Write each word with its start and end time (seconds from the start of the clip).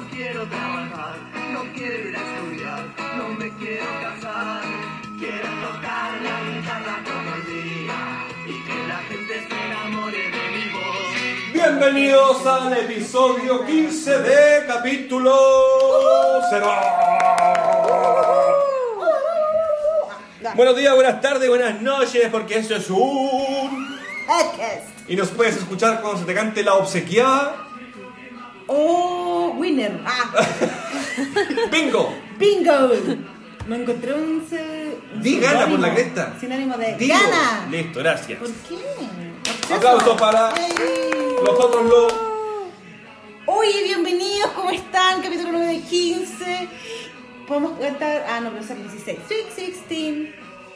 no 0.00 0.08
quiero 0.08 0.46
trabajar, 0.46 1.16
no 1.52 1.60
quiero 1.74 2.08
ir 2.08 2.16
a 2.16 2.20
estudiar, 2.20 2.84
no 3.18 3.28
me 3.34 3.50
quiero 3.56 3.84
casar. 4.00 4.62
Quiero 5.18 5.48
tocar 5.60 6.12
la 6.22 6.40
guitarra 6.48 7.04
todo 7.04 7.34
el 7.36 7.44
día 7.46 8.26
y 8.46 8.64
que 8.64 8.88
la 8.88 8.96
gente 8.96 9.46
se 9.46 9.66
enamore 9.66 10.16
de 10.16 10.50
mi 10.56 10.72
voz. 10.72 11.52
Bienvenidos 11.52 12.46
al 12.46 12.72
episodio 12.78 13.66
15 13.66 14.18
de 14.20 14.66
capítulo 14.66 15.36
0. 16.48 16.66
Buenos 20.54 20.76
días, 20.76 20.94
buenas 20.94 21.20
tardes, 21.20 21.48
buenas 21.48 21.82
noches, 21.82 22.28
porque 22.30 22.58
esto 22.58 22.74
es 22.74 22.88
un... 22.88 24.00
Podcast. 24.26 25.08
Y 25.08 25.16
nos 25.16 25.28
puedes 25.28 25.56
escuchar 25.56 26.00
cuando 26.00 26.20
se 26.20 26.24
te 26.24 26.34
cante 26.34 26.62
la 26.62 26.74
obsequiada. 26.74 27.66
Oh, 28.66 29.29
winner. 29.60 30.00
Ah, 30.04 30.32
¡Bingo! 31.70 32.14
bingo. 32.38 32.90
Me 33.66 33.76
encontré 33.76 34.14
un. 34.14 34.46
un 34.50 35.22
Di 35.22 35.38
gana 35.38 35.66
por 35.66 35.78
la 35.78 35.94
cresta. 35.94 36.34
Sinónimo 36.40 36.76
de 36.76 36.96
Digo. 36.96 37.14
gana. 37.14 37.66
Listo, 37.70 37.98
gracias. 38.00 38.38
¿Por 38.38 38.48
qué? 38.50 39.74
Aplausos 39.74 40.18
para 40.20 40.52
Ey. 40.56 40.74
los 41.44 41.60
otros 41.60 41.84
los... 41.86 42.12
Oye, 43.46 43.82
bienvenidos, 43.84 44.50
¿cómo 44.56 44.70
están? 44.70 45.22
Capítulo 45.22 45.50
9 45.52 45.66
de 45.74 45.80
15. 45.80 46.68
Podemos 47.46 47.78
cantar. 47.78 48.26
Ah, 48.28 48.40
no, 48.40 48.50
pero 48.50 48.64
es 48.64 48.70
el 48.70 48.82
16. 48.82 49.18
Sweet 49.28 49.56
16. 49.88 50.28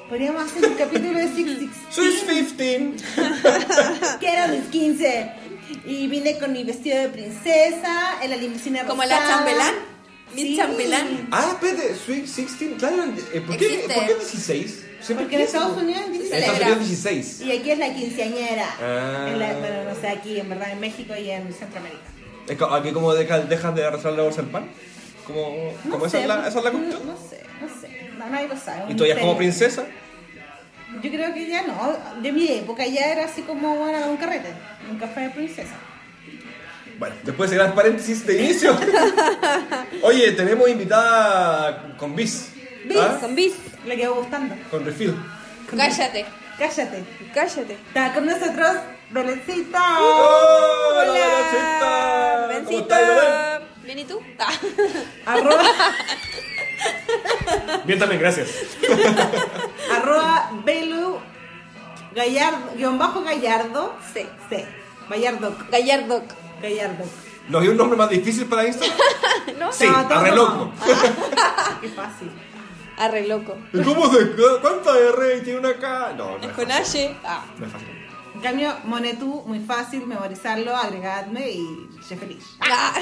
Podríamos 0.09 0.43
hacer 0.45 0.67
un 0.69 0.75
capítulo 0.75 1.19
de 1.19 1.29
616. 1.29 1.71
Swiss 1.91 2.53
15. 2.53 2.93
Que 4.21 4.29
eran 4.29 4.57
los 4.57 4.67
15. 4.67 5.33
Y 5.85 6.07
vine 6.09 6.39
con 6.39 6.53
mi 6.53 6.65
vestido 6.65 6.99
de 6.99 7.09
princesa, 7.09 8.23
en 8.23 8.31
la 8.31 8.37
limusina 8.37 8.85
Como 8.85 9.03
la 9.05 9.19
chambelán, 9.27 9.75
Miss 10.35 10.45
Sí. 10.45 10.57
Chambelán. 10.57 11.29
Ah, 11.31 11.51
espérate, 11.53 11.95
Sweet 11.95 12.25
16, 12.25 12.73
claro, 12.79 13.05
eh, 13.33 13.41
¿por 13.41 13.57
qué, 13.57 13.67
Existe. 13.67 13.95
¿por 13.95 14.07
qué 14.07 14.15
16? 14.15 14.85
Siempre 15.01 15.27
Porque 15.27 15.37
en 15.37 15.43
pienso- 15.43 15.57
Estados 15.59 15.83
Unidos 15.83 16.01
es 16.01 16.07
En 16.07 16.13
16. 16.13 16.41
Estados 16.43 16.61
Unidos 16.61 16.79
16. 16.89 17.41
Y 17.43 17.53
aquí 17.53 17.71
es 17.71 17.79
la 17.79 17.95
quinceañera. 17.95 18.77
Ah. 18.81 19.27
En 19.31 19.39
la- 19.39 19.53
bueno, 19.59 19.85
no 19.85 20.01
sé, 20.01 20.09
aquí 20.09 20.41
en 20.41 20.49
verdad 20.49 20.73
en 20.73 20.81
México 20.81 21.15
y 21.17 21.31
en 21.31 21.53
Centroamérica. 21.53 22.03
Es 22.49 22.57
co- 22.59 22.67
Aquí 22.75 22.91
como 22.93 23.15
deja- 23.15 23.41
dejas 23.41 23.75
de 23.75 23.85
arrasar 23.85 24.13
la 24.15 24.23
bolsa 24.23 24.43
del 24.43 24.51
pan. 24.51 24.69
Como, 25.27 25.73
No 25.85 25.91
como 25.93 26.07
esa, 26.07 26.19
sé, 26.19 26.23
es 26.23 26.29
la, 26.29 26.49
esa 26.49 26.59
es 26.59 26.65
la 26.65 26.71
cuestión. 26.71 27.07
No, 27.07 27.13
no 27.13 27.19
sé, 27.19 27.41
no 27.61 27.69
sé. 27.81 28.11
No, 28.19 28.27
nadie 28.29 28.49
lo 28.49 28.57
sabe. 28.59 28.93
¿Y 28.93 28.97
tú 28.97 29.07
ya 29.07 29.19
como 29.19 29.37
princesa? 29.37 29.87
Yo 31.03 31.11
creo 31.11 31.35
que 31.35 31.49
ya 31.49 31.63
no. 31.63 31.97
De 32.23 32.33
mi 32.33 32.49
época 32.49 32.87
ya 32.87 33.07
era 33.07 33.25
así 33.25 33.43
como 33.43 33.77
bueno, 33.77 34.07
un 34.09 34.17
carrete. 34.17 34.53
Un 34.91 34.99
café 34.99 35.21
de 35.23 35.31
princesa. 35.31 35.75
Bueno, 36.99 37.17
después 37.25 37.51
de 37.51 37.57
gran 37.57 37.75
paréntesis 37.75 38.25
de 38.27 38.43
inicio. 38.43 38.77
Oye, 40.03 40.33
tenemos 40.33 40.69
invitada 40.69 41.97
con 41.97 42.15
bis. 42.15 42.53
Bis. 42.85 42.99
¿Ah? 42.99 43.19
Con 43.21 43.35
bis. 43.35 43.55
Le 43.85 43.97
quedó 43.97 44.15
gustando. 44.15 44.55
Con 44.71 44.85
refill. 44.85 45.15
Cállate. 45.77 46.25
Cállate. 46.59 47.05
Cállate. 47.35 47.73
Está 47.75 48.15
con 48.15 48.27
nosotros 48.27 48.77
Belencita. 49.11 50.01
¡Hola, 50.01 51.03
Belencita! 52.49 53.61
¿Bien 53.85 53.99
y 53.99 54.05
tú? 54.05 54.21
Ah. 54.39 54.53
Arroba, 55.27 55.63
Bien 57.85 57.99
también, 57.99 58.21
gracias. 58.21 58.49
arroba 60.19 60.51
Belu 60.65 61.19
Gallardo, 62.15 62.71
guion 62.77 62.99
bajo 62.99 63.23
Gallardo. 63.23 63.95
Sí. 64.13 64.27
Sí. 64.49 64.65
Gallardo. 65.11 65.57
Gallardo. 65.71 66.23
Gallardo. 66.63 67.05
¿Nos 67.49 67.61
dio 67.63 67.73
un 67.73 67.77
nombre 67.77 67.99
más 67.99 68.09
difícil 68.09 68.47
para 68.47 68.67
Instagram? 68.67 68.97
¿No? 69.59 69.73
Sí, 69.73 69.87
No, 69.87 70.05
todo 70.07 70.19
arre 70.19 70.31
no. 70.31 70.37
loco. 70.37 70.73
Qué 71.81 71.89
fácil. 71.89 72.31
Arre 72.97 73.27
loco. 73.27 73.57
¿Y 73.73 73.83
¿Cómo 73.83 74.11
se.? 74.13 74.31
¿Cuánta 74.63 74.97
R 74.97 75.41
tiene 75.41 75.59
una 75.59 75.75
K? 75.77 76.15
No, 76.17 76.31
no 76.33 76.37
Es 76.39 76.45
es 76.47 76.53
con 76.53 76.69
fácil. 76.69 77.01
Aye. 77.07 77.17
Ah. 77.25 77.45
No 77.59 77.67
es 77.67 77.73
fácil. 77.73 77.89
En 78.37 78.41
cambio, 78.41 78.75
Monetú, 78.85 79.43
muy 79.47 79.61
fácil 79.61 80.07
memorizarlo, 80.07 80.77
agregadme 80.77 81.51
y 81.51 81.89
sé 82.07 82.17
feliz. 82.17 82.45
Ah. 82.61 82.95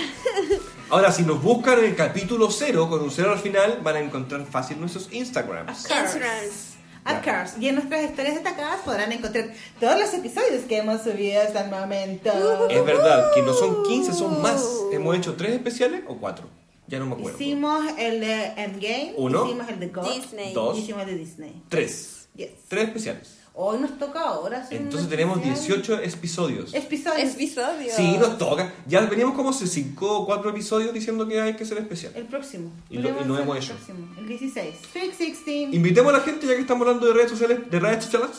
Ahora, 0.91 1.12
si 1.12 1.22
nos 1.22 1.42
buscan 1.42 1.78
en 1.81 1.84
el 1.87 1.97
capítulo 1.97 2.50
0 2.50 2.88
con 2.88 3.03
un 3.03 3.10
0 3.10 3.32
al 3.32 3.38
final, 3.38 3.81
van 3.82 3.97
a 3.97 4.00
encontrar 4.00 4.44
fácil 4.47 4.81
nuestros 4.81 5.12
Instagrams. 5.12 5.82
Insurance. 5.91 6.72
Course. 7.04 7.56
Y 7.60 7.68
en 7.68 7.74
nuestras 7.76 8.04
historias 8.04 8.34
destacadas 8.34 8.80
podrán 8.84 9.10
encontrar 9.12 9.50
todos 9.80 9.98
los 9.98 10.14
episodios 10.14 10.62
que 10.68 10.78
hemos 10.78 11.02
subido 11.02 11.42
hasta 11.42 11.64
el 11.64 11.70
momento. 11.70 12.68
Es 12.68 12.84
verdad 12.84 13.30
que 13.34 13.42
no 13.42 13.52
son 13.52 13.82
15, 13.84 14.12
son 14.12 14.40
más. 14.42 14.64
Hemos 14.92 15.16
hecho 15.16 15.34
3 15.34 15.52
especiales 15.54 16.02
o 16.06 16.16
4. 16.16 16.46
Ya 16.88 16.98
no 16.98 17.06
me 17.06 17.14
acuerdo. 17.14 17.38
Hicimos 17.38 17.84
el 17.98 18.20
de 18.20 18.44
Endgame, 18.56 19.14
Uno. 19.16 19.46
hicimos 19.46 19.68
el 19.68 19.80
de 19.80 19.88
God, 19.88 20.12
Disney. 20.14 20.52
Dos. 20.52 20.76
y 20.76 20.80
hicimos 20.82 21.02
el 21.02 21.08
de 21.08 21.14
Disney. 21.16 21.62
3. 21.68 22.28
Yes. 22.36 22.50
3 22.68 22.84
especiales. 22.88 23.38
Hoy 23.54 23.78
nos 23.80 23.98
toca 23.98 24.20
ahora 24.20 24.66
Entonces 24.70 25.10
tenemos 25.10 25.36
especial. 25.38 25.82
18 25.82 25.98
episodios. 26.04 26.72
episodios. 26.74 27.34
Episodio. 27.34 27.92
Sí, 27.94 28.16
nos 28.18 28.38
toca. 28.38 28.72
Ya 28.86 29.02
veníamos 29.02 29.34
como 29.34 29.50
hace 29.50 29.66
5 29.66 30.20
o 30.20 30.24
4 30.26 30.50
episodios 30.50 30.94
diciendo 30.94 31.28
que 31.28 31.38
hay 31.38 31.54
que 31.54 31.66
ser 31.66 31.76
especial. 31.76 32.12
El 32.16 32.24
próximo. 32.24 32.72
Y 32.88 32.96
lo- 32.96 33.10
y 33.10 33.12
lo 33.12 33.18
el 33.38 33.44
próximo, 33.44 34.08
El 34.16 34.26
16. 34.26 34.74
Sweet 34.90 35.16
16. 35.18 35.74
Invitemos 35.74 36.14
a 36.14 36.18
la 36.18 36.22
gente, 36.24 36.46
ya 36.46 36.54
que 36.54 36.62
estamos 36.62 36.86
hablando 36.86 37.06
de 37.06 37.12
redes 37.12 37.30
sociales, 37.30 37.70
de 37.70 37.78
redes 37.78 38.04
sociales, 38.04 38.30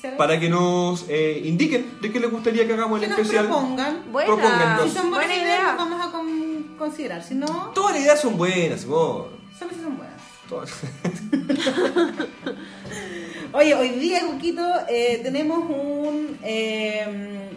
¿sabes? 0.00 0.16
para 0.16 0.38
que 0.38 0.48
nos 0.48 1.04
eh, 1.08 1.42
indiquen 1.44 1.98
de 2.00 2.12
qué 2.12 2.20
les 2.20 2.30
gustaría 2.30 2.64
que 2.64 2.72
hagamos 2.72 3.00
que 3.00 3.06
el 3.06 3.10
nos 3.10 3.18
especial. 3.20 3.46
propongan. 3.48 4.12
Buena. 4.12 4.26
Propóngannos. 4.34 4.88
Si 4.88 4.96
son 4.96 5.10
buenas 5.10 5.26
Buena 5.28 5.42
ideas, 5.42 5.60
idea. 5.62 5.74
vamos 5.76 6.06
a 6.06 6.12
con- 6.12 6.76
considerar. 6.78 7.24
Si 7.24 7.34
no, 7.34 7.72
Todas 7.74 7.94
las 7.94 8.02
ideas 8.04 8.20
son 8.20 8.36
buenas, 8.36 8.86
si 9.74 9.80
son 9.82 9.96
buenas. 9.96 10.20
Todas. 10.48 10.70
Oye, 13.52 13.74
hoy 13.74 13.88
día, 13.88 14.20
Cuquito, 14.26 14.62
eh, 14.88 15.18
tenemos 15.24 15.58
un 15.68 16.38
eh, 16.44 17.50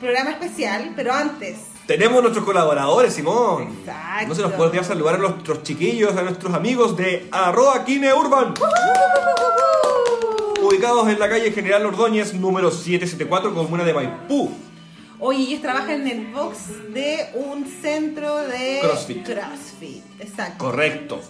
programa 0.00 0.30
especial, 0.30 0.92
pero 0.96 1.12
antes. 1.12 1.56
Tenemos 1.86 2.20
nuestros 2.20 2.44
colaboradores, 2.44 3.14
Simón. 3.14 3.74
Exacto. 3.78 4.26
No 4.28 4.34
se 4.34 4.42
nos 4.42 4.52
puede 4.52 4.70
olvidar 4.70 4.84
saludar 4.84 5.14
a 5.14 5.18
nuestros 5.18 5.62
chiquillos, 5.62 6.16
a 6.16 6.22
nuestros 6.22 6.52
amigos 6.52 6.96
de 6.96 7.28
arroba 7.30 7.84
Kineurban. 7.84 8.54
Ubicados 10.60 11.08
en 11.08 11.18
la 11.20 11.28
calle 11.28 11.52
General 11.52 11.86
Ordóñez, 11.86 12.34
número 12.34 12.72
774, 12.72 13.54
comuna 13.54 13.84
de 13.84 13.94
Maipú. 13.94 14.50
Oye, 15.20 15.42
ellos 15.42 15.60
trabajan 15.60 16.06
en 16.06 16.08
el 16.08 16.26
box 16.32 16.92
de 16.92 17.28
un 17.34 17.66
centro 17.66 18.38
de 18.38 18.78
Crossfit. 18.80 19.24
CrossFit, 19.24 20.02
exacto. 20.18 20.64
Correcto. 20.64 21.20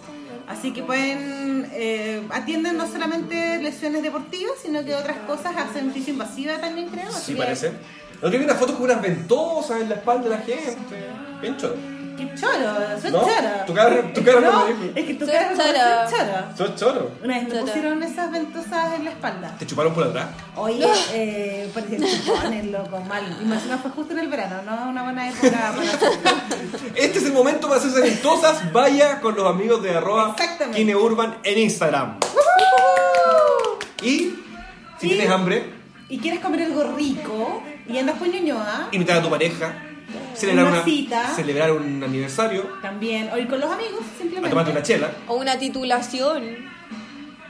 Así 0.51 0.73
que 0.73 0.83
pueden, 0.83 1.67
eh, 1.73 2.21
atienden 2.29 2.77
no 2.77 2.85
solamente 2.87 3.57
lesiones 3.61 4.03
deportivas, 4.03 4.53
sino 4.61 4.83
que 4.83 4.93
otras 4.95 5.17
cosas, 5.19 5.55
hacen 5.57 5.91
fisio 5.93 6.13
invasiva 6.13 6.57
también 6.59 6.89
creo. 6.89 7.07
así 7.09 7.27
Sí, 7.27 7.31
que- 7.33 7.37
parece. 7.39 7.71
No 8.21 8.29
vi 8.29 8.35
unas 8.37 8.57
fotos 8.57 8.75
con 8.75 8.83
unas 8.85 9.01
ventosas 9.01 9.81
en 9.81 9.89
la 9.89 9.95
espalda 9.95 10.23
de 10.25 10.29
la 10.29 10.37
gente. 10.41 11.07
Bien 11.41 11.57
choro. 11.57 11.75
Qué 12.29 12.35
choro, 12.39 13.01
soy 13.01 13.11
¿No? 13.11 13.19
choro. 13.21 13.49
Tu 13.67 13.73
cara- 13.73 14.13
tu 14.13 14.23
cara 14.23 14.39
no 14.41 14.51
no, 14.51 14.65
me 14.67 14.73
dijo. 14.73 14.93
es 14.99 15.05
que 15.05 15.13
tu 15.15 15.25
Soy 15.25 15.33
cara 15.33 15.51
no 15.51 15.57
choro. 15.57 16.09
soy 16.09 16.19
choro. 16.19 16.57
Sos 16.57 16.75
choro. 16.75 17.11
Una 17.23 17.33
vez 17.35 17.43
me 17.43 17.49
Choro. 17.49 17.65
pusieron 17.65 18.03
esas 18.03 18.31
ventosas 18.31 18.93
en 18.95 19.05
la 19.05 19.11
espalda. 19.11 19.55
¿Te 19.59 19.65
chuparon 19.67 19.93
por 19.93 20.03
atrás? 20.05 20.27
Oye, 20.55 20.85
eh, 21.13 21.69
parecía 21.73 21.99
chupones, 22.25 22.65
loco, 22.71 22.99
mal. 23.01 23.37
Y 23.41 23.45
más 23.45 23.57
encima 23.59 23.77
fue 23.79 23.91
justo 23.91 24.13
en 24.13 24.19
el 24.19 24.27
verano, 24.27 24.61
no 24.63 24.89
una 24.89 25.03
buena 25.03 25.29
época 25.29 25.73
para. 25.75 26.91
Este 26.95 27.19
es 27.19 27.25
el 27.25 27.33
momento 27.33 27.67
para 27.67 27.79
hacerse 27.79 28.01
ventosas. 28.01 28.71
Vaya 28.71 29.19
con 29.21 29.35
los 29.35 29.45
amigos 29.47 29.81
de 29.83 29.95
arroba 29.95 30.31
Exactamente. 30.37 30.77
Kineurban 30.79 31.37
en 31.43 31.57
Instagram. 31.59 32.17
Y 34.01 34.07
si 34.99 35.07
Y- 35.07 35.09
tienes 35.09 35.29
hambre, 35.29 35.73
Y 36.09 36.17
quieres 36.19 36.41
comer 36.41 36.63
algo 36.63 36.83
rico 36.97 37.63
y 37.87 37.97
andas 37.97 38.17
con 38.17 38.29
ñoñoa, 38.29 38.89
invitar 38.91 39.17
a 39.17 39.21
tu 39.21 39.29
pareja, 39.29 39.73
celebrar, 40.35 40.65
Una 40.67 40.75
una, 40.75 40.83
cita. 40.83 41.27
celebrar 41.35 41.71
un 41.71 42.03
aniversario, 42.03 42.63
también, 42.81 43.29
o 43.33 43.37
ir 43.37 43.47
con 43.47 43.59
los 43.59 43.71
amigos, 43.71 43.99
a 44.01 44.17
simplemente. 44.17 44.49
tomarte 44.49 44.71
una 44.71 44.83
chela. 44.83 45.11
O 45.27 45.35
una 45.35 45.57
titulación. 45.59 46.69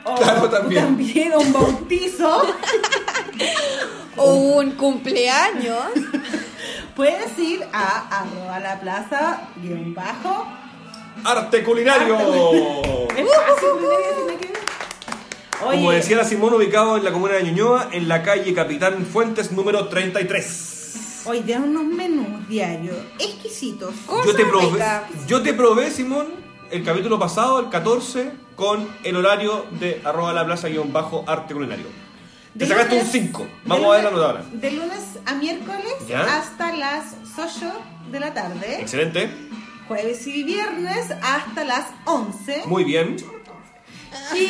O 0.04 0.16
Claro, 0.16 0.50
también. 0.50 0.84
también 0.86 1.34
un 1.38 1.54
bautizo. 1.54 2.42
O 4.18 4.34
un 4.34 4.72
cumpleaños. 4.72 5.84
Puedes 6.96 7.38
ir 7.40 7.64
a 7.72 8.20
arroba 8.22 8.60
la 8.60 8.80
plaza 8.80 9.42
guion 9.62 9.94
bajo. 9.94 10.48
Arte 11.24 11.64
culinario. 11.64 12.18
Oye, 15.64 15.78
Como 15.78 15.92
decía 15.92 16.18
la 16.18 16.24
Simón, 16.26 16.54
ubicado 16.56 16.98
en 16.98 17.04
la 17.04 17.12
comuna 17.12 17.36
de 17.36 17.44
Ñuñoa, 17.44 17.90
en 17.92 18.08
la 18.08 18.24
calle 18.24 18.54
Capitán 18.54 19.06
Fuentes 19.06 19.52
número 19.52 19.88
33. 19.88 20.71
Hoy 21.26 21.42
tienen 21.42 21.70
unos 21.70 21.86
menús 21.86 22.48
diarios 22.48 22.98
exquisitos. 23.20 23.94
Yo 24.26 24.36
te, 24.36 24.46
probé, 24.46 24.84
yo 25.28 25.42
te 25.42 25.54
probé, 25.54 25.92
Simón, 25.92 26.28
el 26.70 26.84
capítulo 26.84 27.20
pasado, 27.20 27.60
el 27.60 27.70
14, 27.70 28.32
con 28.56 28.88
el 29.04 29.16
horario 29.16 29.66
de 29.80 30.02
arroba 30.04 30.34
la 30.34 30.46
plaza 30.46 30.68
guion 30.70 30.92
bajo 30.94 31.24
arte 31.28 31.54
culinario. 31.54 31.88
Te 32.54 32.66
De 32.66 32.68
sacaste 32.68 32.94
un 32.96 33.00
lunes- 33.00 33.12
5. 33.12 33.40
de 33.44 33.50
Vamos 33.66 33.86
a 33.86 33.90
ver 33.92 34.04
la 34.04 34.10
lunes- 34.12 34.12
nota 34.12 34.26
ahora. 34.40 34.46
De 34.52 34.72
lunes 34.72 35.00
a 35.26 35.34
miércoles 35.36 35.94
¿Ya? 36.08 36.38
hasta 36.38 36.76
las 36.76 37.16
8 37.38 37.72
de 38.12 38.20
la 38.20 38.34
tarde. 38.34 38.82
Excelente. 38.82 39.30
jueves 39.88 40.26
y 40.26 40.44
viernes 40.44 41.12
hasta 41.22 41.66
las 41.66 41.88
11. 42.06 42.64
Muy 42.66 42.84
bien. 42.86 43.18
Y 44.34 44.46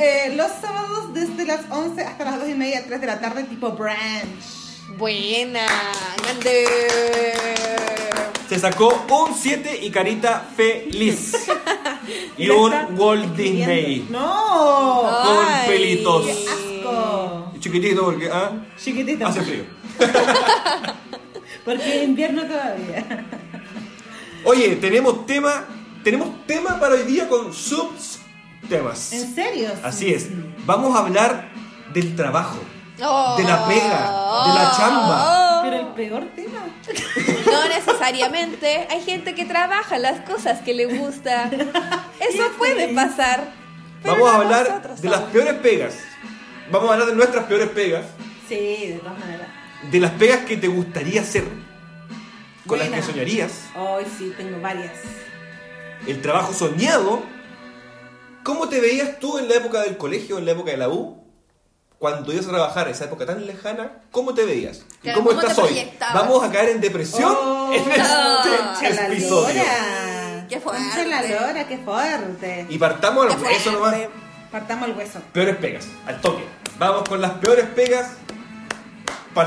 eh, 0.00 0.32
los 0.36 0.50
sábados 0.60 1.12
desde 1.14 1.44
las 1.44 1.60
11 1.70 2.02
hasta 2.04 2.24
las 2.24 2.40
2 2.40 2.48
y 2.48 2.54
media, 2.54 2.84
3 2.84 3.00
de 3.00 3.06
la 3.06 3.20
tarde, 3.20 3.44
tipo 3.44 3.70
brunch. 3.72 4.61
Buena, 4.96 5.66
grande. 6.22 6.64
Se 8.48 8.58
sacó 8.58 9.04
un 9.08 9.34
7 9.34 9.80
y 9.82 9.90
carita 9.90 10.46
feliz. 10.54 11.32
y 12.38 12.48
un 12.50 12.72
Walt 12.96 13.34
Disney. 13.36 14.06
¡No! 14.10 15.02
Con 15.24 15.46
Ay. 15.46 15.68
pelitos. 15.68 16.26
¡Qué 16.26 16.32
asco! 16.32 17.52
Chiquitito 17.58 18.04
porque 18.04 18.28
ah, 18.30 18.52
Chiquitito. 18.76 19.26
hace 19.26 19.42
frío. 19.42 19.64
Porque 21.64 21.98
es 21.98 22.08
invierno 22.08 22.42
todavía. 22.42 23.24
Oye, 24.44 24.74
tenemos 24.76 25.26
tema, 25.26 25.64
tenemos 26.02 26.44
tema 26.44 26.80
para 26.80 26.94
hoy 26.96 27.04
día 27.04 27.28
con 27.28 27.54
subs 27.54 28.18
temas. 28.68 29.12
¿En 29.12 29.32
serio? 29.32 29.68
Así 29.84 30.12
es. 30.12 30.28
Vamos 30.66 30.96
a 30.96 31.00
hablar 31.00 31.52
del 31.92 32.16
trabajo, 32.16 32.58
Oh. 33.04 33.36
de 33.36 33.44
la 33.44 33.66
pega, 33.66 33.98
de 34.46 34.54
la 34.54 34.72
chamba. 34.76 35.60
Pero 35.64 35.76
el 35.76 35.86
peor 35.88 36.24
tema. 36.34 36.60
No 37.46 37.68
necesariamente. 37.68 38.86
Hay 38.90 39.02
gente 39.02 39.34
que 39.34 39.44
trabaja 39.44 39.98
las 39.98 40.20
cosas 40.28 40.60
que 40.60 40.74
le 40.74 40.86
gusta. 40.86 41.44
Eso 42.20 42.42
puede 42.58 42.88
pasar. 42.94 43.52
Vamos 44.04 44.28
a 44.30 44.36
hablar 44.36 44.96
de 44.96 45.08
las 45.08 45.20
peores 45.22 45.54
pegas. 45.54 45.94
Vamos 46.70 46.90
a 46.90 46.92
hablar 46.94 47.08
de 47.08 47.14
nuestras 47.14 47.44
peores 47.44 47.68
pegas, 47.70 48.06
Sí, 48.48 48.86
de 48.88 48.98
todas 49.02 49.18
maneras. 49.18 49.46
de 49.90 50.00
las 50.00 50.10
pegas 50.12 50.40
que 50.46 50.56
te 50.56 50.68
gustaría 50.68 51.20
hacer, 51.20 51.44
con 52.66 52.78
las 52.78 52.88
que 52.88 53.02
soñarías, 53.02 53.52
Hoy 53.76 54.04
sí, 54.18 54.32
tengo 54.36 54.58
varias. 54.60 54.92
el 56.06 56.20
trabajo 56.22 56.52
soñado. 56.54 57.22
¿Cómo 58.42 58.68
te 58.68 58.80
veías 58.80 59.18
tú 59.20 59.38
en 59.38 59.48
la 59.48 59.56
época 59.56 59.82
del 59.82 59.96
colegio, 59.96 60.38
en 60.38 60.46
la 60.46 60.52
época 60.52 60.70
de 60.72 60.76
la 60.78 60.88
U? 60.88 61.21
Cuando 62.02 62.32
ibas 62.32 62.46
a 62.46 62.48
trabajar, 62.48 62.88
esa 62.88 63.04
época 63.04 63.24
tan 63.24 63.46
lejana, 63.46 63.92
¿cómo 64.10 64.34
te 64.34 64.44
veías? 64.44 64.78
¿Y 64.78 65.02
Claro, 65.02 65.18
cómo, 65.20 65.28
¿cómo 65.30 65.40
te 65.40 65.46
estás 65.46 65.64
hoy? 65.64 65.88
¿Vamos 66.12 66.42
a 66.42 66.50
caer 66.50 66.70
en 66.70 66.80
depresión 66.80 67.32
Oh, 67.32 67.72
en 67.72 67.78
este 67.78 68.92
la 68.92 69.06
episodio? 69.06 69.62
Qué 70.48 70.58
fuerte. 70.58 71.06
La 71.06 71.22
lora, 71.22 71.68
qué 71.68 71.78
fuerte. 71.78 72.66
Y 72.68 72.76
partamos 72.76 73.32
al 73.32 73.40
hueso 73.40 73.70
nomás. 73.70 73.94
Partamos 74.50 74.88
el 74.88 74.96
hueso. 74.96 75.20
Peores 75.32 75.54
pegas, 75.58 75.86
al 76.04 76.20
toque. 76.20 76.44
Vamos 76.76 77.08
con 77.08 77.20
las 77.20 77.34
peores 77.34 77.66
pegas 77.66 78.10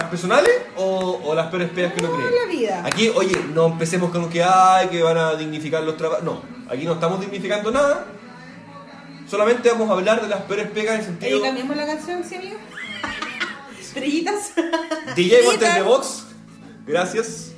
personales 0.10 0.54
o, 0.78 1.20
o 1.26 1.36
las 1.36 1.48
peores 1.48 1.70
pegas 1.72 1.92
que 1.92 2.02
no 2.04 2.08
No, 2.08 2.16
creen. 2.16 2.32
la 2.42 2.46
vida. 2.50 2.84
Aquí, 2.86 3.10
oye, 3.14 3.36
no 3.54 3.66
empecemos 3.66 4.12
con 4.12 4.30
que 4.30 4.42
hay, 4.42 4.88
que 4.88 5.04
van 5.04 5.18
a 5.18 5.36
dignificar 5.36 5.84
los 5.84 5.98
trabajos. 5.98 6.24
No, 6.24 6.42
aquí 6.70 6.86
no 6.86 6.94
estamos 6.94 7.20
dignificando 7.20 7.70
nada. 7.70 8.06
Solamente 9.28 9.70
vamos 9.70 9.90
a 9.90 9.94
hablar 9.94 10.22
de 10.22 10.28
las 10.28 10.42
peores 10.44 10.68
pegas 10.70 10.96
en 10.96 11.00
el 11.02 11.06
sentido. 11.06 11.38
Oye, 11.38 11.46
cambiamos 11.48 11.76
la 11.78 11.86
canción, 11.88 12.24
¿sí, 12.24 12.36
amigo? 12.36 12.58
Estrellitas. 13.80 14.52
DJ 15.16 15.44
Montes 15.44 15.76
de. 15.76 15.82
Vox, 15.82 16.26
gracias. 16.86 17.52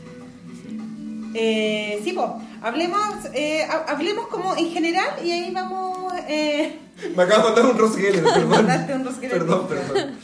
Eh, 1.34 2.00
sí, 2.04 2.14
po. 2.14 2.42
Hablemos, 2.62 3.26
eh, 3.34 3.64
ha- 3.70 3.86
hablemos 3.92 4.28
como 4.28 4.56
en 4.56 4.72
general 4.72 5.10
y 5.24 5.32
ahí 5.32 5.52
vamos. 5.54 6.14
Eh, 6.28 6.80
Me 7.16 7.24
acaba 7.24 7.40
de 7.44 7.50
mandar 7.50 7.66
un 7.66 7.78
rosquel, 7.78 8.22
perdón. 8.24 8.50
Mandaste 8.50 8.94
un. 8.96 9.04
Perdón, 9.04 9.68
perdón. 9.68 10.18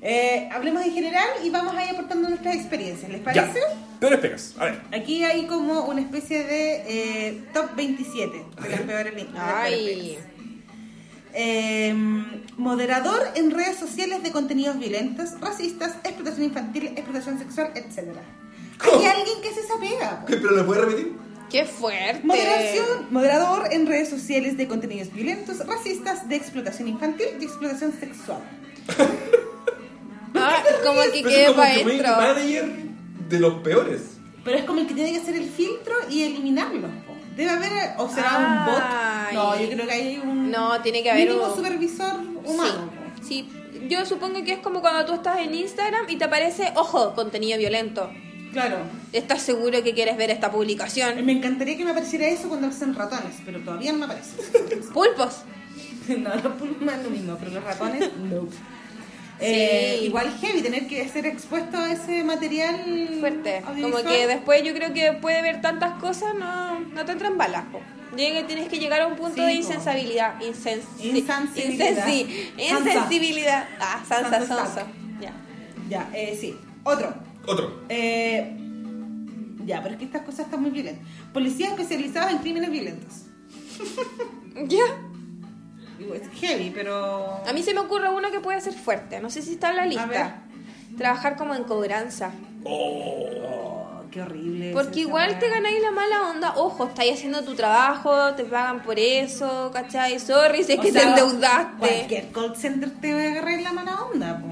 eh, 0.00 0.48
hablemos 0.52 0.82
en 0.84 0.92
general 0.92 1.28
y 1.42 1.50
vamos 1.50 1.74
ahí 1.76 1.88
aportando 1.90 2.28
nuestras 2.28 2.54
experiencias. 2.54 3.10
¿Les 3.10 3.20
Ya. 3.20 3.24
parece? 3.24 3.60
Peores 4.00 4.18
pegas, 4.20 4.54
a 4.58 4.64
ver. 4.66 4.80
Aquí 4.92 5.24
hay 5.24 5.46
como 5.46 5.84
una 5.86 6.00
especie 6.00 6.44
de 6.44 6.84
eh, 7.28 7.44
top 7.52 7.74
27 7.76 8.44
de 8.62 8.68
las 8.68 8.80
peores 8.80 9.14
de 9.14 9.24
las 9.24 9.32
peores 9.32 9.34
Ay. 9.36 10.16
pegas. 10.18 10.33
Eh, 11.36 11.92
moderador 12.56 13.20
en 13.34 13.50
redes 13.50 13.76
sociales 13.76 14.22
de 14.22 14.30
contenidos 14.30 14.78
violentos, 14.78 15.40
racistas, 15.40 15.96
explotación 16.04 16.44
infantil, 16.44 16.92
explotación 16.96 17.38
sexual, 17.38 17.72
etc. 17.74 18.16
¿Cómo? 18.78 19.00
Hay 19.00 19.06
alguien 19.06 19.40
que 19.42 19.52
se 19.52 19.66
sapega. 19.66 20.24
¿Pero 20.26 20.50
lo 20.52 20.64
puedes 20.64 20.84
repetir? 20.84 21.12
Qué 21.50 21.64
fuerte. 21.64 22.24
Moderación, 22.24 23.08
moderador 23.10 23.68
en 23.72 23.86
redes 23.86 24.08
sociales 24.08 24.56
de 24.56 24.68
contenidos 24.68 25.12
violentos, 25.12 25.64
racistas, 25.66 26.28
de 26.28 26.36
explotación 26.36 26.88
infantil 26.88 27.26
y 27.40 27.44
explotación 27.44 27.92
sexual. 27.98 28.42
Ah, 30.36 30.62
como 30.84 31.00
que 31.12 31.22
quede 31.22 31.54
para 31.54 31.74
community 31.74 32.04
adentro. 32.04 32.16
manager 32.16 32.72
de 33.28 33.40
los 33.40 33.54
peores. 33.62 34.00
Pero 34.44 34.58
es 34.58 34.64
como 34.64 34.80
el 34.80 34.86
que 34.86 34.94
tiene 34.94 35.12
que 35.12 35.18
hacer 35.18 35.36
el 35.36 35.48
filtro 35.48 35.94
y 36.10 36.22
eliminarlos. 36.22 36.90
Debe 37.36 37.50
haber, 37.50 37.72
o 37.98 38.08
será 38.08 38.38
un 38.38 38.72
bot. 38.72 38.82
No, 39.34 39.60
yo 39.60 39.68
creo 39.70 39.86
que 39.86 39.92
hay 39.92 40.18
un 40.18 40.50
No, 40.50 40.80
tiene 40.82 41.02
que 41.02 41.10
haber 41.10 41.26
mínimo 41.28 41.46
un- 41.48 41.54
supervisor 41.56 42.14
humano. 42.44 42.90
Sí, 43.22 43.48
sí. 43.72 43.88
Yo 43.88 44.06
supongo 44.06 44.42
que 44.44 44.52
es 44.52 44.58
como 44.60 44.80
cuando 44.80 45.04
tú 45.04 45.14
estás 45.14 45.40
en 45.40 45.54
Instagram 45.54 46.06
y 46.08 46.16
te 46.16 46.24
aparece, 46.24 46.72
ojo, 46.76 47.14
contenido 47.14 47.58
violento. 47.58 48.08
Claro. 48.52 48.76
¿Estás 49.12 49.42
seguro 49.42 49.82
que 49.82 49.92
quieres 49.94 50.16
ver 50.16 50.30
esta 50.30 50.50
publicación? 50.52 51.24
Me 51.26 51.32
encantaría 51.32 51.76
que 51.76 51.84
me 51.84 51.90
apareciera 51.90 52.28
eso 52.28 52.48
cuando 52.48 52.68
hacen 52.68 52.94
ratones, 52.94 53.34
pero 53.44 53.58
todavía 53.60 53.92
no 53.92 53.98
me 53.98 54.04
aparece. 54.04 54.36
Pulpos. 54.94 55.38
no, 56.08 56.34
los 56.36 56.52
pulmones 56.54 56.98
es 56.98 57.04
lo 57.04 57.10
mismo, 57.10 57.36
pero 57.38 57.50
los 57.50 57.64
ratones, 57.64 58.10
no. 58.16 58.46
Eh, 59.40 59.96
Sí. 59.98 60.06
igual 60.06 60.32
heavy 60.40 60.62
tener 60.62 60.86
que 60.86 61.08
ser 61.08 61.26
expuesto 61.26 61.76
a 61.76 61.90
ese 61.92 62.22
material 62.24 63.16
Fuerte. 63.20 63.62
Como 63.80 63.96
que 64.02 64.26
después 64.26 64.62
yo 64.62 64.72
creo 64.74 64.92
que 64.92 65.12
puede 65.12 65.42
ver 65.42 65.60
tantas 65.60 65.94
cosas, 66.00 66.34
no, 66.34 66.80
no 66.80 67.04
te 67.04 67.12
entran 67.12 67.36
balas. 67.36 67.64
Llega 68.16 68.46
tienes 68.46 68.68
que 68.68 68.78
llegar 68.78 69.00
a 69.00 69.06
un 69.08 69.16
punto 69.16 69.34
Sí, 69.34 69.42
de 69.42 69.52
insensibilidad. 69.54 70.40
Insensi 70.40 71.08
Insensibilidad. 71.10 72.06
insensibilidad. 72.56 73.68
Ah, 73.80 74.04
sansa, 74.08 74.46
Sansa. 74.46 74.86
Ya. 75.20 75.32
Ya, 75.88 76.08
eh, 76.14 76.36
sí. 76.40 76.56
Otro. 76.84 77.12
Otro. 77.46 77.82
Eh, 77.88 78.56
ya, 79.66 79.82
pero 79.82 79.94
es 79.94 79.98
que 79.98 80.04
estas 80.04 80.22
cosas 80.22 80.40
están 80.46 80.62
muy 80.62 80.70
violentas. 80.70 81.04
Policías 81.32 81.70
especializados 81.72 82.30
en 82.32 82.38
crímenes 82.38 82.70
violentos. 82.70 83.12
Ya. 84.68 84.84
Digo, 85.98 86.14
Es 86.14 86.22
heavy, 86.40 86.70
pero... 86.74 87.42
A 87.46 87.52
mí 87.52 87.62
se 87.62 87.74
me 87.74 87.80
ocurre 87.80 88.08
uno 88.08 88.30
que 88.30 88.40
puede 88.40 88.60
ser 88.60 88.74
fuerte. 88.74 89.20
No 89.20 89.30
sé 89.30 89.42
si 89.42 89.52
está 89.52 89.70
en 89.70 89.76
la 89.76 89.86
lista. 89.86 90.42
Trabajar 90.96 91.36
como 91.36 91.54
en 91.54 91.64
cobranza. 91.64 92.30
Oh, 92.64 94.02
qué 94.10 94.22
horrible. 94.22 94.72
Porque 94.72 95.00
igual 95.00 95.38
te 95.38 95.48
ganáis 95.48 95.80
la 95.82 95.90
mala 95.90 96.30
onda. 96.30 96.54
Ojo, 96.56 96.86
estáis 96.86 97.14
haciendo 97.14 97.42
tu 97.42 97.54
trabajo, 97.54 98.34
te 98.34 98.44
pagan 98.44 98.82
por 98.82 98.98
eso, 98.98 99.70
¿cachai? 99.72 100.18
Sorry, 100.18 100.64
si 100.64 100.72
es 100.72 100.78
O 100.78 100.82
que 100.82 100.92
sea, 100.92 101.02
te 101.02 101.08
endeudaste. 101.08 101.78
Cualquier 101.78 102.32
call 102.32 102.56
center 102.56 102.90
te 103.00 103.12
va 103.12 103.20
a 103.20 103.24
agarrar 103.24 103.60
la 103.60 103.72
mala 103.72 104.02
onda, 104.04 104.38
po. 104.38 104.46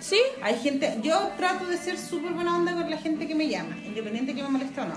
¿Sí? 0.00 0.18
Hay 0.42 0.56
gente, 0.56 0.98
yo 1.02 1.30
trato 1.36 1.66
de 1.66 1.76
ser 1.76 1.98
súper 1.98 2.32
buena 2.32 2.56
onda 2.56 2.72
con 2.72 2.88
la 2.88 2.96
gente 2.96 3.28
que 3.28 3.34
me 3.34 3.48
llama, 3.48 3.76
independiente 3.84 4.34
que 4.34 4.42
me 4.42 4.48
moleste 4.48 4.80
o 4.80 4.86
no. 4.86 4.94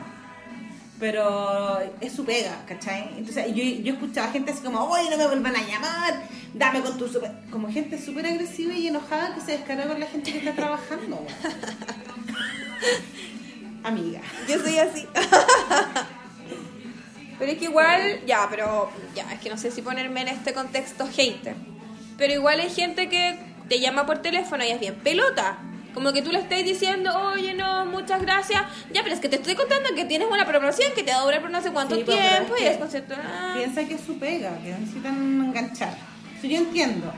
Pero 1.03 1.81
es 2.00 2.13
su 2.13 2.24
pega, 2.24 2.63
¿cachai? 2.65 3.10
Entonces 3.17 3.53
yo, 3.53 3.62
yo 3.62 3.91
escuchaba 3.91 4.31
gente 4.31 4.53
así 4.53 4.63
como, 4.63 4.86
oye, 4.86 5.10
no 5.10 5.17
me 5.17 5.27
vuelvan 5.27 5.53
a 5.53 5.62
llamar, 5.62 6.24
dame 6.53 6.79
con 6.79 6.98
tu 6.98 7.10
super... 7.10 7.29
Como 7.51 7.69
gente 7.69 8.01
súper 8.01 8.25
agresiva 8.25 8.74
y 8.74 8.88
enojada 8.88 9.36
que 9.36 9.41
se 9.41 9.51
descarga 9.51 9.86
con 9.86 10.00
la 10.00 10.05
gente 10.05 10.31
que 10.31 10.38
está 10.38 10.53
trabajando. 10.55 11.25
Amiga. 13.83 14.22
Yo 14.48 14.57
soy 14.60 14.77
así. 14.77 15.05
pero 17.38 17.51
es 17.51 17.57
que 17.57 17.65
igual, 17.65 18.25
ya, 18.25 18.48
pero 18.50 18.89
ya, 19.13 19.29
es 19.33 19.41
que 19.41 19.50
no 19.50 19.57
sé 19.57 19.72
si 19.72 19.81
ponerme 19.81 20.22
en 20.22 20.29
este 20.29 20.53
contexto 20.53 21.05
hater. 21.05 21.57
Pero 22.17 22.33
igual 22.33 22.62
hay 22.62 22.69
gente 22.69 23.10
que 23.10 23.38
te 23.67 23.81
llama 23.81 24.05
por 24.05 24.19
teléfono 24.19 24.63
y 24.63 24.69
es 24.69 24.79
bien 24.79 24.95
pelota. 24.95 25.57
Como 25.93 26.12
que 26.12 26.21
tú 26.23 26.31
le 26.31 26.39
estés 26.39 26.65
diciendo, 26.65 27.12
oye, 27.33 27.53
no, 27.53 27.85
muchas 27.85 28.21
gracias. 28.21 28.63
Ya, 28.91 29.03
pero 29.03 29.13
es 29.13 29.21
que 29.21 29.29
te 29.29 29.35
estoy 29.35 29.55
contando 29.55 29.89
que 29.95 30.05
tienes 30.05 30.27
una 30.29 30.45
promoción 30.45 30.91
que 30.95 31.03
te 31.03 31.12
va 31.12 31.19
a 31.19 31.23
durar 31.23 31.41
por 31.41 31.51
no 31.51 31.62
sé 31.62 31.71
cuánto 31.71 31.95
Sí, 31.95 32.03
pues, 32.03 32.17
tiempo 32.19 32.55
es 32.55 32.62
y 32.62 32.65
es 32.65 32.77
concepto. 32.77 33.15
ah. 33.17 33.53
Piensa 33.55 33.85
que 33.88 33.93
es 33.95 34.01
su 34.01 34.17
pega, 34.17 34.57
que 34.63 34.71
necesitan 34.71 35.15
enganchar. 35.15 35.95
Eso 36.38 36.47
yo 36.47 36.57
entiendo. 36.57 37.13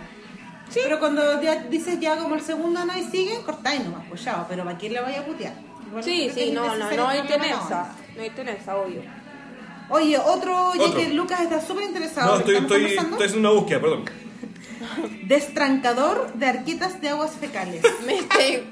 Pero 0.73 0.99
cuando 0.99 1.41
ya 1.41 1.55
dices 1.63 1.99
ya 1.99 2.17
como 2.17 2.35
el 2.35 2.41
segundo 2.41 2.83
no 2.83 2.97
y 2.97 3.03
sigue, 3.03 3.39
cortáis 3.45 3.83
nomás, 3.83 4.03
pues 4.09 4.23
ya, 4.25 4.45
pero 4.49 4.65
¿para 4.65 4.77
quién 4.77 4.93
le 4.93 4.99
vaya 4.99 5.21
a 5.21 5.23
putear? 5.25 5.53
Igual 5.87 6.03
Sí, 6.03 6.29
sí, 6.33 6.51
no, 6.51 6.75
no, 6.75 6.91
no 6.91 7.07
hay 7.07 7.21
tenesa. 7.21 7.93
No 8.15 8.21
hay 8.21 8.29
tenesa, 8.31 8.75
obvio. 8.75 9.01
Oye, 9.89 10.17
otro, 10.17 10.73
ya 10.73 10.81
Otro. 10.81 10.97
que 10.99 11.09
Lucas 11.09 11.41
está 11.41 11.61
súper 11.61 11.83
interesado. 11.85 12.33
No, 12.33 12.39
estoy, 12.39 12.55
estoy, 12.55 12.85
estoy 12.85 13.25
haciendo 13.25 13.51
una 13.51 13.59
búsqueda, 13.59 13.79
perdón. 13.81 14.05
Destrancador 15.27 16.33
de 16.33 16.45
arquetas 16.45 17.01
de 17.01 17.09
aguas 17.09 17.31
fecales. 17.31 17.81
Me 18.05 18.15
estoy. 18.19 18.63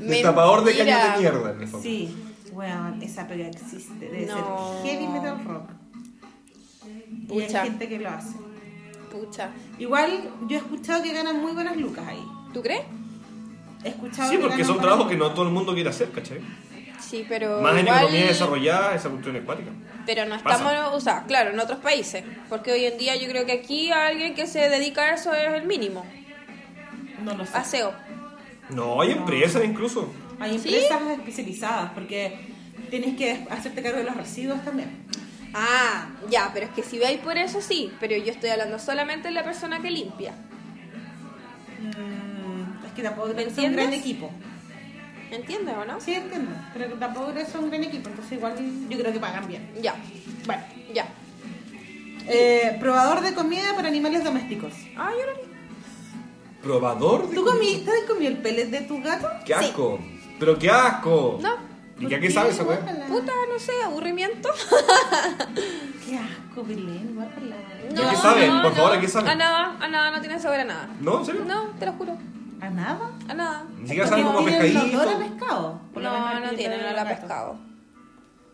Destapador 0.00 0.64
de 0.64 0.76
caños 0.76 0.98
de 1.14 1.18
mierda, 1.20 1.50
en 1.52 1.60
el 1.62 1.68
fondo. 1.68 1.82
Sí, 1.82 2.14
weón, 2.52 3.00
esa 3.02 3.26
pega 3.28 3.46
existe. 3.48 3.94
Debe 4.00 4.26
No. 4.26 4.82
ser 4.82 4.90
heavy 4.90 5.06
metal 5.08 5.44
rock. 5.44 5.70
Y 6.86 7.26
Pucha. 7.26 7.62
hay 7.62 7.68
gente 7.70 7.88
que 7.88 7.98
lo 7.98 8.08
hace. 8.10 8.34
Pucha. 9.10 9.50
Igual, 9.78 10.30
yo 10.48 10.56
he 10.56 10.60
escuchado 10.60 11.02
que 11.02 11.12
ganan 11.12 11.40
muy 11.40 11.52
buenas 11.52 11.76
lucas 11.76 12.04
ahí. 12.08 12.22
¿Tú 12.52 12.60
crees? 12.62 12.82
He 13.84 13.88
escuchado 13.90 14.30
Sí, 14.30 14.36
que 14.36 14.42
porque 14.42 14.56
ganan 14.56 14.66
son 14.66 14.74
buenas 14.76 14.82
trabajos 14.82 15.06
que 15.08 15.14
lucas. 15.14 15.28
no 15.30 15.34
todo 15.34 15.46
el 15.46 15.52
mundo 15.52 15.74
quiere 15.74 15.90
hacer, 15.90 16.10
¿cachai? 16.10 16.40
Sí, 17.08 17.24
pero 17.28 17.60
Más 17.60 17.74
en 17.74 17.80
igual- 17.86 17.98
economía 18.04 18.26
desarrollada, 18.26 18.94
esa 18.94 19.08
cuestión 19.10 19.36
es 19.36 19.44
cuática. 19.44 19.70
Pero 20.06 20.24
no 20.26 20.38
Pasa. 20.42 20.56
estamos, 20.72 20.94
o 20.94 21.00
sea, 21.00 21.24
claro, 21.24 21.50
en 21.50 21.60
otros 21.60 21.78
países. 21.80 22.24
Porque 22.48 22.72
hoy 22.72 22.84
en 22.86 22.98
día 22.98 23.14
yo 23.16 23.28
creo 23.28 23.44
que 23.46 23.52
aquí 23.52 23.90
alguien 23.90 24.34
que 24.34 24.46
se 24.46 24.68
dedica 24.68 25.02
a 25.02 25.14
eso 25.14 25.32
es 25.34 25.52
el 25.54 25.64
mínimo. 25.66 26.04
No 27.22 27.34
lo 27.34 27.44
sé. 27.46 27.56
Aseo. 27.56 27.92
No, 28.70 29.00
hay 29.00 29.12
empresas 29.12 29.62
incluso. 29.64 30.12
Hay 30.40 30.58
¿Sí? 30.58 30.74
empresas 30.74 31.02
especializadas 31.18 31.92
porque 31.92 32.36
tienes 32.90 33.16
que 33.16 33.46
hacerte 33.50 33.82
cargo 33.82 33.98
de 33.98 34.04
los 34.04 34.16
residuos 34.16 34.62
también. 34.64 35.04
Ah, 35.54 36.08
ya, 36.28 36.50
pero 36.52 36.66
es 36.66 36.72
que 36.72 36.82
si 36.82 36.98
veis 36.98 37.20
por 37.20 37.36
eso 37.38 37.60
sí. 37.60 37.92
Pero 38.00 38.16
yo 38.16 38.32
estoy 38.32 38.50
hablando 38.50 38.78
solamente 38.78 39.28
de 39.28 39.34
la 39.34 39.44
persona 39.44 39.80
que 39.80 39.90
limpia. 39.90 40.32
Mm, 41.80 42.86
es 42.86 42.92
que 42.92 43.02
tampoco 43.02 43.28
sea 43.54 43.64
un 43.68 43.72
gran 43.74 43.92
equipo. 43.92 44.30
¿Entiendes 45.34 45.74
o 45.76 45.84
no? 45.84 46.00
Sí, 46.00 46.14
entiendo. 46.14 46.50
Pero 46.72 46.94
tampoco 46.94 47.32
sea 47.46 47.60
un 47.60 47.68
gran 47.70 47.82
equipo. 47.84 48.08
Entonces 48.08 48.32
igual 48.32 48.54
yo 48.88 48.98
creo 48.98 49.12
que 49.12 49.20
pagan 49.20 49.46
bien. 49.48 49.70
Ya, 49.82 49.94
Bueno. 50.46 50.62
ya. 50.94 51.06
Eh, 52.26 52.76
probador 52.80 53.20
de 53.20 53.34
comida 53.34 53.74
para 53.76 53.88
animales 53.88 54.24
domésticos. 54.24 54.72
Ah, 54.96 55.10
yo 55.10 55.26
lo 55.26 55.34
vi. 55.34 55.52
¿Probador 56.62 57.28
de 57.28 57.34
¿Tú 57.34 57.44
comida? 57.44 57.52
comí, 57.74 57.84
¿te 57.84 57.90
has 57.90 58.04
comido 58.08 58.30
el 58.30 58.38
pellet 58.38 58.66
de 58.70 58.80
tu 58.82 59.02
gato? 59.02 59.28
¡Qué 59.44 59.54
asco! 59.54 59.98
¡Pero 60.38 60.58
qué 60.58 60.70
asco! 60.70 61.38
No. 61.42 61.56
¿Y 62.00 62.06
qué, 62.06 62.18
qué 62.20 62.30
sabe 62.30 62.50
esa 62.50 62.64
weá? 62.64 62.78
Guácala. 62.78 63.06
Puta, 63.06 63.32
no 63.52 63.58
sé, 63.58 63.72
aburrimiento. 63.84 64.48
Qué 66.06 66.16
asco, 66.18 66.64
Belén, 66.64 67.14
guácala. 67.14 67.56
¿A 67.56 68.10
qué 68.10 68.16
sabe? 68.16 68.46
Por 68.62 68.74
favor, 68.74 68.92
¿a 68.96 69.00
qué 69.00 69.08
sabe? 69.08 69.30
A 69.30 69.34
nada, 69.34 69.76
a 69.80 69.88
nada, 69.88 70.10
no 70.12 70.20
tiene 70.20 70.40
sabor 70.40 70.60
a 70.60 70.64
nada. 70.64 70.88
¿No? 71.00 71.18
¿En 71.20 71.26
serio? 71.26 71.44
No, 71.44 71.64
te 71.78 71.86
lo 71.86 71.92
juro. 71.92 72.16
¿A 72.60 72.70
nada? 72.70 73.10
A 73.28 73.34
nada. 73.34 73.64
Ni 73.78 73.86
siquiera 73.88 74.08
saben 74.08 74.24
como 74.26 74.44
pescadito. 74.44 74.80
olor 75.00 75.08
a 75.08 75.18
pescado. 75.18 75.80
Por 75.92 76.02
lo 76.02 76.10
menos 76.10 76.34
No, 76.34 76.40
no 76.40 76.56
tiene 76.56 76.76
olor 76.76 76.98
a 76.98 77.04
pescado. 77.08 77.58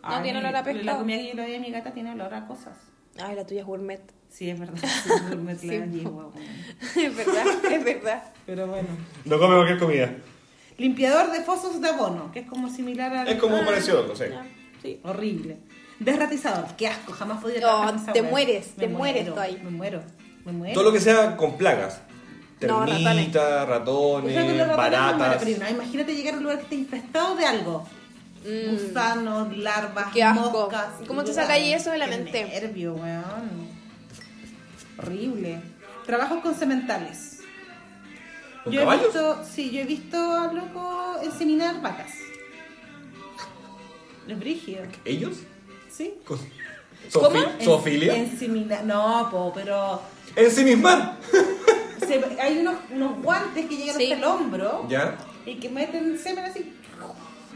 No 0.03 0.21
tiene 0.21 0.39
olor 0.39 0.47
a 0.49 0.51
La 0.51 0.63
pescado. 0.63 0.97
comida 0.99 1.17
que 1.17 1.27
yo 1.29 1.33
le 1.35 1.41
doy 1.43 1.55
a 1.55 1.59
mi 1.59 1.71
gata 1.71 1.91
tiene 1.93 2.11
olor 2.11 2.33
a 2.33 2.47
cosas. 2.47 2.75
Ay, 3.21 3.35
la 3.35 3.45
tuya 3.45 3.61
es 3.61 3.67
gourmet. 3.67 4.01
Sí, 4.29 4.49
es 4.49 4.59
verdad. 4.59 4.77
sí, 5.29 5.35
me 5.37 5.55
Sí, 5.55 5.67
la 5.77 5.85
llevo, 5.85 6.31
es 6.95 7.15
verdad, 7.15 7.45
es 7.71 7.83
verdad. 7.83 8.23
Pero 8.45 8.67
bueno. 8.67 8.87
No 9.25 9.37
come 9.39 9.55
cualquier 9.55 9.79
comida. 9.79 10.11
Limpiador 10.77 11.31
de 11.31 11.41
fosos 11.41 11.81
de 11.81 11.89
abono, 11.89 12.31
que 12.31 12.39
es 12.39 12.47
como 12.47 12.69
similar 12.69 13.13
al... 13.15 13.27
Es 13.27 13.35
como 13.39 13.57
Ah, 13.57 13.65
parecido, 13.65 14.07
no 14.07 14.15
sé. 14.15 14.33
Sí. 14.81 14.99
Horrible. 15.03 15.57
Desratizador, 15.99 16.65
qué 16.77 16.87
asco, 16.87 17.11
jamás 17.11 17.41
podía 17.41 17.59
No, 17.59 17.93
te 18.13 18.21
mueres, 18.23 18.71
Me 18.77 18.87
te 18.87 18.89
mueres 18.91 19.31
tú 19.31 19.39
ahí. 19.39 19.61
Me 19.63 19.69
muero, 19.69 20.01
me 20.45 20.51
muero. 20.53 20.73
Todo 20.73 20.85
lo 20.85 20.91
que 20.93 20.99
sea 21.01 21.37
con 21.37 21.57
plagas. 21.57 22.01
No, 22.67 22.85
Termitas, 22.85 23.63
O 23.63 23.65
ratones, 23.65 24.35
los 24.35 24.67
ratones 24.67 24.77
baratas. 24.77 25.47
no, 25.59 25.69
imagínate 25.69 26.15
llegar 26.15 26.33
a 26.35 26.37
un 26.37 26.43
lugar 26.43 26.57
que 26.59 26.63
esté 26.63 26.75
infestado 26.75 27.35
de 27.35 27.45
algo. 27.45 27.87
Mm. 28.45 28.71
Gusanos, 28.87 29.57
larvas, 29.57 30.07
Qué 30.13 30.23
asco. 30.23 30.49
moscas. 30.51 30.87
¿Cómo 31.07 31.23
te 31.23 31.33
sacáis 31.33 31.75
eso 31.75 31.91
de 31.91 31.97
la 31.97 32.05
qué 32.09 32.17
mente? 32.17 32.43
nervio, 32.45 32.93
weón. 32.93 33.67
Horrible. 34.97 35.59
Trabajos 36.05 36.41
con 36.41 36.55
sementales. 36.55 37.39
¿Con 38.63 38.73
yo 38.73 38.81
he 38.91 38.97
visto, 38.97 39.43
sí, 39.43 39.71
yo 39.71 39.81
he 39.81 39.85
visto 39.85 40.17
a 40.17 40.53
loco 40.53 41.17
inseminar 41.23 41.81
vacas. 41.81 42.11
Es 44.27 44.39
brígido. 44.39 44.83
¿Ellos? 45.05 45.37
Sí. 45.91 46.13
Con- 46.25 46.39
¿Cómo? 47.11 47.29
Sofi- 47.29 47.63
¿Zoofilia? 47.65 48.15
Inseminar. 48.17 48.83
No, 48.85 49.27
po, 49.31 49.51
pero 49.53 50.01
Ensimismar. 50.35 51.17
Se- 52.07 52.41
hay 52.41 52.59
unos, 52.59 52.75
unos 52.91 53.21
guantes 53.21 53.65
que 53.67 53.77
llegan 53.77 53.95
Sí. 53.97 54.03
hasta 54.03 54.15
el 54.17 54.23
hombro 54.23 54.85
¿Ya? 54.89 55.17
y 55.45 55.55
que 55.55 55.69
meten 55.69 56.17
semen 56.19 56.45
así. 56.45 56.73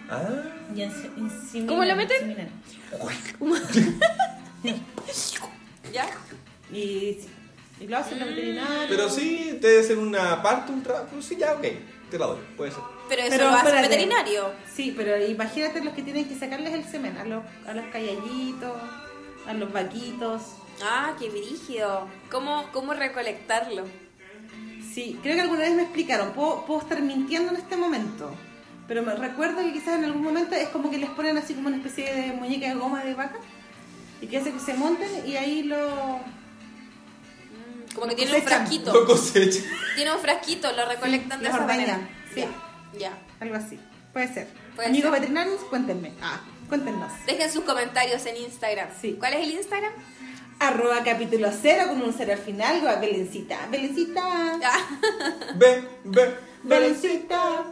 Ah. 0.09 0.23
Y 0.75 0.79
inse- 0.81 1.09
inseminan, 1.17 1.67
¿Cómo 1.67 1.83
lo 1.83 1.95
meten? 1.95 2.51
¿Ya? 5.91 6.07
Y, 6.71 7.19
y 7.79 7.87
lo 7.87 7.97
hacen 7.97 8.19
los 8.19 8.29
veterinarios. 8.29 8.85
Pero 8.89 9.09
sí, 9.09 9.57
debe 9.61 9.83
ser 9.83 9.97
una 9.97 10.41
parte, 10.41 10.71
un 10.71 10.83
trabajo. 10.83 11.21
Sí, 11.21 11.35
ya, 11.37 11.53
ok. 11.53 11.65
Te 12.09 12.19
la 12.19 12.27
doy, 12.27 12.39
puede 12.57 12.71
ser. 12.71 12.81
Pero 13.09 13.21
eso 13.21 13.31
Pero 13.31 13.43
lo 13.45 13.49
hace 13.55 13.59
el 13.61 13.67
espérate. 13.75 13.95
veterinario. 13.95 14.51
Sí, 14.73 14.93
pero 14.95 15.23
imagínate 15.25 15.83
los 15.83 15.93
que 15.93 16.01
tienen 16.03 16.27
que 16.27 16.35
sacarles 16.37 16.73
el 16.73 16.83
semen, 16.83 17.17
a 17.17 17.25
los, 17.25 17.43
a 17.67 17.73
los 17.73 17.85
cayallitos, 17.91 18.73
a 19.47 19.53
los 19.53 19.71
vaquitos. 19.71 20.41
Ah, 20.83 21.15
qué 21.19 21.29
brígido. 21.29 22.07
¿Cómo, 22.31 22.65
cómo 22.73 22.93
recolectarlo? 22.93 23.85
Sí, 24.95 25.19
creo 25.21 25.35
que 25.35 25.41
alguna 25.41 25.59
vez 25.59 25.73
me 25.75 25.81
explicaron, 25.83 26.31
puedo, 26.31 26.65
puedo 26.65 26.79
estar 26.79 27.01
mintiendo 27.01 27.51
en 27.51 27.57
este 27.57 27.75
momento, 27.75 28.31
pero 28.87 29.03
me 29.03 29.13
recuerdo 29.13 29.57
que 29.61 29.73
quizás 29.73 29.97
en 29.97 30.05
algún 30.05 30.23
momento 30.23 30.55
es 30.55 30.69
como 30.69 30.89
que 30.89 30.97
les 30.97 31.09
ponen 31.09 31.37
así 31.37 31.53
como 31.53 31.67
una 31.67 31.75
especie 31.77 32.13
de 32.13 32.31
muñeca 32.31 32.67
de 32.69 32.75
goma 32.75 33.03
de 33.03 33.13
vaca 33.13 33.35
y 34.21 34.27
que 34.27 34.37
hace 34.37 34.53
que 34.53 34.59
se 34.59 34.73
monten 34.73 35.09
y 35.27 35.35
ahí 35.35 35.63
lo... 35.63 36.19
Mm, 37.51 37.93
Como 37.93 38.05
que 38.07 38.11
Lo 38.11 38.17
tiene 38.17 38.35
un 38.37 38.41
frasquito. 38.43 39.05
cosecha. 39.05 39.59
Tiene 39.95 40.13
un 40.13 40.19
frasquito, 40.19 40.71
lo 40.71 40.85
recolectan 40.87 41.41
de 41.41 41.49
esa 41.49 41.65
manera. 41.65 41.99
sí. 42.33 42.41
Ya, 42.41 42.49
ya. 42.97 43.17
Algo 43.41 43.55
así. 43.55 43.77
Puede 44.13 44.33
ser. 44.33 44.47
Puede 44.77 44.87
Amigos 44.87 45.11
ser. 45.11 45.19
veterinarios, 45.19 45.59
cuéntenme. 45.69 46.13
Ah, 46.21 46.39
cuéntenos. 46.69 47.11
Dejen 47.27 47.51
sus 47.51 47.65
comentarios 47.65 48.25
en 48.25 48.37
Instagram. 48.37 48.87
Sí. 49.01 49.17
¿Cuál 49.19 49.33
es 49.33 49.39
el 49.45 49.51
Instagram? 49.51 49.91
Arroba 50.59 51.03
capítulo 51.03 51.49
cero 51.61 51.83
con 51.89 52.01
un 52.01 52.13
cero 52.13 52.31
al 52.33 52.39
final, 52.39 52.83
o 52.85 52.89
a 52.89 52.95
Belencita. 52.95 53.67
Belencita. 53.69 54.21
Ah, 54.23 54.87
Ve, 55.55 55.83
ve, 56.05 56.35
Belencita. 56.63 57.65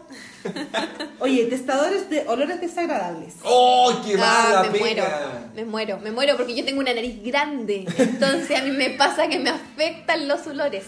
Oye, 1.20 1.46
testadores 1.46 2.10
de 2.10 2.28
olores 2.28 2.60
desagradables. 2.60 3.36
¡Oh, 3.44 4.02
qué 4.06 4.16
ah, 4.20 4.48
mala 4.50 4.70
me 4.70 4.80
muero. 4.80 5.04
Me 5.56 5.66
muero, 5.66 6.00
me 6.00 6.12
muero 6.12 6.36
porque 6.36 6.56
yo 6.56 6.66
tengo 6.66 6.82
una 6.82 6.94
nariz 6.94 7.24
grande. 7.24 7.86
Entonces 7.98 8.60
a 8.60 8.64
mí 8.64 8.72
me 8.72 8.92
pasa 8.92 9.28
que 9.28 9.40
me 9.40 9.50
afectan 9.50 10.28
los 10.28 10.46
olores. 10.46 10.84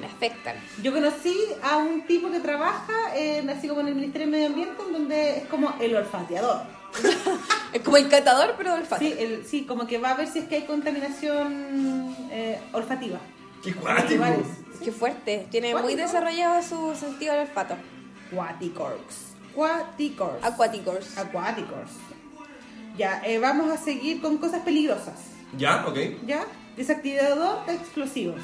Me 0.00 0.06
afectan. 0.06 0.56
Yo 0.82 0.92
conocí 0.92 1.36
a 1.62 1.78
un 1.78 2.06
tipo 2.06 2.30
que 2.30 2.40
trabaja 2.40 3.16
en, 3.16 3.50
así 3.50 3.68
como 3.68 3.80
en 3.80 3.88
el 3.88 3.94
Ministerio 3.96 4.28
de 4.28 4.32
Medio 4.32 4.46
Ambiente, 4.46 4.82
en 4.86 4.92
donde 4.92 5.38
es 5.38 5.44
como 5.46 5.74
el 5.80 5.96
olfateador. 5.96 6.79
Es 7.72 7.82
como 7.82 7.96
el 7.96 8.08
catador, 8.08 8.54
pero 8.56 8.74
de 8.74 8.80
olfato. 8.80 9.04
Sí, 9.04 9.14
el, 9.16 9.46
sí, 9.46 9.64
como 9.64 9.86
que 9.86 9.98
va 9.98 10.10
a 10.10 10.14
ver 10.14 10.26
si 10.26 10.40
es 10.40 10.46
que 10.46 10.56
hay 10.56 10.62
contaminación 10.64 12.16
eh, 12.32 12.58
olfativa. 12.72 13.18
¡Qué 13.62 13.72
cuático! 13.74 14.24
Qué 14.82 14.90
fuerte. 14.90 15.46
Tiene 15.50 15.74
muy 15.74 15.94
desarrollado 15.94 16.62
su 16.62 16.98
sentido 16.98 17.34
del 17.34 17.42
olfato. 17.42 17.76
Quaticors. 18.32 19.34
Quaticors. 19.54 20.42
Aquaticors. 20.44 21.18
Aquaticors. 21.18 21.90
Ya, 22.96 23.22
eh, 23.24 23.38
vamos 23.38 23.70
a 23.70 23.76
seguir 23.76 24.20
con 24.20 24.38
cosas 24.38 24.62
peligrosas. 24.62 25.18
¿Ya? 25.56 25.86
Ok. 25.86 25.98
¿Ya? 26.26 26.44
Desactivador 26.76 27.66
de 27.66 27.74
explosivos. 27.74 28.40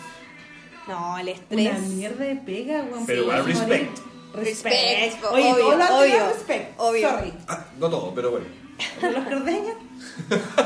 No, 0.87 1.19
el 1.19 1.29
estrés. 1.29 1.79
Una 1.79 1.89
mierda 1.89 2.25
de 2.25 2.37
pega, 2.37 2.83
weón. 2.83 3.07
Pero 3.07 3.23
igual, 3.23 3.43
Puedes 3.43 3.59
respect. 3.59 3.99
Respect, 4.35 4.75
Respect. 4.75 5.33
Oye, 5.33 5.53
obvio, 5.53 5.65
todo 5.65 5.77
lo 5.77 5.99
obvio, 5.99 6.29
respect. 6.29 6.75
obvio. 6.79 7.09
Sorry. 7.09 7.33
Ah, 7.49 7.65
no 7.79 7.91
todo, 7.91 8.15
pero 8.15 8.31
bueno. 8.33 8.47
Los 9.01 9.27
que 9.27 9.35
ordeñan, 9.35 9.77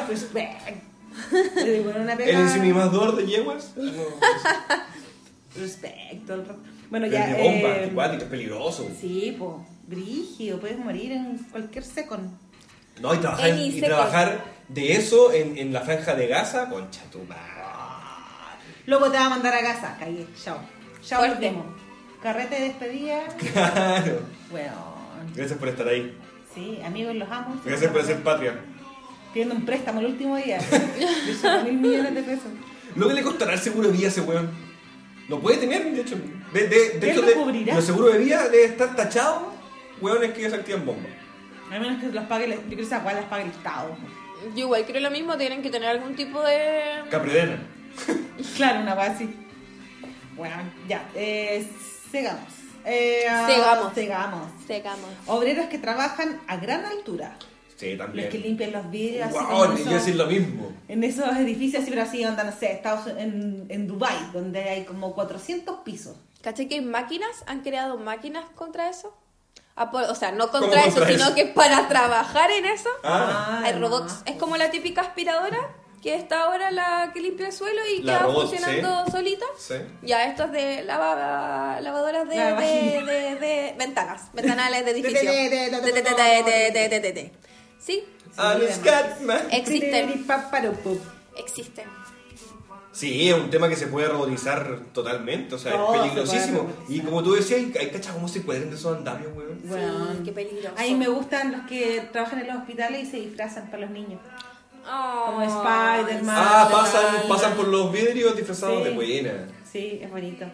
respect. 0.08 0.82
Le 1.56 1.72
digo, 1.72 1.92
una 1.96 2.16
pega. 2.16 2.30
¿El 2.30 2.36
ensimismador 2.36 3.16
de 3.16 3.26
yeguas? 3.26 3.72
No. 3.76 3.92
Respect. 5.56 6.26
todo 6.26 6.40
el 6.40 6.46
rato. 6.46 6.60
Bueno, 6.90 7.06
ya. 7.06 7.26
de 7.26 7.42
bomba, 7.90 8.14
eh, 8.14 8.16
es 8.18 8.24
peligroso. 8.24 8.88
Sí, 9.00 9.36
po. 9.38 9.64
Brígido, 9.86 10.60
puedes 10.60 10.78
morir 10.78 11.12
en 11.12 11.38
cualquier 11.50 11.84
second. 11.84 12.30
No, 13.00 13.14
y 13.14 13.18
trabajar, 13.18 13.58
y 13.58 13.80
trabajar 13.80 14.44
de 14.68 14.92
eso 14.92 15.32
en, 15.32 15.56
en 15.58 15.72
la 15.72 15.80
franja 15.80 16.14
de 16.14 16.26
Gaza, 16.26 16.68
concha 16.68 17.02
tu 17.10 17.18
madre. 17.24 17.60
Luego 18.86 19.10
te 19.10 19.18
va 19.18 19.26
a 19.26 19.30
mandar 19.30 19.54
a 19.54 19.60
casa, 19.60 19.96
calle. 19.98 20.26
Chao. 20.42 20.58
Chao, 21.02 21.26
nos 21.26 21.38
vemos. 21.38 21.64
Carrete 22.22 22.54
de 22.56 22.60
despedida. 22.68 23.20
Claro. 23.52 24.20
Bueno. 24.50 24.72
Gracias 25.34 25.58
por 25.58 25.68
estar 25.68 25.86
ahí. 25.88 26.16
Sí, 26.54 26.80
amigos, 26.84 27.14
los 27.14 27.30
amo. 27.30 27.60
Gracias 27.64 27.90
por 27.92 28.04
ser 28.04 28.22
patria. 28.22 28.54
Pidiendo 29.32 29.54
un 29.54 29.64
préstamo 29.64 30.00
el 30.00 30.06
último 30.06 30.36
día. 30.36 30.58
De 31.26 31.34
5 31.34 31.64
mil 31.64 31.74
millones 31.74 32.14
de 32.14 32.22
pesos. 32.22 32.48
¿Lo 32.96 33.06
que 33.08 33.14
le 33.14 33.22
costará 33.22 33.52
el 33.52 33.60
seguro 33.60 33.88
de 33.88 33.96
vida 33.96 34.06
a 34.06 34.10
ese 34.10 34.20
weón? 34.22 34.50
Lo 35.28 35.38
puede 35.40 35.58
tener, 35.58 35.84
de 35.92 36.00
hecho. 36.00 36.16
De, 36.52 36.66
de, 36.66 36.68
de 36.68 36.98
¿Quién 36.98 37.12
hecho, 37.12 37.20
lo 37.20 37.26
de- 37.28 37.32
cubrirá? 37.34 37.74
los 37.76 37.84
seguros 37.84 38.12
de 38.14 38.18
vida 38.18 38.48
debe 38.48 38.64
estar 38.64 38.96
tachados, 38.96 39.42
weones 40.00 40.32
que 40.32 40.42
desactivan 40.42 40.84
bombas. 40.84 41.12
A 41.72 41.78
menos 41.78 42.00
que 42.02 42.08
los 42.08 42.24
pague, 42.24 42.46
el- 42.46 42.50
yo 42.54 42.60
creo 42.66 42.76
que 42.78 42.82
esas 42.82 43.04
las 43.04 43.24
pague 43.26 43.44
el 43.44 43.50
Estado. 43.50 43.96
Yo 44.56 44.64
igual 44.64 44.84
creo 44.86 45.00
lo 45.00 45.10
mismo, 45.12 45.36
tienen 45.36 45.62
que 45.62 45.70
tener 45.70 45.88
algún 45.90 46.16
tipo 46.16 46.42
de... 46.42 47.02
Capredena. 47.10 47.58
Claro, 48.56 48.80
una 48.80 48.92
así. 48.94 49.30
Bueno, 50.36 50.56
ya. 50.88 51.08
Eh, 51.14 51.64
segamos. 52.10 52.48
Eh, 52.84 53.24
ah, 53.28 53.46
Segamos. 53.46 53.94
Segamos. 53.94 54.48
Secamos. 54.66 55.10
Obreros 55.26 55.66
que 55.66 55.78
trabajan 55.78 56.40
a 56.46 56.56
gran 56.56 56.84
altura. 56.84 57.36
Sí, 57.76 57.96
también. 57.96 58.26
Los 58.26 58.32
que 58.32 58.38
limpian 58.38 58.72
los 58.72 58.90
vidrios. 58.90 59.28
así 59.28 59.38
Wow, 59.38 59.64
esos- 59.72 59.84
yo 59.86 59.90
decir 59.92 60.16
lo 60.16 60.26
mismo. 60.26 60.70
En 60.88 61.04
esos 61.04 61.28
edificios 61.36 61.82
así, 61.82 61.90
pero 61.90 62.02
así, 62.02 62.24
onda, 62.24 62.44
no 62.44 62.52
sé, 62.52 62.72
Estados 62.72 63.06
en, 63.16 63.66
en 63.68 63.86
Dubai 63.86 64.16
donde 64.32 64.60
hay 64.68 64.84
como 64.84 65.14
400 65.14 65.78
pisos. 65.84 66.14
¿Caché 66.42 66.68
que 66.68 66.76
hay 66.76 66.80
máquinas? 66.80 67.30
¿Han 67.46 67.60
creado 67.60 67.96
máquinas 67.98 68.44
contra 68.54 68.88
eso? 68.90 69.14
Apo- 69.76 69.98
O 70.10 70.14
sea, 70.14 70.32
no 70.32 70.48
¿Cómo 70.50 70.60
contra 70.64 70.80
eso, 70.84 70.96
contra 70.96 71.12
sino 71.12 71.24
eso? 71.26 71.34
que 71.34 71.46
para 71.46 71.86
trabajar 71.88 72.50
en 72.50 72.66
eso 72.66 72.88
Ah, 73.04 73.60
hay 73.64 73.72
robots. 73.74 74.22
Es 74.26 74.36
como 74.36 74.56
la 74.56 74.70
típica 74.70 75.00
aspiradora 75.02 75.58
que 76.02 76.14
está 76.14 76.44
ahora 76.44 76.70
la 76.70 77.10
que 77.12 77.20
limpia 77.20 77.46
el 77.48 77.52
suelo 77.52 77.80
y 77.86 78.02
La 78.02 78.12
queda 78.18 78.26
robot, 78.26 78.48
funcionando 78.48 79.10
solita. 79.10 79.44
sí. 79.58 79.74
Ya, 80.02 80.24
esto 80.24 80.44
es 80.44 80.52
de 80.52 80.84
lava- 80.84 81.80
lavadoras 81.82 82.28
de, 82.28 82.36
La 82.36 82.54
de, 82.58 83.02
de- 83.04 83.34
de 83.36 83.74
ventanas, 83.78 84.32
ventanales 84.32 84.84
de 84.84 84.90
edificio. 84.92 85.20
Sí, 87.78 88.04
existen. 89.50 90.06
Existen. 91.36 91.84
Sí, 92.92 93.28
es 93.28 93.34
un 93.34 93.50
tema 93.50 93.68
que 93.68 93.76
se 93.76 93.86
puede 93.86 94.08
robotizar 94.08 94.80
totalmente, 94.92 95.54
o 95.54 95.58
sea, 95.58 95.72
Todo 95.72 95.94
es 95.94 96.00
peligrosísimo. 96.00 96.72
Y 96.88 97.00
como 97.00 97.22
tú 97.22 97.34
decías, 97.34 97.60
hay, 97.78 97.88
cachas 97.90 98.12
cómo 98.14 98.26
se 98.26 98.40
pueden 98.40 98.68
de 98.68 98.76
esos 98.76 98.96
andamios, 98.96 99.32
weón. 99.36 99.60
Bueno, 99.64 100.08
Sí, 100.12 100.18
qué 100.24 100.32
peligroso. 100.32 100.74
A 100.76 100.82
mí 100.82 100.94
me 100.94 101.06
gustan 101.08 101.52
los 101.52 101.60
que 101.68 102.08
trabajan 102.12 102.40
en 102.40 102.48
los 102.48 102.56
hospitales 102.56 103.06
y 103.06 103.10
se 103.10 103.16
disfrazan 103.18 103.70
para 103.70 103.82
los 103.82 103.90
niños. 103.90 104.20
Oh, 104.86 105.22
Como 105.26 105.42
Spider-Man. 105.42 106.36
Ah, 106.38 106.68
pasan, 106.70 107.28
pasan 107.28 107.54
por 107.54 107.68
los 107.68 107.92
vidrios 107.92 108.36
disfrazados 108.36 108.78
Sí. 108.78 108.84
de 108.88 108.94
buena. 108.94 109.48
Sí, 109.70 109.98
es 110.02 110.10
bonito. 110.10 110.46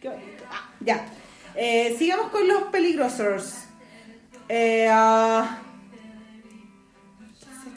Qué 0.00 0.08
bonito. 0.08 0.44
Ah, 0.50 0.68
ya. 0.80 1.06
Eh, 1.54 1.94
sigamos 1.98 2.28
con 2.30 2.46
los 2.48 2.64
peligrosos. 2.64 3.54
Eh, 4.48 4.88
ah, 4.90 5.58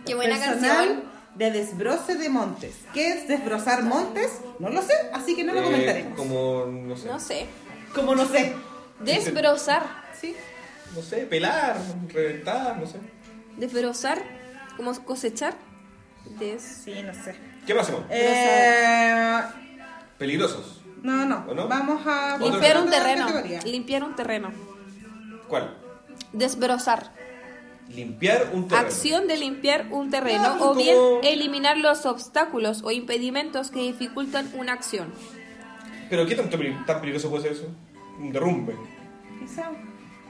Qué 0.05 0.15
buena 0.15 0.39
canción. 0.39 1.03
de 1.35 1.51
desbroce 1.51 2.15
de 2.15 2.29
montes. 2.29 2.75
¿Qué 2.93 3.09
es 3.13 3.27
desbrozar 3.27 3.83
montes? 3.83 4.39
No 4.59 4.69
lo 4.69 4.81
sé, 4.81 4.93
así 5.13 5.35
que 5.35 5.43
no 5.43 5.53
lo 5.53 5.59
Eh, 5.61 5.63
comentaremos. 5.63 6.17
como, 6.17 6.65
no 6.65 6.95
sé, 6.97 7.07
No 7.07 7.19
sé. 7.19 7.45
Como 7.93 8.15
no 8.15 8.25
sé. 8.25 8.53
Desbrozar. 9.01 9.83
Sí. 10.19 10.35
no 10.95 11.01
sé, 11.03 11.17
pelar, 11.27 11.77
reventar, 12.09 12.77
no 12.79 12.87
sé. 12.87 12.97
Desbrozar. 13.57 14.19
Como 14.77 14.93
cosechar. 15.05 15.53
Des... 16.39 16.61
Sí, 16.61 16.93
no 17.03 17.13
sé. 17.13 17.35
¿Qué 17.65 17.73
más 17.73 17.83
hacemos? 17.83 18.03
Eh, 18.09 19.39
Peligrosos. 20.17 20.81
no, 21.03 21.25
no, 21.25 21.45
¿O 21.47 21.53
no? 21.53 21.67
Vamos 21.67 22.01
a 22.05 22.37
Limpiar 22.37 22.77
un 22.81 22.89
terreno. 22.89 23.27
Limpiar 23.65 24.03
un 24.03 24.15
terreno. 24.15 24.51
¿Cuál? 25.47 25.77
Desbrozar. 26.33 27.11
Limpiar 27.89 28.49
un 28.53 28.67
terreno. 28.67 28.87
Acción 28.87 29.27
de 29.27 29.37
limpiar 29.37 29.87
un 29.91 30.09
terreno 30.09 30.43
Ah, 30.45 30.55
o 30.55 30.59
como- 30.59 30.75
bien 30.75 30.97
eliminar 31.23 31.77
los 31.77 32.05
obstáculos 32.05 32.81
o 32.83 32.91
impedimentos 32.91 33.71
que 33.71 33.79
dificultan 33.79 34.49
una 34.55 34.73
acción. 34.73 35.13
Pero 36.09 36.25
¿qué 36.25 36.35
tanto 36.35 36.57
tan 36.85 36.99
peligroso 36.99 37.29
puede 37.29 37.43
ser 37.43 37.51
eso? 37.53 37.67
Un 38.19 38.31
derrumbe. 38.33 38.75
Quizá, 39.39 39.71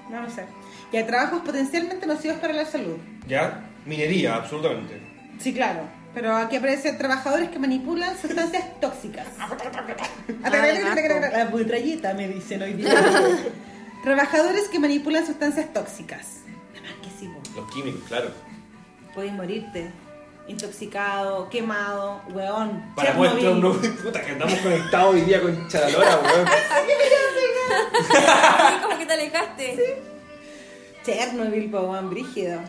no 0.10 0.22
lo 0.22 0.30
sé. 0.30 0.46
Y 0.92 0.98
hay 0.98 1.06
trabajos 1.06 1.42
potencialmente 1.42 2.06
nocivos 2.06 2.38
para 2.38 2.54
la 2.54 2.66
salud. 2.66 2.98
¿Ya? 3.28 3.64
Minería, 3.86 4.36
absolutamente. 4.36 5.02
Sí, 5.40 5.54
claro. 5.54 5.82
Pero 6.14 6.36
aquí 6.36 6.56
aparecen 6.56 6.98
trabajadores 6.98 7.50
que 7.50 7.60
manipulan 7.60 8.18
sustancias 8.20 8.80
tóxicas. 8.82 9.28
La 11.32 11.48
putrallita 11.52 12.14
me 12.16 12.28
dicen 12.28 12.64
hoy 12.64 12.74
día. 12.74 12.92
Trabajadores 14.04 14.68
que 14.70 14.80
manipulan 14.80 15.26
sustancias 15.28 15.72
tóxicas. 15.74 16.42
Nada 16.74 16.88
más 16.88 16.94
que 17.04 17.20
sí, 17.20 17.28
vos. 17.28 17.56
Los 17.56 17.72
químicos, 17.72 18.02
claro. 18.08 18.32
Podéis 19.14 19.34
morirte. 19.34 19.92
Intoxicado, 20.48 21.50
quemado, 21.50 22.22
weón. 22.30 22.94
Para 22.96 23.10
Chernobyl. 23.10 23.30
muestra 23.30 23.52
un 23.52 23.62
no... 23.62 23.74
Puta, 24.04 24.22
que 24.22 24.32
andamos 24.32 24.58
conectados 24.60 25.14
hoy 25.14 25.22
día 25.22 25.42
con 25.42 25.68
Chalalora, 25.68 26.20
weón. 26.20 26.48
¿Cómo 28.82 28.98
que 28.98 29.06
te 29.06 29.14
alejaste? 29.14 30.02
Chernobyl, 31.04 31.70
po, 31.70 31.82
weón, 31.82 32.10
brígido. 32.10 32.60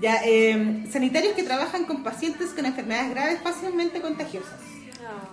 Ya, 0.00 0.20
eh, 0.24 0.84
sanitarios 0.92 1.34
que 1.34 1.42
trabajan 1.42 1.84
con 1.84 2.02
pacientes 2.02 2.50
con 2.50 2.66
enfermedades 2.66 3.10
graves 3.10 3.40
fácilmente 3.42 4.00
contagiosas. 4.00 4.52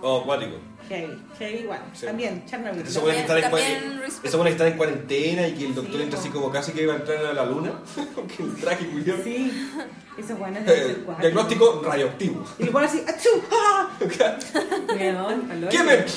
Oh, 0.00 0.20
acuático. 0.20 0.56
Heavy, 0.88 1.18
heavy 1.38 1.58
igual. 1.60 1.80
Sí. 1.94 2.06
También, 2.06 2.44
Chernobyl. 2.46 2.82
Esos 2.82 3.02
buenos 3.02 3.16
que 3.16 3.22
están 3.22 3.36
en 3.38 3.42
También 3.50 4.76
cuarentena. 4.76 5.48
y 5.48 5.54
que 5.54 5.64
el 5.66 5.74
doctor 5.74 5.96
Sí, 5.96 6.02
entra 6.02 6.18
así 6.20 6.28
como 6.28 6.50
casi 6.50 6.72
que 6.72 6.82
iba 6.82 6.92
a 6.92 6.96
entrar 6.96 7.24
a 7.26 7.32
la 7.32 7.44
luna. 7.46 7.72
Que 8.36 8.42
el 8.42 8.54
traje 8.56 8.86
culiao. 8.88 9.16
Sí, 9.24 9.50
esos 10.18 10.38
buenos 10.38 10.60
Eh, 10.60 10.64
deben 10.66 10.86
ser 10.86 11.04
cuatro. 11.04 11.22
diagnóstico 11.22 11.82
radioactivo. 11.84 12.44
Y 12.58 12.64
ponen 12.66 12.88
así, 12.88 13.02
¡achú! 13.06 13.28
¡Ah! 13.50 13.90
¡Quemen! 15.70 16.04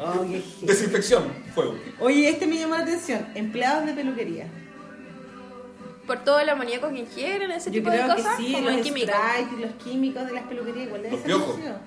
Oh. 0.00 0.24
Desinfección, 0.62 1.24
fuego. 1.56 1.74
Oye, 1.98 2.28
este 2.28 2.46
me 2.46 2.56
llamó 2.56 2.76
la 2.76 2.82
atención. 2.82 3.26
Empleados 3.34 3.84
de 3.84 3.94
peluquería. 3.94 4.46
Por 6.08 6.24
todo 6.24 6.40
el 6.40 6.48
amoníaco 6.48 6.88
que 6.88 6.98
ingieren, 6.98 7.52
ese 7.52 7.70
Yo 7.70 7.74
tipo 7.80 7.90
de 7.90 7.98
creo 7.98 8.08
que 8.16 8.22
cosas, 8.22 8.36
sí, 8.38 8.52
como 8.52 8.64
los 8.70 8.74
el 8.78 8.82
químico. 8.82 9.12
Sprite 9.12 9.66
los 9.66 9.74
químicos 9.84 10.26
de 10.26 10.32
las 10.32 10.42
peluquerías 10.44 10.86
igual 10.86 11.02
deben 11.02 11.12
Los 11.12 11.20
ser 11.20 11.26
piojos. 11.28 11.58
nocivos. 11.58 11.78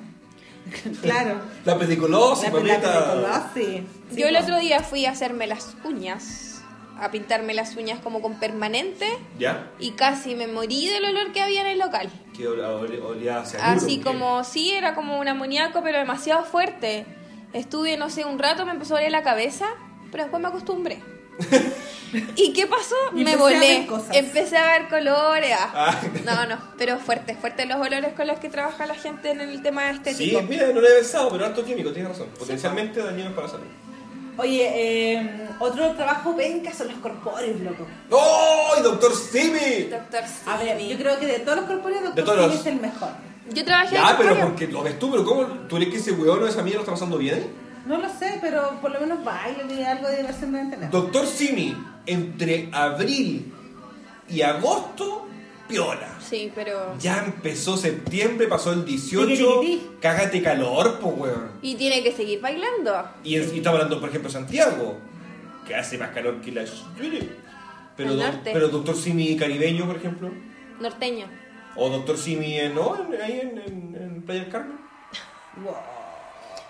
claro. 1.02 1.42
La 1.66 1.78
pediculosis, 1.78 2.44
La 2.46 2.60
la 2.60 2.60
mamita. 2.60 3.52
Sí, 3.54 3.84
Yo 4.16 4.28
el 4.28 4.38
otro 4.38 4.58
día 4.60 4.80
fui 4.82 5.06
a 5.06 5.12
hacerme 5.12 5.48
las 5.48 5.76
uñas, 5.84 6.62
a 7.00 7.10
pintarme 7.12 7.54
las 7.56 7.76
uñas 7.76 8.00
como 8.00 8.22
con 8.22 8.40
permanente 8.40 9.08
¿Ya? 9.40 9.72
y 9.80 9.92
casi 9.92 10.36
me 10.36 10.46
morí 10.48 10.88
del 10.88 11.04
olor 11.06 11.32
que 11.34 11.42
había 11.42 11.62
en 11.62 11.68
el 11.68 11.80
local. 11.80 12.10
Que 12.38 12.48
ol- 12.48 12.60
ol- 12.64 13.02
olía 13.04 13.40
a 13.40 13.46
cianuro, 13.46 13.72
Así 13.72 13.98
¿qué? 13.98 14.04
como, 14.04 14.44
sí, 14.44 14.72
era 14.72 14.94
como 14.94 15.20
un 15.20 15.28
amoníaco, 15.28 15.82
pero 15.82 15.98
demasiado 15.98 16.44
fuerte. 16.46 17.06
Estuve, 17.54 17.98
no 17.98 18.10
sé, 18.12 18.24
un 18.26 18.38
rato, 18.40 18.66
me 18.66 18.72
empezó 18.72 18.94
a 18.94 18.98
doler 19.00 19.12
la 19.12 19.24
cabeza, 19.24 19.66
pero 20.12 20.24
después 20.26 20.42
me 20.42 20.48
acostumbré. 20.50 21.02
¿Y 22.36 22.52
qué 22.52 22.68
pasó? 22.68 22.96
Y 23.16 23.24
me 23.24 23.34
a 23.34 23.38
volé. 23.38 23.86
cosas. 23.88 24.16
Empecé 24.16 24.58
a 24.58 24.80
ver 24.80 24.90
colores. 24.90 25.52
ah. 25.58 25.72
Ah. 25.74 26.02
No, 26.26 26.46
no, 26.46 26.58
pero 26.78 26.98
fuertes, 27.00 27.38
fuertes 27.40 27.68
los 27.68 27.78
olores 27.80 28.14
con 28.14 28.28
los 28.28 28.38
que 28.40 28.50
trabaja 28.50 28.86
la 28.86 28.96
gente 28.96 29.32
en 29.32 29.40
el 29.42 29.62
tema 29.62 29.90
Sí, 29.92 29.96
estético. 29.98 30.42
mira, 30.44 30.68
no 30.74 30.82
lo 30.82 30.88
he 30.90 30.96
pensado, 30.96 31.30
pero 31.30 31.46
harto 31.46 31.64
químico, 31.64 31.92
tienes 31.92 32.12
razón. 32.12 32.28
Potencialmente 32.38 33.02
dañinos 33.02 33.32
para 33.34 33.48
la 33.48 33.54
salud. 33.54 33.66
Oye, 34.38 34.72
eh, 35.14 35.48
otro 35.60 35.92
trabajo 35.92 36.36
penca 36.36 36.74
son 36.74 36.88
los 36.90 36.98
corpóreos, 36.98 37.60
loco. 37.62 37.86
¡Oh! 38.10 38.74
¡Doctor 38.82 39.16
Simi! 39.16 39.84
Doctor 39.90 40.22
A 40.48 40.58
ver, 40.58 40.78
Simi. 40.78 40.90
yo 40.90 40.98
creo 40.98 41.20
que 41.20 41.28
de 41.28 41.40
todos 41.40 41.58
los 41.60 41.66
corpóreos, 41.68 42.04
Doctor 42.04 42.26
Simi 42.36 42.48
los- 42.48 42.56
es 42.60 42.66
el 42.66 42.76
mejor. 42.82 43.10
Yo 43.54 43.66
trabajé 43.66 43.96
en 43.98 44.02
Ya, 44.02 44.18
pero 44.18 44.30
Corpóreo. 44.30 44.46
porque 44.48 44.68
lo 44.68 44.84
ves 44.84 45.00
tú, 45.00 45.12
pero 45.12 45.26
¿cómo? 45.26 45.44
¿Tú 45.68 45.76
crees 45.76 45.92
que 45.92 45.98
ese 45.98 46.12
weón 46.14 46.44
o 46.44 46.48
esa 46.48 46.62
mierda 46.62 46.78
lo 46.78 46.82
está 46.84 46.92
pasando 46.94 47.18
bien? 47.18 47.71
No 47.86 47.98
lo 47.98 48.08
sé, 48.10 48.38
pero 48.42 48.80
por 48.82 48.92
lo 48.92 49.00
menos 49.00 49.24
baile 49.24 49.64
y 49.74 49.84
algo 49.84 50.08
de 50.08 50.18
diversión 50.18 50.52
deben 50.52 50.70
tener. 50.70 50.90
Doctor 50.92 51.26
Simi, 51.26 51.76
entre 52.06 52.70
abril 52.72 53.52
y 54.30 54.42
agosto, 54.42 55.28
piola. 55.68 56.08
Sí, 56.22 56.52
pero... 56.54 56.96
Ya 57.00 57.24
empezó 57.26 57.76
septiembre, 57.78 58.48
pasó 58.48 58.72
el 58.74 58.86
18. 58.86 59.28
Tiquitiquití. 59.28 59.90
Cágate 60.00 60.42
calor, 60.44 61.00
po, 61.00 61.08
weón. 61.10 61.52
Y 61.62 61.76
tiene 61.76 62.04
que 62.04 62.12
seguir 62.12 62.40
bailando. 62.40 63.04
Y, 63.24 63.36
en- 63.36 63.54
y 63.54 63.58
estamos 63.58 63.80
hablando, 63.80 64.00
por 64.00 64.10
ejemplo, 64.10 64.30
de 64.30 64.34
Santiago, 64.34 64.98
que 65.68 65.76
hace 65.76 65.98
más 65.98 66.10
calor 66.12 66.40
que 66.42 66.52
la. 66.52 66.64
Pero, 67.98 68.16
do- 68.16 68.24
norte. 68.24 68.52
pero 68.54 68.68
Doctor 68.70 68.96
Simi 68.96 69.36
caribeño, 69.36 69.86
por 69.88 69.98
ejemplo. 69.98 70.32
Norteño. 70.80 71.26
O 71.76 71.90
Doctor 71.90 72.18
Simi, 72.18 72.58
en, 72.58 72.76
¿no? 72.76 72.96
En- 73.14 73.22
ahí 73.22 73.40
en, 73.42 73.58
en, 73.60 73.96
en 74.02 74.22
Playa 74.24 74.42
del 74.44 74.52
Carmen. 74.52 74.78
Wow. 75.64 75.74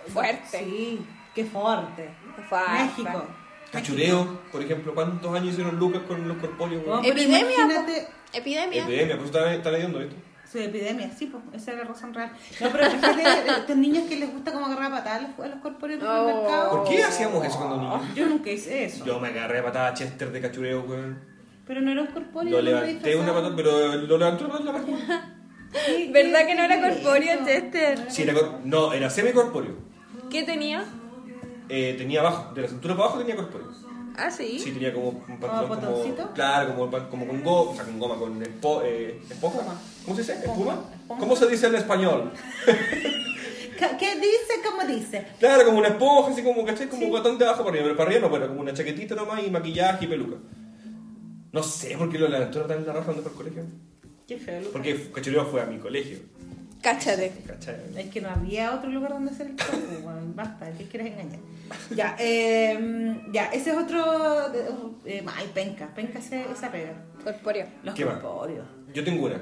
Fuerte. 0.08 0.60
Sí, 0.60 1.00
qué 1.36 1.46
fuerte. 1.46 2.10
Fuerte. 2.50 2.72
México. 3.02 3.26
Cachureo, 3.72 4.40
por 4.52 4.62
ejemplo. 4.62 4.94
¿Cuántos 4.94 5.34
años 5.34 5.54
hicieron 5.54 5.78
Lucas 5.78 6.02
con 6.08 6.28
los 6.28 6.38
corpóreos, 6.38 6.84
Bueno, 6.86 7.02
Epidemia, 7.04 7.40
Imagínate, 7.64 8.08
Epidemia. 8.34 8.84
Epidemia, 8.84 9.16
pues 9.16 9.28
está, 9.30 9.54
está 9.54 9.72
leyendo 9.72 10.02
esto. 10.02 10.16
su 10.52 10.58
epidemia, 10.58 11.10
sí, 11.18 11.28
pues, 11.28 11.42
esa 11.62 11.72
es 11.72 11.78
la 11.78 11.84
razón 11.86 12.14
real. 12.14 12.30
No, 12.60 12.70
pero 12.72 12.86
imagínate 12.92 13.50
estos 13.60 13.78
niños 13.78 14.04
que 14.10 14.18
les 14.18 14.30
gusta 14.34 14.52
como 14.52 14.66
agarrar 14.66 14.92
patadas 14.92 15.24
a 15.40 15.48
los- 15.48 15.62
corpóreos 15.62 16.02
del 16.02 16.10
Oh. 16.10 16.18
supermercado. 16.28 16.72
¿Por 16.84 16.90
qué 16.90 17.04
hacíamos 17.06 17.46
eso 17.46 17.58
cuando 17.58 17.78
niños? 17.78 18.16
Yo 18.16 18.26
nunca 18.28 18.50
hice 18.50 18.84
eso. 18.84 19.06
Yo 19.06 19.18
me 19.22 19.30
agarré 19.30 19.60
a 19.60 19.64
patada 19.64 19.88
a 19.88 19.94
Chester 19.94 20.30
de 20.32 20.42
cachureo, 20.42 20.82
weón. 20.82 21.20
Pero 21.66 21.80
no 21.80 21.92
era 21.92 22.02
un 22.02 22.08
corpóreo. 22.08 22.52
Lo 22.52 22.62
levanté 22.62 23.16
una 23.16 23.34
patada, 23.34 23.56
pero 23.56 23.96
lo 23.96 24.18
levantó 24.18 24.48
la. 24.48 24.82
¿Qué- 25.86 26.10
¿Verdad 26.12 26.46
que 26.46 26.56
no 26.56 26.64
era 26.64 26.82
corpóreo? 26.82 27.46
Chester? 27.46 28.06
Sí, 28.10 28.24
era 28.24 28.34
cor- 28.34 28.60
no, 28.66 28.92
era 28.92 29.10
semicorpóreo. 29.10 29.91
¿Qué 30.32 30.44
tenía? 30.44 30.86
Eh, 31.70 31.96
tenía 31.98 32.22
abajo, 32.22 32.54
de 32.54 32.62
la 32.64 32.68
cintura 32.68 32.96
para 32.96 33.06
abajo 33.08 33.20
tenía 33.20 33.36
corpóreo. 33.36 33.68
Ah, 34.18 34.30
sí. 34.30 34.60
Sí, 34.60 34.72
tenía 34.72 34.94
como 34.94 35.10
un 35.10 35.40
pantalón 35.40 35.70
como, 35.70 35.76
botoncito? 35.82 36.32
claro, 36.34 36.76
como, 36.76 37.10
como 37.10 37.28
con 37.28 37.44
goma, 37.44 37.72
o 37.72 37.76
sea, 37.76 37.86
con 37.86 38.00
goma, 38.00 38.16
con 38.16 38.42
espo, 38.44 38.82
eh, 38.84 39.22
esponja. 39.30 39.60
Espuma. 39.60 39.82
¿Cómo 40.06 40.16
se 40.16 40.22
dice? 40.22 40.34
¿Espuma? 40.34 40.74
Esponja. 41.02 41.20
¿Cómo 41.20 41.36
se 41.36 41.48
dice 41.48 41.68
en 41.68 41.76
español? 41.76 42.32
¿Qué- 42.66 43.98
¿Qué 44.00 44.16
dice? 44.16 44.54
¿Cómo 44.66 44.84
dice? 44.86 45.28
Claro, 45.40 45.66
como 45.66 45.80
una 45.80 45.88
esponja, 45.88 46.32
así 46.32 46.44
como, 46.44 46.66
¿cachai? 46.66 46.88
Como 46.90 47.10
bastante 47.10 47.46
abajo 47.46 47.60
para 47.64 47.70
arriba, 47.72 47.86
pero 47.86 47.98
para 47.98 48.10
arriba 48.10 48.22
no, 48.26 48.30
bueno, 48.30 48.48
como 48.48 48.62
una 48.62 48.74
chaquetita 48.74 49.16
nomás 49.16 49.42
y 49.46 49.50
maquillaje 49.50 50.06
y 50.06 50.08
peluca. 50.08 50.38
No 51.54 51.64
sé 51.64 51.98
por 51.98 52.10
qué 52.12 52.20
lo 52.20 52.28
levantó 52.28 52.62
tan 52.62 52.86
la 52.86 52.94
raja 52.94 53.08
donde 53.08 53.22
fue 53.24 53.32
al 53.32 53.38
colegio. 53.38 53.64
Qué 54.28 54.38
feo, 54.38 54.58
Lucas. 54.60 54.72
Porque 54.74 55.10
Cachureo 55.14 55.46
fue 55.46 55.62
a 55.62 55.66
mi 55.66 55.78
colegio. 55.80 56.20
Cáchate. 56.82 57.32
¿Cachai? 57.46 57.76
Es 57.96 58.10
que 58.10 58.22
no 58.22 58.30
había 58.30 58.74
otro 58.74 58.90
lugar 58.90 59.12
donde 59.12 59.32
hacer 59.32 59.48
el 59.48 59.56
show, 59.56 59.80
weón. 60.04 60.36
Basta, 60.36 60.72
¿qué 60.78 60.86
quieres 60.86 61.14
engañar? 61.14 61.40
Ya, 61.92 62.16
eh, 62.20 63.22
ya, 63.32 63.46
ese 63.48 63.72
es 63.72 63.78
otro. 63.78 64.52
Eh, 65.06 65.24
ay, 65.36 65.52
penca, 65.54 65.88
penca 65.94 66.20
ese- 66.20 66.46
esa 66.52 66.72
pega. 66.72 66.94
Corpóreo. 67.24 67.68
Los 67.84 67.94
corpóreos. 67.96 68.66
Yo 68.94 69.04
tengo 69.04 69.26
una. 69.28 69.40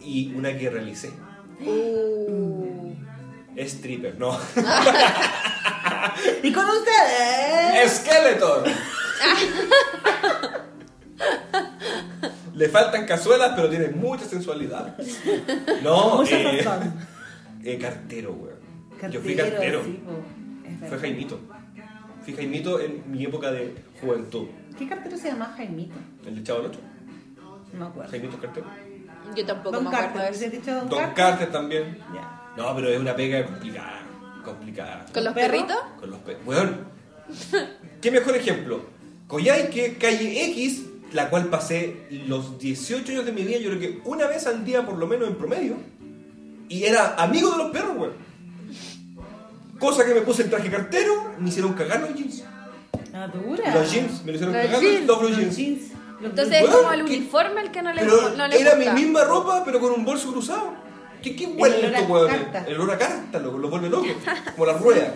Y 0.00 0.32
una 0.34 0.56
que 0.56 0.70
realicé. 0.70 1.10
Uh. 1.64 2.92
Stripper, 3.56 4.18
no. 4.18 4.38
Y 6.42 6.52
con 6.52 6.64
ustedes. 6.66 7.92
¡Skeleton! 7.92 8.64
Le 12.56 12.68
faltan 12.68 13.04
cazuelas, 13.06 13.52
pero 13.54 13.68
tiene 13.68 13.88
mucha 13.88 14.24
sensualidad. 14.24 14.96
No, 15.82 16.16
Mucha 16.16 16.36
eh, 16.40 16.64
eh, 17.64 17.78
cartero, 17.78 18.32
weón. 18.32 18.56
Yo 18.56 18.98
Cartero, 18.98 19.22
fui 19.22 19.36
cartero. 19.36 19.84
sí, 19.84 20.00
Fue. 20.88 20.98
Jaimito. 20.98 21.38
Fui 22.24 22.34
Jaimito 22.34 22.80
en 22.80 23.02
mi 23.10 23.24
época 23.24 23.52
de 23.52 23.74
juventud. 24.00 24.46
¿Qué 24.78 24.88
cartero 24.88 25.16
se 25.18 25.28
llama 25.28 25.52
Jaimito? 25.56 25.96
¿El 26.26 26.36
de 26.36 26.42
Chavo 26.42 26.60
del 26.62 26.70
Ocho? 26.70 26.80
No 27.74 27.78
me 27.80 27.86
acuerdo. 27.86 28.10
Jaimito 28.10 28.38
Cartero. 28.40 28.66
Yo 29.36 29.44
tampoco 29.44 29.76
Don 29.76 29.84
me 29.84 29.90
acuerdo 29.90 30.14
Carter, 30.14 30.32
de 30.32 30.38
¿se 30.38 30.44
ha 30.44 30.48
eso. 30.48 30.56
dicho 30.56 30.74
Don, 30.74 30.88
Don 30.88 30.98
Carter? 30.98 31.14
Carter 31.14 31.52
también. 31.52 31.98
Ya. 32.14 32.42
No, 32.56 32.74
pero 32.74 32.88
es 32.88 32.98
una 32.98 33.14
pega 33.14 33.44
complicada. 33.44 34.00
Complicada. 34.44 35.04
¿Con 35.12 35.24
los 35.24 35.34
perritos? 35.34 35.76
Con 36.00 36.10
los 36.10 36.20
perros. 36.20 36.42
Weón. 36.46 36.86
¿Qué 38.00 38.10
mejor 38.10 38.34
ejemplo? 38.36 38.80
Coyhaique, 39.26 39.96
calle 39.98 40.44
X, 40.52 40.86
la 41.12 41.30
cual 41.30 41.46
pasé 41.46 42.06
los 42.26 42.58
18 42.58 43.12
años 43.12 43.26
de 43.26 43.32
mi 43.32 43.42
vida, 43.42 43.58
yo 43.58 43.70
creo 43.70 43.80
que 43.80 44.00
una 44.04 44.26
vez 44.26 44.46
al 44.46 44.64
día 44.64 44.84
por 44.84 44.96
lo 44.98 45.06
menos 45.06 45.28
en 45.28 45.36
promedio. 45.36 45.76
Y 46.68 46.84
era 46.84 47.14
amigo 47.16 47.50
de 47.52 47.58
los 47.58 47.70
perros, 47.70 47.96
weón. 47.96 48.12
Cosa 49.78 50.04
que 50.06 50.14
me 50.14 50.22
puse 50.22 50.42
el 50.42 50.50
traje 50.50 50.70
cartero, 50.70 51.32
me 51.38 51.48
hicieron 51.48 51.74
cagar 51.74 52.00
los 52.00 52.14
jeans. 52.14 52.42
Ah, 53.12 53.28
dura. 53.28 53.74
Los 53.74 53.92
jeans, 53.92 54.24
me 54.24 54.32
lo 54.32 54.36
hicieron 54.36 54.54
Los 54.54 54.64
cagar 54.66 54.80
jeans, 54.80 55.06
los 55.06 55.22
Los 55.22 55.36
jeans. 55.36 55.56
jeans. 55.56 55.80
Entonces 56.22 56.62
blue- 56.62 56.68
es 56.70 56.76
como 56.76 56.92
el 56.92 57.02
uniforme 57.02 57.60
el 57.60 57.70
que 57.70 57.82
no 57.82 57.92
le, 57.92 58.00
Pero 58.00 58.30
no 58.36 58.48
le 58.48 58.58
era 58.60 58.74
gusta. 58.74 58.92
mi 58.94 59.00
misma 59.02 59.24
ropa, 59.24 59.62
pero 59.64 59.80
con 59.80 59.92
un 59.92 60.04
bolso 60.04 60.32
cruzado. 60.32 60.72
¿Qué, 61.22 61.36
qué 61.36 61.44
a 61.46 61.66
esto, 61.66 62.12
weón? 62.12 62.30
El 62.66 62.74
olor 62.80 62.92
a 62.94 62.98
carta, 62.98 63.38
loco, 63.38 63.58
lo 63.58 63.68
vuelve 63.68 63.90
loco. 63.90 64.06
Como 64.54 64.66
la 64.66 64.72
rueda. 64.78 65.14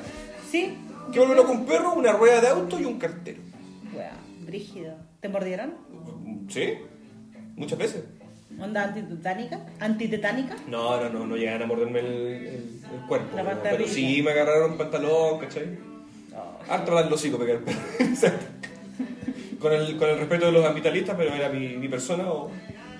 Sí. 0.50 0.76
¿Qué 1.12 1.18
vuelve 1.18 1.34
loco 1.36 1.52
un 1.52 1.64
perro? 1.64 1.94
Una 1.94 2.12
rueda 2.12 2.40
de 2.40 2.48
auto 2.48 2.78
y 2.78 2.84
un 2.84 2.98
cartero. 2.98 3.40
Weón, 3.94 4.46
brígido. 4.46 4.94
¿Te 5.20 5.28
mordieron? 5.28 5.74
¿Sí? 6.48 6.74
Muchas 7.56 7.78
veces. 7.78 8.04
¿Onda 8.58 8.84
antitetánica? 8.84 9.60
¿Antitetánica? 9.78 10.56
No, 10.66 11.00
no, 11.00 11.08
no, 11.10 11.26
no 11.26 11.36
llegan 11.36 11.62
a 11.62 11.66
morderme 11.66 12.00
el, 12.00 12.06
el- 12.06 12.46
el 12.46 13.06
cuerpo. 13.08 13.36
La 13.36 13.42
¿no? 13.42 13.50
parte 13.50 13.68
pero 13.70 13.86
sí 13.86 14.22
me 14.22 14.32
agarraron 14.32 14.76
pantalón, 14.76 15.38
¿cachai? 15.38 15.78
Oh. 16.34 16.58
Harto 16.72 16.96
al 16.98 17.12
hocico 17.12 17.38
pegar 17.38 17.60
con, 19.60 19.72
el, 19.72 19.96
con 19.96 20.08
el 20.08 20.18
respeto 20.18 20.46
de 20.46 20.52
los 20.52 20.64
ambientalistas, 20.64 21.16
pero 21.16 21.34
era 21.34 21.48
mi, 21.48 21.76
mi 21.76 21.88
persona 21.88 22.30
o... 22.30 22.50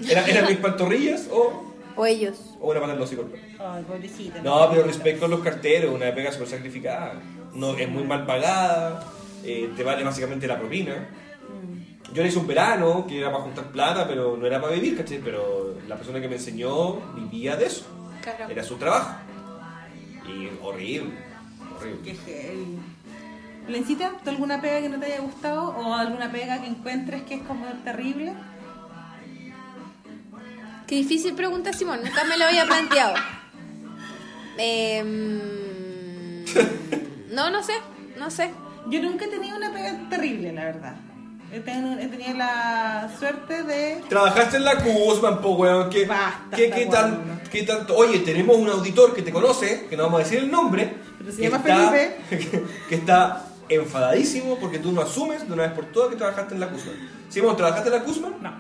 Era, 0.09 0.27
eran 0.27 0.47
mis 0.47 0.57
pantorrillas 0.59 1.29
o, 1.31 1.75
O 1.97 2.07
ellos. 2.07 2.55
o 2.61 2.71
una 2.71 2.81
pata 2.81 2.93
al 2.95 3.01
hocico. 3.01 3.27
Ay, 3.59 3.83
pobrecita. 3.87 4.41
No, 4.43 4.69
pero 4.71 4.85
respecto 4.85 5.27
a 5.27 5.29
los 5.29 5.41
carteros, 5.41 5.95
una 5.95 6.15
pega 6.15 6.33
súper 6.33 6.49
sacrificada. 6.49 7.21
No, 7.55 7.77
es 7.77 7.89
muy 7.89 8.05
mal 8.05 8.25
pagada, 8.25 9.05
eh, 9.45 9.71
te 9.77 9.83
vale 9.83 10.05
básicamente 10.05 10.47
la 10.47 10.59
propina. 10.59 11.09
Yo 12.13 12.23
le 12.23 12.29
hice 12.29 12.39
un 12.39 12.47
verano 12.47 13.07
que 13.07 13.21
era 13.21 13.31
para 13.31 13.45
juntar 13.45 13.67
plata, 13.67 14.07
pero 14.09 14.37
no 14.37 14.47
era 14.47 14.61
para 14.61 14.75
vivir, 14.75 14.97
¿cachai? 14.97 15.19
Pero 15.19 15.77
la 15.87 15.97
persona 15.97 16.21
que 16.21 16.29
me 16.29 16.37
enseñó 16.37 16.95
vivía 17.15 17.57
de 17.57 17.67
eso. 17.67 17.87
Claro. 18.23 18.49
Era 18.49 18.65
su 18.65 18.77
trabajo. 18.77 19.17
Y 20.27 20.49
horrible, 20.63 21.13
Qué 22.05 22.13
horrible. 22.13 22.79
Lencita, 23.69 24.13
¿tú 24.25 24.31
alguna 24.31 24.61
pega 24.61 24.81
que 24.81 24.89
no 24.89 24.99
te 24.99 25.07
haya 25.07 25.21
gustado 25.21 25.69
o 25.69 25.95
alguna 25.95 26.33
pega 26.33 26.61
que 26.61 26.67
encuentres 26.67 27.23
que 27.23 27.35
es 27.37 27.43
como 27.43 27.67
terrible? 27.85 28.35
Qué 30.87 30.97
difícil 30.97 31.35
pregunta, 31.35 31.73
Simón. 31.73 32.01
Nunca 32.05 32.25
me 32.25 32.37
lo 32.37 32.47
había 32.47 32.67
planteado. 32.67 33.15
Em, 34.63 35.39
no, 37.33 37.51
no 37.51 37.63
sé. 37.63 37.75
No 38.19 38.31
sé. 38.31 38.51
Yo 38.89 39.01
nunca 39.01 39.25
he 39.25 39.29
tenido 39.29 39.57
una 39.57 39.73
pega 39.73 40.09
terrible, 40.11 40.53
la 40.53 40.65
verdad. 40.65 40.97
He 41.53 41.59
tenido, 41.61 41.99
he 41.99 42.07
tenido 42.07 42.35
la 42.35 43.11
suerte 43.19 43.65
de... 43.65 44.01
Trabajaste 44.09 44.57
en 44.59 44.65
la 44.65 44.77
Kuzman, 44.77 45.41
po, 45.41 45.51
weón. 45.51 45.91
¿Qué, 45.91 46.07
Basta, 46.07 46.57
qué, 46.57 46.67
está 46.67 46.77
qué, 46.77 46.87
tan, 46.87 47.77
tanto? 47.79 47.97
Oye, 47.97 48.21
tenemos 48.21 48.57
un 48.57 48.69
auditor 48.69 49.15
que 49.15 49.23
te 49.23 49.33
conoce, 49.33 49.87
que 49.89 49.97
no 49.97 50.05
vamos 50.05 50.21
a 50.21 50.23
decir 50.25 50.39
el 50.39 50.51
nombre. 50.51 50.95
Pero 51.19 51.33
se 51.33 51.37
que 51.39 51.43
llama 51.51 51.57
está- 51.57 51.91
Felipe. 52.29 52.67
Que, 52.89 52.95
está 52.95 53.47
enfadadísimo 53.69 54.59
porque 54.61 54.79
tú 54.79 54.93
no 54.93 55.01
asumes 55.01 55.47
de 55.47 55.53
una 55.53 55.65
vez 55.65 55.73
por 55.73 55.87
todas 55.87 56.11
que 56.11 56.17
trabajaste 56.17 56.55
en 56.55 56.61
la 56.61 56.69
Kuzman. 56.71 56.95
Simón, 57.29 57.57
¿trabajaste 57.57 57.89
en 57.89 57.95
la 57.97 58.05
Kuzman? 58.05 58.35
No. 58.41 58.53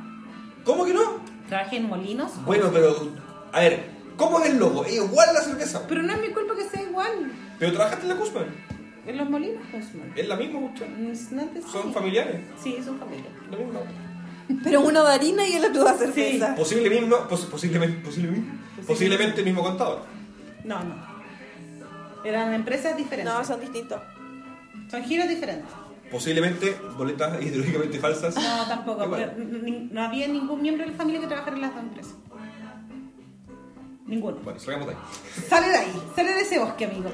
¿Cómo 0.65 0.85
que 0.85 0.93
no? 0.93 1.21
Trabajé 1.49 1.77
en 1.77 1.89
molinos. 1.89 2.33
Bueno, 2.45 2.71
pero, 2.73 3.13
a 3.53 3.61
ver, 3.61 3.85
¿cómo 4.17 4.41
es 4.41 4.51
el 4.51 4.59
logo? 4.59 4.85
Es 4.85 4.95
igual 4.95 5.29
la 5.33 5.43
cerveza. 5.43 5.83
Pero 5.89 6.03
no 6.03 6.13
es 6.13 6.21
mi 6.21 6.31
culpa 6.31 6.55
que 6.57 6.69
sea 6.69 6.83
igual. 6.83 7.33
Pero 7.59 7.73
trabajaste 7.73 8.03
en 8.03 8.09
la 8.09 8.17
Kuzman. 8.17 8.47
En 9.11 9.17
los 9.17 9.29
molinos, 9.31 9.63
pues, 9.71 9.95
man. 9.95 10.13
Es 10.17 10.29
la 10.29 10.37
misma 10.37 10.61
cuestión. 10.61 11.17
Son 11.71 11.83
sí. 11.89 11.93
familiares. 11.93 12.41
Sí, 12.63 12.77
son 12.85 12.99
familia. 12.99 13.27
La 13.51 13.59
misma. 13.59 13.81
Pero 14.65 14.81
uno 14.81 15.05
de 15.05 15.13
harina 15.13 15.47
y 15.47 15.53
el 15.55 15.65
otro 15.65 15.85
de 15.85 15.95
cerveza. 15.99 16.55
Posible 16.57 16.91
mismo, 16.91 17.17
pos- 17.29 17.47
posiblemente, 17.47 18.01
posiblemente, 18.05 18.51
posiblemente 18.87 19.39
el 19.41 19.47
mismo 19.47 19.63
contador. 19.63 20.03
No, 20.65 20.83
no. 20.83 20.95
Eran 22.25 22.53
empresas 22.55 22.97
diferentes. 22.97 23.33
No, 23.33 23.45
son 23.45 23.61
distintos. 23.61 24.01
Son 24.91 25.03
giros 25.05 25.29
diferentes. 25.29 25.67
Posiblemente 26.11 26.77
boletas 26.99 27.41
ideológicamente 27.43 27.99
falsas. 28.01 28.35
No, 28.35 28.67
tampoco. 28.67 29.05
Igual. 29.05 29.89
no 29.93 30.03
había 30.03 30.27
ningún 30.29 30.61
miembro 30.61 30.85
de 30.85 30.91
la 30.93 30.97
familia 30.99 31.21
que 31.21 31.27
trabajara 31.29 31.55
en 31.57 31.63
las 31.63 31.73
dos 31.75 31.83
empresas. 31.83 32.15
Ninguno. 34.11 34.37
Bueno, 34.43 34.59
salgamos 34.59 34.89
de 34.89 34.95
ahí. 34.95 35.01
Sale 35.49 35.69
de 35.69 35.77
ahí, 35.77 35.93
sale 36.17 36.35
de 36.35 36.41
ese 36.41 36.59
bosque, 36.59 36.85
amigo. 36.85 37.11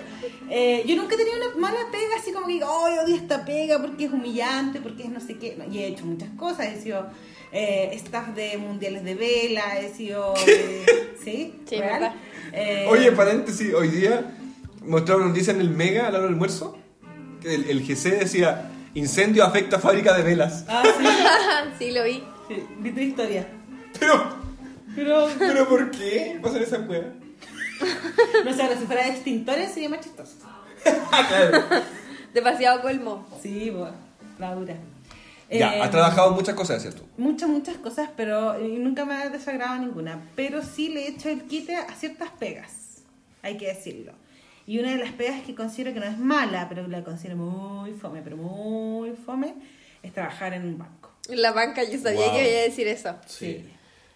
Eh, 0.51 0.83
yo 0.87 0.97
nunca 0.97 1.15
he 1.15 1.19
tenido 1.19 1.37
una 1.37 1.57
mala 1.61 1.79
pega 1.93 2.17
así 2.19 2.33
como 2.33 2.47
que 2.47 2.55
digo, 2.55 2.67
"Ay, 2.87 2.97
odio 3.05 3.15
esta 3.15 3.45
pega 3.45 3.79
porque 3.81 4.07
es 4.07 4.13
humillante, 4.13 4.81
porque 4.81 5.03
es 5.05 5.11
no 5.11 5.21
sé 5.21 5.37
qué. 5.39 5.55
No, 5.57 5.71
y 5.73 5.79
he 5.81 5.89
hecho 5.89 6.07
muchas 6.07 6.31
cosas. 6.39 6.67
He 6.69 6.81
sido 6.81 7.07
eh, 7.53 7.91
staff 7.95 8.29
de 8.35 8.57
mundiales 8.57 9.05
de 9.05 9.15
vela, 9.15 9.79
he 9.79 9.93
sido. 9.95 10.35
eh, 10.49 10.87
¿Sí? 11.23 11.55
Sí. 11.69 11.77
Eh, 12.53 12.87
Oye, 12.89 13.13
paréntesis, 13.13 13.75
hoy 13.75 13.89
día 13.89 14.35
mostraron 14.85 15.29
noticia 15.29 15.53
en 15.53 15.61
el 15.61 15.69
Mega 15.71 16.07
a 16.07 16.11
la 16.11 16.19
hora 16.19 16.27
del 16.27 16.33
almuerzo 16.35 16.79
que 17.43 17.55
el, 17.55 17.69
el 17.69 17.83
GC 17.87 18.21
decía 18.21 18.71
incendio 18.95 19.45
afecta 19.45 19.79
fábrica 19.79 20.17
de 20.17 20.23
velas. 20.23 20.65
Ah, 20.69 20.83
sí, 20.99 21.05
sí, 21.87 21.91
lo 21.93 22.05
vi. 22.05 22.23
sí, 22.49 22.63
vi 22.79 22.91
tu 22.93 23.01
historia. 23.01 23.47
Pero, 24.01 24.46
Pero, 24.97 25.29
pero 25.39 25.69
¿por 25.69 25.91
qué 25.93 26.39
pasan 26.43 26.63
esa 26.63 26.79
weá? 26.81 27.13
no 28.45 28.53
sé, 28.55 28.63
ahora 28.63 28.77
si 28.79 28.87
fuera 28.87 29.05
de 29.05 29.11
extintores 29.11 29.71
sería 29.73 29.89
más 29.91 30.01
chistoso. 30.01 30.37
Ah, 31.13 31.27
claro. 31.29 31.65
Demasiado 32.35 32.81
colmo. 32.83 33.27
Sí, 33.43 33.71
bueno, 33.71 33.95
la 34.39 34.55
dura. 34.55 34.75
Ya, 35.51 35.77
Eh, 35.77 35.81
has 35.83 35.91
trabajado 35.91 36.31
en 36.31 36.35
muchas 36.35 36.55
cosas, 36.55 36.83
¿cierto? 36.83 37.03
Muchas, 37.19 37.49
muchas 37.49 37.77
cosas, 37.77 38.11
pero 38.17 38.55
eh, 38.57 38.77
nunca 38.79 39.05
me 39.05 39.15
ha 39.15 39.29
desagradado 39.29 39.79
ninguna. 39.81 40.21
Pero 40.35 40.63
sí 40.63 40.89
le 40.89 41.05
he 41.05 41.09
hecho 41.11 41.29
el 41.29 41.43
quite 41.45 41.77
a 41.77 41.87
ciertas 41.95 42.31
pegas, 42.31 43.03
hay 43.43 43.57
que 43.57 43.67
decirlo. 43.69 44.13
Y 44.67 44.81
una 44.81 44.91
de 44.91 44.97
las 44.99 45.13
pegas 45.13 45.43
que 45.43 45.55
considero 45.55 45.95
que 45.95 46.01
no 46.01 46.07
es 46.07 46.19
mala, 46.19 46.69
pero 46.69 46.89
la 46.89 47.05
considero 47.05 47.37
muy 47.37 47.93
fome, 47.93 48.23
pero 48.23 48.37
muy 48.37 49.13
fome, 49.13 49.55
es 50.03 50.13
trabajar 50.13 50.53
en 50.55 50.65
un 50.65 50.79
banco. 50.79 51.13
En 51.29 51.41
la 51.43 51.53
banca 51.53 51.85
yo 51.85 51.99
sabía 51.99 52.27
Wow. 52.27 52.35
que 52.37 52.51
iba 52.51 52.61
a 52.61 52.65
decir 52.65 52.89
eso. 52.89 53.15
Sí. 53.27 53.65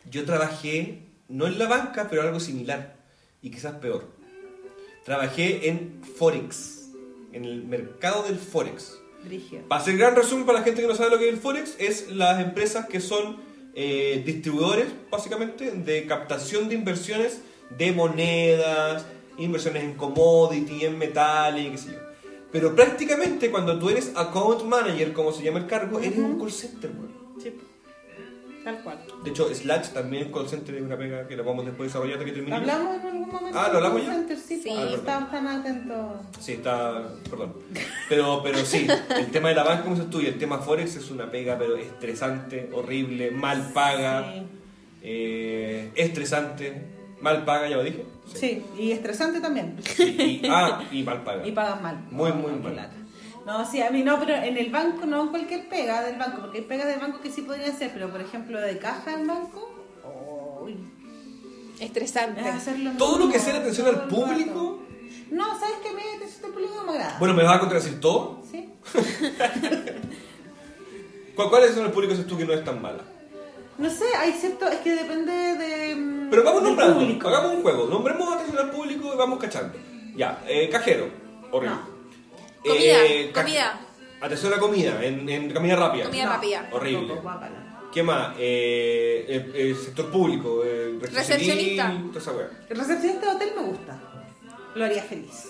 Yo 0.08 0.24
trabajé, 0.24 1.02
no 1.28 1.46
en 1.46 1.58
la 1.58 1.68
banca, 1.68 2.08
pero 2.08 2.22
algo 2.22 2.40
similar. 2.40 2.96
Y 3.42 3.50
quizás 3.50 3.74
peor. 3.74 4.08
Trabajé 5.04 5.68
en 5.68 6.02
Forex. 6.16 6.90
En 7.32 7.44
el 7.44 7.64
mercado 7.64 8.22
del 8.24 8.38
Forex. 8.38 8.98
Brigio. 9.24 9.60
Para 9.68 9.82
hacer 9.82 9.96
gran 9.96 10.16
resumen 10.16 10.46
para 10.46 10.60
la 10.60 10.64
gente 10.64 10.80
que 10.80 10.88
no 10.88 10.94
sabe 10.94 11.10
lo 11.10 11.18
que 11.18 11.28
es 11.28 11.34
el 11.34 11.40
Forex, 11.40 11.76
es 11.78 12.10
las 12.10 12.40
empresas 12.40 12.86
que 12.86 13.00
son 13.00 13.36
eh, 13.74 14.22
distribuidores, 14.24 14.86
básicamente, 15.10 15.70
de 15.70 16.06
captación 16.06 16.68
de 16.68 16.74
inversiones 16.74 17.40
de 17.76 17.92
monedas, 17.92 19.06
inversiones 19.38 19.84
en 19.84 19.94
commodity, 19.94 20.84
en 20.84 20.98
metales, 20.98 21.66
y 21.66 21.70
qué 21.70 21.78
sé 21.78 21.92
yo. 21.92 21.98
Pero 22.52 22.74
prácticamente 22.74 23.50
cuando 23.50 23.78
tú 23.78 23.90
eres 23.90 24.12
account 24.16 24.64
manager, 24.64 25.12
como 25.12 25.32
se 25.32 25.44
llama 25.44 25.60
el 25.60 25.66
cargo, 25.66 26.00
eres 26.00 26.18
un 26.18 26.38
call 26.38 26.50
center. 26.50 26.90
Sí. 27.40 27.54
Tal 28.64 28.82
cual. 28.82 28.98
De 29.24 29.30
hecho, 29.30 29.52
Slash 29.54 29.88
también 29.88 30.30
call 30.30 30.46
center 30.48 30.74
es 30.74 30.82
una 30.82 30.96
pega 30.96 31.26
que 31.26 31.34
la 31.36 31.42
vamos 31.42 31.64
después 31.64 31.88
desarrollar 31.88 32.14
hasta 32.18 32.26
que 32.26 32.32
termine. 32.32 32.56
¿Hablamos 32.56 32.96
en 33.00 33.06
algún 33.06 33.28
momento? 33.28 33.58
Ah, 33.58 33.68
¿lo 33.70 33.78
hablamos 33.78 34.02
ya? 34.04 34.12
Center, 34.14 34.36
Sí, 34.38 34.60
Sí. 34.62 34.68
Ah, 34.76 34.88
estamos 34.92 35.30
tan 35.30 35.46
atentos. 35.48 36.16
Sí, 36.38 36.52
está. 36.52 37.08
Perdón. 37.30 37.54
Pero, 38.08 38.42
pero 38.42 38.58
sí, 38.64 38.86
el 39.16 39.30
tema 39.30 39.48
de 39.48 39.54
la 39.54 39.62
banca, 39.64 39.82
como 39.84 39.94
dices 39.94 40.10
tú, 40.10 40.20
y 40.20 40.26
el 40.26 40.38
tema 40.38 40.58
Forex 40.58 40.96
es 40.96 41.10
una 41.10 41.30
pega, 41.30 41.56
pero 41.58 41.76
estresante, 41.76 42.68
horrible, 42.74 43.30
mal 43.30 43.70
paga, 43.72 44.30
Sí. 44.34 44.42
eh, 45.02 45.90
estresante. 45.94 46.98
Mal 47.20 47.44
paga, 47.44 47.68
ya 47.68 47.76
lo 47.76 47.82
dije. 47.84 48.04
Sí, 48.34 48.62
y 48.78 48.92
estresante 48.92 49.40
también. 49.40 49.76
Y, 49.98 50.40
ah, 50.48 50.82
y 50.90 51.02
mal 51.02 51.22
paga. 51.22 51.46
Y 51.46 51.52
pagan 51.52 51.82
mal. 51.82 52.04
Muy, 52.10 52.32
muy 52.32 52.52
mal. 52.52 52.90
No, 53.46 53.64
sí, 53.68 53.80
a 53.82 53.90
mí 53.90 54.02
no, 54.02 54.18
pero 54.20 54.34
en 54.34 54.56
el 54.56 54.70
banco, 54.70 55.06
no 55.06 55.22
en 55.22 55.28
cualquier 55.28 55.68
pega 55.68 56.02
del 56.02 56.16
banco, 56.18 56.40
porque 56.42 56.58
hay 56.58 56.64
pegas 56.64 56.86
del 56.86 57.00
banco 57.00 57.20
que 57.20 57.30
sí 57.30 57.42
podrían 57.42 57.76
ser, 57.76 57.90
pero 57.92 58.10
por 58.10 58.20
ejemplo 58.20 58.60
de 58.60 58.78
caja 58.78 59.14
en 59.14 59.26
banco, 59.26 59.70
uy, 60.62 60.76
Estresante. 61.80 62.40
es 62.40 62.46
hacerlo 62.54 62.90
Todo 62.98 63.18
lo 63.18 63.30
que 63.32 63.38
sea 63.38 63.54
la 63.54 63.60
atención 63.60 63.86
al 63.88 64.06
público. 64.08 64.78
No, 65.30 65.58
¿sabes 65.58 65.76
qué? 65.82 65.92
Me 65.92 66.02
atención 66.16 66.44
al 66.46 66.50
público 66.52 66.74
no 66.76 66.84
me 66.84 66.90
agrada. 66.92 67.16
Bueno, 67.18 67.34
¿me 67.34 67.42
vas 67.44 67.56
a 67.56 67.60
contradecir 67.60 67.98
todo? 68.00 68.42
¿Sí? 68.50 68.68
¿Cuál- 71.34 71.48
¿Cuáles 71.50 71.74
son 71.74 71.86
el 71.86 71.92
público 71.92 72.14
que 72.14 72.22
tú 72.24 72.36
que 72.36 72.44
no 72.44 72.52
es 72.52 72.64
tan 72.64 72.80
mala? 72.82 73.02
No 73.78 73.88
sé, 73.88 74.04
hay 74.18 74.32
cierto, 74.32 74.68
es 74.68 74.80
que 74.80 74.94
depende 74.94 75.32
de... 75.32 75.94
mm, 75.96 76.28
Pero 76.30 76.44
vamos 76.44 76.62
nombrando, 76.62 76.98
público. 77.00 77.28
hagamos 77.28 77.52
un 77.54 77.62
juego, 77.62 77.86
nombremos 77.86 78.34
atención 78.36 78.58
al 78.58 78.70
público 78.70 79.14
y 79.14 79.16
vamos 79.16 79.38
cachando. 79.38 79.72
Ya, 80.14 80.42
eh, 80.46 80.68
cajero, 80.70 81.08
horrible. 81.50 81.76
No. 81.76 81.89
Comida, 82.64 82.98
ca- 83.32 83.42
comida. 83.42 83.80
Atención 84.20 84.52
a 84.52 84.56
la 84.56 84.60
comida, 84.60 85.04
en, 85.04 85.28
en 85.28 85.52
comida 85.52 85.76
rápida. 85.76 86.04
Comida 86.04 86.24
No, 86.26 86.32
rápida. 86.32 86.68
Horrible. 86.72 87.14
¿Qué 87.92 88.02
más? 88.02 88.34
Eh, 88.38 89.24
el, 89.28 89.56
el 89.56 89.76
sector 89.76 90.10
público, 90.12 90.62
eh, 90.64 90.98
Recepcionista. 91.00 91.90
civil, 91.90 92.08
toda 92.08 92.20
esa 92.20 92.32
wea. 92.32 92.50
El 92.68 92.78
recepcionista 92.78 93.26
de 93.30 93.36
hotel 93.36 93.52
me 93.56 93.62
gusta. 93.62 93.98
Lo 94.74 94.84
haría 94.84 95.02
feliz. 95.02 95.48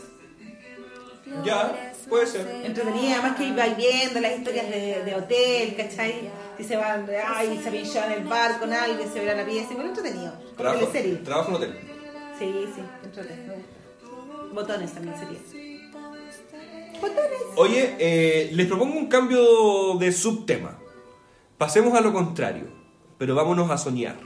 Ya, 1.44 1.92
puede 2.08 2.26
ser. 2.26 2.46
Entretenida, 2.64 3.18
además 3.20 3.36
que 3.36 3.44
iba 3.44 3.66
viendo 3.66 4.20
las 4.20 4.38
historias 4.38 4.68
de, 4.68 5.02
de 5.04 5.14
hotel, 5.14 5.74
¿cachai? 5.76 6.30
Si 6.56 6.64
se 6.64 6.76
van, 6.76 7.06
ay, 7.26 7.60
se 7.62 7.70
pinchó 7.70 8.04
en 8.04 8.12
el 8.12 8.24
bar 8.24 8.58
con 8.58 8.72
alguien, 8.72 9.12
se 9.12 9.20
verá 9.20 9.34
la 9.34 9.44
pieza, 9.44 9.72
igual 9.72 9.88
entretenido. 9.88 10.32
Como 10.32 10.54
Trabajo, 10.56 10.86
teleserie. 10.86 11.16
trabajo 11.18 11.48
en 11.50 11.54
hotel. 11.56 11.80
Sí, 12.38 12.64
sí, 12.74 12.82
entretenido, 13.04 13.46
me 13.48 13.54
gusta. 13.54 14.54
Botones 14.54 14.92
también 14.92 15.16
sería. 15.18 15.38
Botones. 17.00 17.40
Oye, 17.56 17.96
eh, 17.98 18.50
les 18.52 18.66
propongo 18.66 18.98
un 18.98 19.08
cambio 19.08 19.96
de 19.98 20.12
subtema. 20.12 20.78
Pasemos 21.58 21.94
a 21.94 22.00
lo 22.00 22.12
contrario, 22.12 22.68
pero 23.18 23.34
vámonos 23.34 23.70
a 23.70 23.76
soñar. 23.76 24.16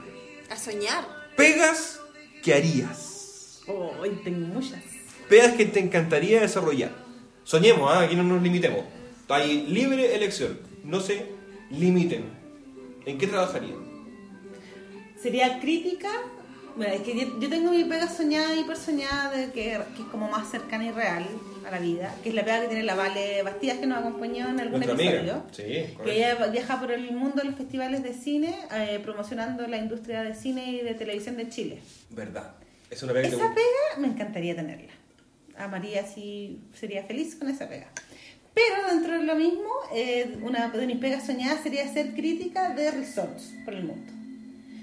A 0.49 0.55
soñar. 0.55 1.05
Pegas 1.35 1.99
que 2.41 2.53
harías. 2.53 3.61
Hoy 3.67 4.21
tengo 4.23 4.47
muchas. 4.47 4.81
Pegas 5.27 5.53
que 5.55 5.65
te 5.65 5.79
encantaría 5.79 6.41
desarrollar. 6.41 6.91
Soñemos, 7.43 7.91
¿ah? 7.91 8.01
aquí 8.01 8.15
no 8.15 8.23
nos 8.23 8.41
limitemos. 8.41 8.85
Hay 9.27 9.65
libre 9.67 10.15
elección. 10.15 10.59
No 10.83 10.99
se 10.99 11.25
limiten. 11.71 12.25
¿En 13.05 13.17
qué 13.17 13.27
trabajarían? 13.27 13.83
Sería 15.21 15.59
crítica. 15.59 16.09
Bueno, 16.77 16.93
es 16.93 17.01
que 17.01 17.17
yo, 17.17 17.39
yo 17.39 17.49
tengo 17.49 17.71
mi 17.71 17.83
pega 17.85 18.07
soñada, 18.07 18.55
hiper 18.55 18.77
soñada, 18.77 19.31
de 19.31 19.51
que, 19.51 19.79
que 19.95 20.01
es 20.01 20.07
como 20.11 20.29
más 20.29 20.49
cercana 20.51 20.85
y 20.85 20.91
real 20.91 21.27
a 21.67 21.71
la 21.71 21.79
vida, 21.79 22.13
que 22.23 22.29
es 22.29 22.35
la 22.35 22.43
pega 22.45 22.61
que 22.61 22.67
tiene 22.67 22.83
la 22.83 22.95
Vale 22.95 23.41
Bastidas, 23.43 23.77
que 23.77 23.87
nos 23.87 23.97
acompañó 23.99 24.49
en 24.49 24.59
algún 24.59 24.79
Nuestra 24.81 24.93
episodio. 25.09 25.43
Sí, 25.51 25.63
Que 26.03 26.17
ella 26.17 26.47
viaja 26.47 26.79
por 26.79 26.91
el 26.91 27.11
mundo 27.11 27.37
de 27.41 27.45
los 27.45 27.55
festivales 27.55 28.03
de 28.03 28.13
cine, 28.13 28.55
eh, 28.73 28.99
promocionando 29.03 29.65
la 29.67 29.77
industria 29.77 30.21
de 30.23 30.35
cine 30.35 30.71
y 30.71 30.81
de 30.81 30.93
televisión 30.93 31.37
de 31.37 31.49
Chile. 31.49 31.79
Verdad. 32.11 32.53
Es 32.89 33.01
una 33.03 33.13
pega 33.13 33.23
que 33.23 33.29
te 33.31 33.35
Esa 33.37 33.45
gusta. 33.47 33.61
pega 33.61 34.01
me 34.01 34.07
encantaría 34.13 34.55
tenerla. 34.55 34.91
A 35.57 35.67
María 35.67 36.05
sí 36.05 36.59
sería 36.73 37.03
feliz 37.03 37.35
con 37.35 37.49
esa 37.49 37.67
pega. 37.67 37.87
Pero 38.53 38.87
dentro 38.89 39.17
de 39.17 39.23
lo 39.23 39.35
mismo, 39.35 39.69
eh, 39.93 40.37
una 40.41 40.69
de 40.69 40.87
mis 40.87 40.97
pegas 40.97 41.25
soñadas 41.25 41.61
sería 41.63 41.91
ser 41.91 42.13
crítica 42.13 42.69
de 42.73 42.91
resorts 42.91 43.53
por 43.65 43.73
el 43.73 43.83
mundo. 43.83 44.11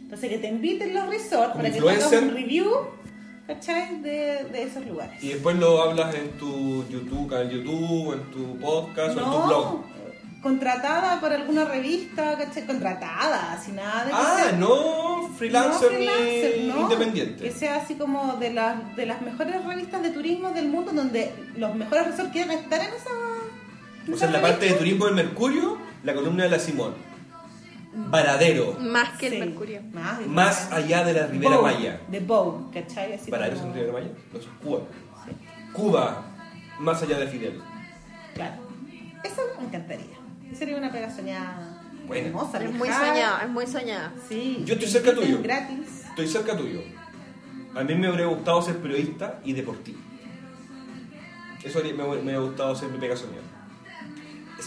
Entonces 0.03 0.29
que 0.29 0.38
te 0.38 0.49
inviten 0.49 0.92
los 0.92 1.09
resorts 1.09 1.55
para 1.57 1.71
que 1.71 1.81
te 1.81 1.88
hagas 1.88 2.03
influencer. 2.03 2.23
un 2.25 2.35
review, 2.35 2.66
¿cachai? 3.54 4.00
De, 4.02 4.44
de 4.52 4.62
esos 4.62 4.84
lugares. 4.86 5.22
Y 5.22 5.28
después 5.28 5.56
lo 5.56 5.82
hablas 5.82 6.14
en 6.14 6.30
tu 6.32 6.84
YouTube, 6.88 7.28
canal 7.30 7.50
YouTube, 7.50 8.14
en 8.14 8.30
tu 8.30 8.58
podcast 8.58 9.16
o 9.16 9.20
en 9.20 9.30
tu 9.30 9.42
blog. 9.46 9.84
Contratada 10.42 11.20
por 11.20 11.32
alguna 11.32 11.64
revista, 11.64 12.36
¿cachai? 12.36 12.66
Contratada, 12.66 13.60
sin 13.64 13.76
nada 13.76 14.04
de 14.04 14.10
Ah, 14.12 14.36
sea- 14.42 14.52
no 14.58 15.28
freelancer, 15.36 15.90
No, 15.92 15.96
freelancer, 15.96 16.58
ni 16.58 16.66
no. 16.68 16.80
independiente. 16.80 17.44
Que 17.44 17.52
sea 17.52 17.76
así 17.76 17.94
como 17.94 18.34
de 18.36 18.52
las, 18.52 18.96
de 18.96 19.06
las 19.06 19.22
mejores 19.22 19.64
revistas 19.64 20.02
de 20.02 20.10
turismo 20.10 20.50
del 20.50 20.68
mundo, 20.68 20.90
donde 20.92 21.32
los 21.56 21.74
mejores 21.76 22.06
resorts 22.08 22.32
quieran 22.32 22.50
estar 22.58 22.80
en 22.80 22.86
esa. 22.88 24.12
O 24.12 24.16
sea, 24.16 24.26
en 24.26 24.32
la 24.32 24.40
parte 24.42 24.66
de 24.66 24.72
turismo 24.72 25.04
del 25.06 25.14
Mercurio, 25.14 25.78
la 26.02 26.12
columna 26.12 26.42
de 26.44 26.50
la 26.50 26.58
Simón. 26.58 26.94
Varadero. 27.94 28.76
Más 28.81 29.18
que 29.18 29.26
el 29.26 29.33
Sí, 29.35 29.38
Mercurio. 29.38 29.83
Más, 29.92 30.18
de- 30.18 30.26
Más 30.26 30.72
allá 30.72 31.05
de 31.05 31.12
la 31.12 31.26
Ribera 31.26 31.61
Maya. 31.61 32.00
De 32.09 32.20
Bow, 32.20 32.70
¿cachai? 32.72 33.12
Así 33.14 33.31
¿Varadero 33.31 33.57
como- 33.59 33.68
son 33.68 33.74
Ribera 33.74 33.92
Maya? 33.92 34.11
No, 34.33 34.40
son 34.40 34.52
Cuba. 34.62 34.81
Sí, 35.26 35.33
Cuba, 35.72 36.24
más 36.78 37.02
allá 37.02 37.18
de 37.18 37.26
Fidel. 37.26 37.61
claro. 38.35 38.62
Eso 39.24 39.42
me 39.61 39.66
encantaría. 39.66 40.16
Sería 40.52 40.76
una 40.76 40.90
pega 40.90 41.09
soñada. 41.14 41.81
Buena. 42.09 42.26
Hermosa, 42.28 42.59
Es 42.64 42.72
muy 42.72 42.88
soñada, 42.88 43.42
es 43.44 43.48
muy 43.50 43.66
soñada. 43.66 44.12
Sí. 44.28 44.62
Yo 44.64 44.74
estoy 44.74 44.88
cerca 44.88 45.14
tuyo. 45.14 45.40
gratis. 45.42 46.05
Estoy 46.09 46.26
cerca 46.26 46.57
tuyo. 46.57 46.81
A 47.74 47.85
mí 47.85 47.94
me 47.94 48.09
habría 48.09 48.26
gustado 48.26 48.61
ser 48.62 48.78
periodista 48.78 49.38
y 49.44 49.52
deportivo. 49.52 49.98
Eso 51.62 51.81
me, 51.85 51.92
me 51.92 52.02
habría 52.02 52.38
gustado 52.40 52.74
ser 52.74 52.88
mi 52.90 52.98
pega 52.98 53.16
soñada. 53.16 53.42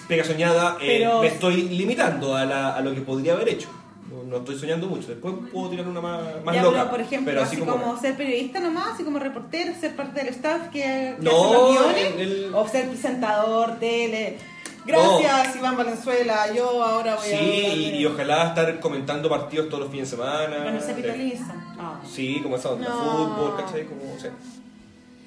Pega 0.07 0.23
soñada, 0.23 0.77
eh, 0.81 0.99
Pero- 0.99 1.21
me 1.21 1.27
estoy 1.27 1.63
limitando 1.69 2.35
a, 2.35 2.45
la- 2.45 2.75
a 2.75 2.81
lo 2.81 2.93
que 2.93 3.01
podría 3.01 3.33
haber 3.33 3.49
hecho. 3.49 3.69
No, 4.11 4.23
no 4.23 4.37
estoy 4.37 4.57
soñando 4.57 4.87
mucho. 4.87 5.07
Después 5.09 5.33
puedo 5.51 5.69
tirar 5.69 5.87
una 5.87 5.99
más, 6.01 6.21
más 6.43 6.55
ya, 6.55 6.63
loca. 6.63 6.77
pero 6.79 6.89
por 6.91 7.01
ejemplo, 7.01 7.31
pero 7.31 7.43
así, 7.43 7.57
como, 7.57 7.99
ser 7.99 8.15
periodista 8.15 8.59
nomás, 8.59 8.93
así 8.93 9.03
como 9.03 9.19
reportero, 9.19 9.73
ser 9.79 9.95
parte 9.95 10.19
del 10.23 10.29
staff 10.29 10.69
que, 10.71 10.81
que 10.81 11.15
No, 11.19 11.31
hace 11.45 11.53
los 11.53 11.71
guiones, 11.71 12.13
el- 12.17 12.21
el- 12.45 12.55
o 12.55 12.67
ser 12.67 12.87
presentador, 12.89 13.79
tele. 13.79 14.37
Gracias, 14.85 15.55
Iván 15.55 15.75
Valenzuela, 15.77 16.53
yo 16.53 16.83
ahora 16.83 17.15
voy 17.15 17.25
Sí, 17.27 17.33
a... 17.33 17.37
hablar 17.39 17.77
y, 17.77 17.91
de- 17.91 17.97
y 17.97 18.05
ojalá 18.05 18.47
estar 18.49 18.79
comentando 18.79 19.27
partidos 19.29 19.67
todos 19.67 19.79
los 19.85 19.91
fines 19.91 20.11
de 20.11 20.15
semana. 20.17 20.79
Se 20.79 20.93
vitaliza. 20.93 21.55
Ah. 21.79 21.99
Sí, 22.07 22.39
como 22.43 22.55
esa 22.57 22.69
onda, 22.69 22.87
No. 22.87 22.95
fútbol, 23.35 23.55
¿cachai? 23.57 23.85
Como, 23.85 24.13
o 24.15 24.19
sea, 24.19 24.29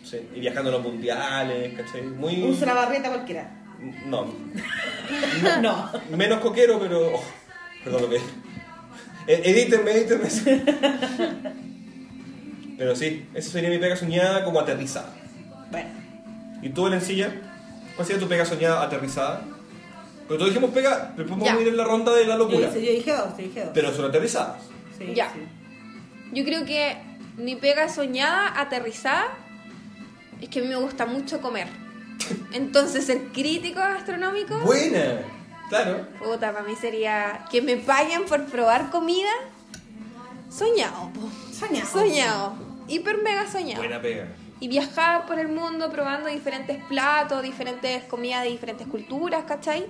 sí, 0.05 0.19
y 0.35 0.41
viajando 0.41 0.71
a 0.71 0.75
los 0.75 0.83
mundiales, 0.83 1.75
¿cachai? 1.77 2.03
Muy... 2.03 2.41
Usa 2.45 2.67
la 2.67 2.75
barreta 2.75 3.09
cualquiera. 3.09 3.51
No, 4.07 4.27
No. 5.63 5.91
menos 6.17 6.41
coquero, 6.41 6.79
pero... 6.81 7.15
oh, 7.17 7.23
perdón 7.85 8.03
lo 8.03 8.11
que... 8.11 8.17
Eh, 8.17 9.43
Edítenme, 9.45 9.91
edítenme. 9.93 10.29
Pero 12.77 12.95
sí, 12.97 13.27
esa 13.35 13.51
sería 13.51 13.71
mi 13.71 13.79
pega 13.79 13.97
soñada 13.97 14.45
como 14.45 14.61
aterrizada. 14.61 15.13
Bueno, 15.71 15.89
¿Y 16.63 16.69
tú, 16.71 16.83
Valencilla? 16.85 17.33
¿Cuál 17.97 18.07
sería 18.07 18.21
tu 18.23 18.29
pega 18.29 18.45
soñada 18.45 18.83
aterrizada? 18.83 19.43
Pero 20.27 20.39
todos 20.39 20.53
dijimos 20.53 20.71
pega, 20.73 21.13
después 21.17 21.29
Ya. 21.41 21.45
podemos 21.45 21.63
ir 21.63 21.69
en 21.69 21.77
la 21.77 21.85
ronda 21.85 22.15
de 22.15 22.27
la 22.27 22.37
locura. 22.37 22.73
yo 22.73 22.81
dije 22.81 23.13
dos, 23.13 23.31
yo 23.37 23.45
dije 23.45 23.61
dos. 23.61 23.71
Pero 23.75 23.93
son 23.95 24.05
aterrizadas. 24.07 24.63
Sí, 24.97 25.13
Ya. 25.15 25.33
sí. 25.33 25.41
Yo 26.33 26.45
creo 26.45 26.65
que 26.67 26.97
mi 27.37 27.57
pega 27.57 27.89
soñada, 27.89 28.61
aterrizada, 28.61 29.29
es 30.41 30.49
que 30.49 30.61
a 30.61 30.63
mí 30.63 30.69
me 30.69 30.77
gusta 30.77 31.07
mucho 31.07 31.41
comer. 31.41 31.69
Entonces, 32.53 33.07
ser 33.07 33.29
crítico 33.29 33.81
gastronómico, 33.81 34.59
Buena. 34.61 35.21
Claro. 35.69 36.07
puta, 36.19 36.53
para 36.53 36.65
mí 36.65 36.75
sería 36.77 37.45
que 37.51 37.61
me 37.61 37.77
paguen 37.77 38.25
por 38.25 38.47
probar 38.47 38.91
comida. 38.91 39.31
Soñado, 40.51 41.11
po. 41.13 41.31
Soñado. 41.53 41.87
Soñado. 41.87 42.55
Hiper 42.89 43.23
mega 43.23 43.47
soñado. 43.47 43.83
Buena 43.83 44.01
pega. 44.01 44.29
Y 44.61 44.69
viajar 44.69 45.27
por 45.27 45.39
el 45.39 45.49
mundo 45.49 45.91
probando 45.93 46.29
diferentes 46.29 46.83
platos, 46.85 47.43
diferentes 47.43 48.05
comidas 48.05 48.43
de 48.45 48.51
diferentes 48.51 48.87
culturas, 48.87 49.45
¿cachai? 49.45 49.87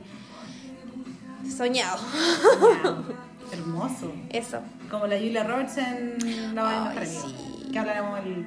Soñado. 1.56 1.98
Soñado. 1.98 3.04
Hermoso. 3.52 4.12
Eso. 4.30 4.60
Como 4.90 5.06
la 5.06 5.16
Julia 5.16 5.44
Roberts 5.44 5.78
en 5.78 6.54
La 6.54 6.92
sí. 7.04 7.68
Que 7.72 7.78
hablaremos 7.78 8.18
el... 8.20 8.46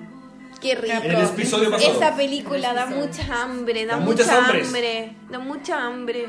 Qué 0.62 0.76
rico. 0.76 0.94
En 1.04 1.12
el 1.12 1.22
episodio 1.26 1.72
pasado. 1.72 1.94
Esa 1.94 2.16
película 2.16 2.74
da 2.74 2.86
mucha 2.86 3.42
hambre, 3.44 3.86
da, 3.86 3.96
Da 3.96 4.00
mucha 4.02 4.38
hambres. 4.38 4.68
hambre, 4.68 5.16
da 5.30 5.40
mucha 5.40 5.84
hambre. 5.86 6.26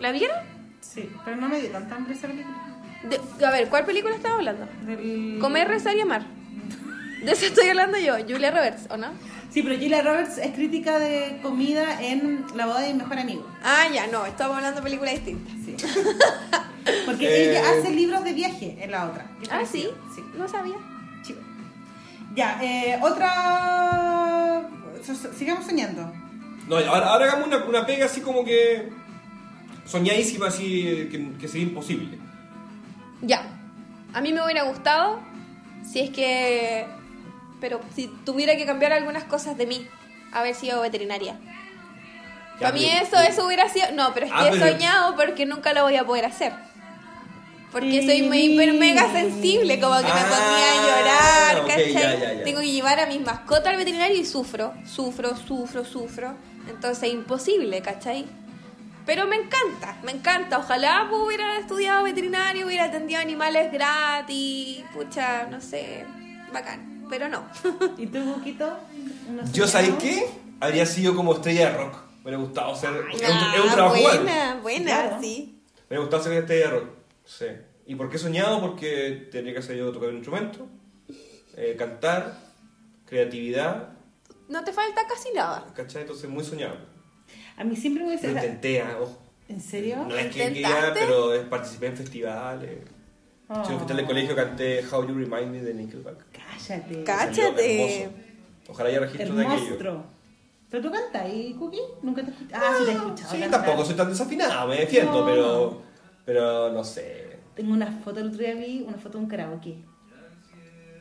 ¿La 0.00 0.10
vieron? 0.12 0.36
Sí, 0.80 1.08
pero 1.24 1.36
no 1.36 1.48
me 1.48 1.60
dio 1.60 1.70
tanta 1.70 1.96
hambre 1.96 2.14
esa 2.14 2.26
película. 2.28 2.56
De- 3.04 3.46
a 3.46 3.50
ver, 3.50 3.68
¿cuál 3.68 3.84
película 3.84 4.14
estaba 4.16 4.36
hablando? 4.36 4.66
Del- 4.86 5.38
Comer, 5.40 5.68
rezar 5.68 5.94
y 5.96 6.00
amar. 6.00 6.26
De 7.22 7.32
eso 7.32 7.46
estoy 7.46 7.68
hablando 7.68 7.98
yo, 7.98 8.14
Julia 8.28 8.50
Roberts, 8.50 8.86
¿o 8.90 8.96
no? 8.96 9.08
Sí, 9.50 9.62
pero 9.62 9.74
Julia 9.76 10.02
Roberts 10.02 10.38
es 10.38 10.52
crítica 10.54 10.98
de 10.98 11.38
comida 11.42 12.02
en 12.02 12.44
La 12.54 12.66
Boda 12.66 12.80
de 12.80 12.92
mi 12.92 12.98
Mejor 13.00 13.18
Amigo. 13.18 13.46
Ah, 13.62 13.84
ya, 13.92 14.06
no, 14.06 14.26
estamos 14.26 14.56
hablando 14.56 14.80
de 14.80 14.84
películas 14.84 15.14
distintas. 15.14 15.54
Sí. 15.64 15.76
Porque 17.06 17.26
Eh. 17.26 17.50
ella 17.50 17.62
hace 17.70 17.90
libros 17.90 18.22
de 18.24 18.32
viaje 18.32 18.76
en 18.80 18.90
la 18.90 19.06
otra. 19.06 19.26
Ah, 19.50 19.62
sí. 19.70 19.88
Sí. 20.14 20.22
no 20.36 20.46
sabía. 20.48 20.76
Ya, 22.36 22.58
eh, 22.62 22.98
otra... 23.02 24.62
Sigamos 25.36 25.64
soñando. 25.64 26.12
No, 26.68 26.76
ahora, 26.76 27.06
ahora 27.08 27.24
hagamos 27.26 27.46
una, 27.46 27.64
una 27.64 27.86
pega 27.86 28.06
así 28.06 28.20
como 28.20 28.44
que. 28.44 28.88
soñadísima, 29.86 30.48
así 30.48 31.08
que, 31.10 31.32
que 31.40 31.48
sería 31.48 31.66
imposible. 31.68 32.18
Ya, 33.22 33.42
a 34.12 34.20
mí 34.20 34.32
me 34.32 34.42
hubiera 34.44 34.64
gustado 34.64 35.20
si 35.84 36.00
es 36.00 36.10
que... 36.10 36.86
Pero 37.60 37.80
si 37.94 38.08
tuviera 38.24 38.56
que 38.56 38.66
cambiar 38.66 38.92
algunas 38.92 39.24
cosas 39.24 39.56
de 39.56 39.66
mí, 39.66 39.86
haber 40.32 40.54
sido 40.54 40.80
veterinaria. 40.82 41.38
Ya, 42.60 42.60
Para 42.60 42.72
mí 42.72 42.86
pero- 42.92 43.06
eso, 43.06 43.20
eso 43.30 43.46
hubiera 43.46 43.68
sido... 43.68 43.86
No, 43.94 44.12
pero 44.12 44.26
es 44.26 44.32
que 44.32 44.38
Ah, 44.38 44.48
he 44.48 44.50
pero- 44.58 44.66
soñado 44.72 45.14
porque 45.16 45.46
nunca 45.46 45.72
lo 45.72 45.82
voy 45.84 45.96
a 45.96 46.04
poder 46.04 46.24
hacer. 46.26 46.52
Porque 47.72 48.00
Sí. 48.00 48.06
soy 48.06 48.22
muy 48.22 48.38
hiper 48.38 48.72
mega 48.74 49.10
sensible, 49.12 49.78
como 49.80 49.96
que 49.96 50.02
me 50.04 50.08
Ah, 50.10 50.28
ponía 50.28 50.72
a 50.72 51.54
llorar, 51.56 51.66
¿cachai? 51.68 51.92
ya, 51.92 52.14
ya, 52.18 52.32
ya. 52.34 52.44
Tengo 52.44 52.60
que 52.60 52.70
llevar 52.72 53.00
a 53.00 53.06
mis 53.06 53.20
mascotas 53.20 53.66
al 53.68 53.76
veterinario 53.76 54.16
y 54.16 54.24
sufro, 54.24 54.72
sufro, 54.86 55.36
sufro, 55.36 55.84
sufro. 55.84 56.34
Entonces 56.68 57.12
imposible, 57.12 57.80
¿cachai? 57.82 58.24
Pero 59.04 59.26
me 59.26 59.36
encanta, 59.36 59.96
me 60.02 60.12
encanta. 60.12 60.58
Ojalá 60.58 61.06
pues, 61.10 61.22
hubiera 61.22 61.58
estudiado 61.58 62.02
veterinario, 62.04 62.66
hubiera 62.66 62.84
atendido 62.84 63.20
animales 63.20 63.70
gratis, 63.72 64.82
pucha, 64.94 65.46
no 65.50 65.60
sé, 65.60 66.04
bacán. 66.52 67.04
Pero 67.08 67.28
no. 67.28 67.44
¿Y 67.98 68.06
tú, 68.06 68.18
Buquito? 68.20 68.78
¿No 69.30 69.42
Yo? 69.52 69.66
¿sabéis 69.68 69.94
qué? 70.00 70.28
Habría 70.60 70.86
sido 70.86 71.14
como 71.14 71.34
estrella 71.34 71.70
de 71.70 71.76
rock. 71.76 71.94
Me 72.24 72.30
hubiera 72.30 72.38
gustado 72.38 72.74
ser. 72.74 72.90
es, 73.12 73.20
un, 73.20 73.24
es 73.26 73.74
un 73.74 73.80
Ah, 73.80 73.92
igual. 73.96 74.00
buena, 74.22 74.58
buena, 74.62 74.84
Claro. 74.86 75.18
sí. 75.20 75.60
Me 75.88 75.96
hubiera 75.98 76.00
gustado 76.02 76.22
ser 76.24 76.32
estrella 76.32 76.64
de 76.64 76.70
rock. 76.72 76.88
Sí. 77.26 77.46
¿Y 77.86 77.94
por 77.94 78.08
qué 78.08 78.16
he 78.16 78.18
soñado? 78.18 78.60
Porque 78.60 79.28
tendría 79.30 79.52
que 79.52 79.58
hacer 79.60 79.76
yo 79.76 79.92
tocar 79.92 80.08
un 80.08 80.16
instrumento, 80.16 80.66
eh, 81.56 81.76
cantar, 81.78 82.38
creatividad, 83.04 83.90
No 84.48 84.62
te 84.64 84.72
falta 84.72 85.02
casi 85.08 85.30
nada. 85.34 85.66
¿cachai? 85.74 86.02
Entonces, 86.02 86.28
muy 86.30 86.44
soñado. 86.44 86.76
A 87.56 87.64
mí 87.64 87.74
siempre 87.76 88.04
me 88.04 88.10
Lo 88.10 88.16
hubiese... 88.16 88.30
intenté, 88.32 88.80
ah, 88.80 88.96
ojo. 89.00 89.18
¿En 89.48 89.60
serio? 89.60 89.96
No 90.08 90.16
es 90.16 90.32
que 90.34 90.46
¿Intentaste? 90.48 90.92
quería, 91.00 91.06
pero 91.06 91.48
participé 91.50 91.86
en 91.88 91.96
festivales. 91.96 92.78
Oh. 93.48 93.62
Si 93.64 93.68
en 93.68 93.74
un 93.74 93.78
festival 93.80 93.96
de 94.02 94.04
colegio 94.06 94.34
canté 94.36 94.84
How 94.90 95.06
You 95.06 95.14
Remind 95.14 95.50
Me 95.52 95.62
de 95.62 95.74
Nickelback. 95.74 96.24
Cállate. 97.04 98.02
Hermoso. 98.02 98.16
Ojalá 98.68 98.88
haya 98.88 99.00
registro 99.00 99.34
de 99.36 99.46
aquello. 99.46 100.04
¿Pero 100.68 100.82
tú 100.82 100.90
cantas 100.90 101.22
ahí, 101.22 101.54
Cookie? 101.56 101.78
¿Nunca 102.02 102.24
te 102.24 102.30
escuchado? 102.32 102.64
Ah, 102.66 102.74
sí 102.76 102.84
te 102.84 102.90
he 102.90 102.94
escuchado 102.94 103.30
Sí, 103.34 103.38
cantar. 103.40 103.64
tampoco 103.64 103.84
soy 103.84 103.94
tan 103.94 104.08
desafinado, 104.08 104.66
me 104.68 104.76
defiendo, 104.80 105.20
No. 105.20 105.26
pero, 105.26 105.82
pero 106.26 106.70
no 106.72 106.84
sé. 106.84 107.38
Tengo 107.54 107.72
una 107.72 107.90
foto, 107.90 108.20
el 108.20 108.26
otro 108.26 108.40
día 108.40 108.54
vi 108.54 108.84
una 108.86 108.98
foto 108.98 109.16
de 109.16 109.24
un 109.24 109.30
karaoke. 109.30 109.84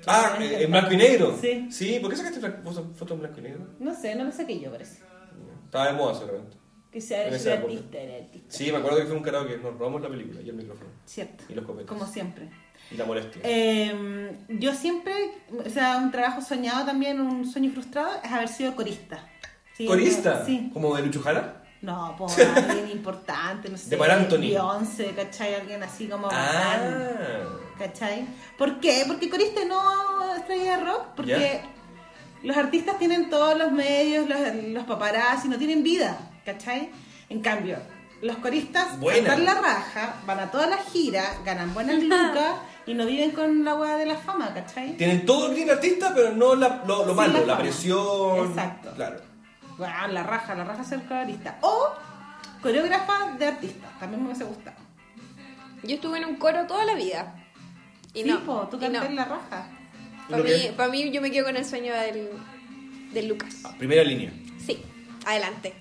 Ah, 0.07 0.37
eh, 0.39 0.63
en 0.63 0.71
blanco 0.71 0.93
y 0.93 0.97
negro. 0.97 1.37
Sí. 1.41 1.67
Sí, 1.71 1.99
¿por 1.99 2.11
qué 2.11 2.15
sacaste 2.15 2.39
foto 2.39 3.13
en 3.15 3.19
blanco 3.19 3.39
y 3.39 3.41
negro? 3.41 3.67
No 3.79 3.93
sé, 3.93 4.15
no 4.15 4.23
lo 4.23 4.31
saqué 4.31 4.59
yo, 4.59 4.71
parece. 4.71 5.01
Estaba 5.65 5.87
de 5.87 5.93
moda 5.93 6.13
seguramente. 6.13 6.57
Que 6.91 7.01
sea 7.01 7.27
En 7.27 7.33
el 7.33 7.47
artista, 7.49 7.97
era 7.97 8.23
artista. 8.23 8.47
Sí, 8.47 8.71
me 8.71 8.77
acuerdo 8.77 8.99
que 8.99 9.05
fue 9.05 9.17
un 9.17 9.23
karaoke, 9.23 9.57
nos 9.57 9.77
robamos 9.77 10.01
la 10.01 10.09
película 10.09 10.41
y 10.41 10.47
el 10.49 10.55
micrófono. 10.55 10.91
Cierto. 11.05 11.43
Y 11.49 11.53
los 11.55 11.65
copetes. 11.65 11.89
Como 11.89 12.05
siempre. 12.05 12.49
Y 12.91 12.95
la 12.95 13.05
molestia. 13.05 13.41
Eh, 13.43 14.37
yo 14.47 14.73
siempre, 14.73 15.13
o 15.65 15.69
sea, 15.69 15.97
un 15.97 16.11
trabajo 16.11 16.41
soñado 16.41 16.85
también, 16.85 17.19
un 17.19 17.45
sueño 17.45 17.71
frustrado, 17.71 18.11
es 18.23 18.31
haber 18.31 18.47
sido 18.47 18.75
corista. 18.75 19.27
Sí, 19.73 19.87
¿Corista? 19.87 20.45
Sí. 20.45 20.69
¿Como 20.71 20.95
de 20.95 21.01
Lucho 21.01 21.21
Jara? 21.21 21.64
No, 21.85 22.15
por 22.17 22.29
alguien 22.57 22.89
importante, 22.91 23.69
no 23.69 23.77
sé. 23.77 23.89
De 23.89 23.97
Mar 23.97 24.11
Anthony. 24.11 24.39
Beyoncé, 24.39 25.13
¿cachai? 25.15 25.53
Alguien 25.55 25.83
así 25.83 26.07
como 26.07 26.23
bacán, 26.27 26.39
Ah. 26.41 27.43
¿cachai? 27.77 28.25
¿Por 28.57 28.79
qué? 28.79 29.03
Porque 29.07 29.29
corista 29.29 29.61
y 29.61 29.65
no 29.67 30.35
estrella 30.35 30.77
de 30.77 30.83
rock. 30.83 31.05
Porque 31.15 31.61
los 32.43 32.57
artistas 32.57 32.97
tienen 32.97 33.29
todos 33.29 33.57
los 33.57 33.71
medios, 33.71 34.27
los, 34.27 34.39
los 34.73 34.83
paparazzi, 34.85 35.47
no 35.47 35.57
tienen 35.57 35.83
vida, 35.83 36.17
¿cachai? 36.45 36.89
En 37.29 37.41
cambio, 37.41 37.77
los 38.21 38.37
coristas 38.37 38.99
Buena. 38.99 39.27
cantan 39.29 39.45
la 39.45 39.61
raja, 39.61 40.15
van 40.25 40.39
a 40.39 40.51
todas 40.51 40.69
las 40.69 40.85
giras, 40.91 41.27
ganan 41.45 41.73
buenas 41.73 42.01
lucas 42.01 42.53
y 42.87 42.93
no 42.93 43.05
viven 43.05 43.31
con 43.31 43.63
la 43.65 43.75
hueá 43.75 43.97
de 43.97 44.05
la 44.05 44.15
fama, 44.15 44.53
¿cachai? 44.53 44.95
Tienen 44.97 45.25
todo 45.25 45.47
el 45.49 45.55
bien 45.55 45.69
artista, 45.69 46.11
pero 46.15 46.31
no 46.31 46.55
la- 46.55 46.83
lo, 46.87 47.13
malo, 47.13 47.39
la 47.41 47.45
la, 47.45 47.57
presión. 47.57 48.47
Exacto. 48.49 48.91
Claro. 48.95 49.17
Bueno, 49.77 50.07
la 50.07 50.23
raja, 50.23 50.55
la 50.55 50.63
raja 50.63 50.83
ser 50.83 51.03
corista. 51.05 51.57
O 51.61 51.89
coreógrafa 52.61 53.31
de 53.37 53.45
artistas, 53.45 53.99
también 53.99 54.21
me 54.21 54.27
hubiese 54.29 54.45
gustado. 54.45 54.77
Yo 55.83 55.95
estuve 55.95 56.17
en 56.17 56.25
un 56.25 56.35
coro 56.37 56.65
toda 56.65 56.85
la 56.85 56.95
vida. 56.95 57.35
Y 58.13 58.23
sí, 58.23 58.29
no. 58.29 58.39
po, 58.41 58.67
tú 58.71 58.79
cantas 58.79 59.03
no. 59.03 59.09
en 59.09 59.15
la 59.15 59.25
raja. 59.25 59.67
Para 60.29 60.37
¿Lo 60.39 60.43
mí, 60.43 60.71
pa' 60.75 60.87
mí, 60.87 61.11
yo 61.11 61.21
me 61.21 61.29
quedo 61.29 61.45
con 61.45 61.55
el 61.57 61.65
sueño 61.65 61.93
del, 61.93 62.29
del 63.11 63.27
Lucas. 63.27 63.57
Ah, 63.63 63.75
primera 63.77 64.03
línea. 64.03 64.31
Sí, 64.65 64.81
adelante. 65.25 65.73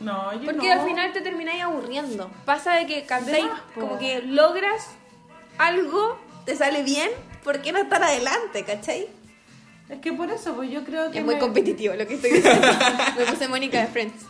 No, 0.00 0.32
yo 0.32 0.44
Porque 0.46 0.74
no. 0.74 0.80
al 0.80 0.88
final 0.88 1.12
te 1.12 1.20
termináis 1.20 1.62
aburriendo. 1.62 2.30
Pasa 2.44 2.74
de 2.74 2.86
que 2.86 3.04
cantáis, 3.04 3.46
como 3.74 3.98
que 3.98 4.22
logras 4.22 4.88
algo, 5.58 6.18
te 6.46 6.56
sale 6.56 6.82
bien, 6.82 7.10
¿por 7.44 7.60
qué 7.62 7.72
no 7.72 7.78
estar 7.78 8.02
adelante, 8.02 8.64
cachai? 8.64 9.08
Es 9.92 10.00
que 10.00 10.12
por 10.12 10.30
eso, 10.30 10.54
pues 10.56 10.70
yo 10.70 10.82
creo 10.84 11.10
que. 11.10 11.18
Es 11.18 11.24
muy 11.24 11.34
me- 11.34 11.40
competitivo 11.40 11.94
lo 11.94 12.06
que 12.06 12.14
estoy 12.14 12.30
diciendo. 12.32 12.66
me 13.18 13.24
puse 13.26 13.46
Mónica 13.48 13.80
de 13.80 13.86
Friends. 13.88 14.24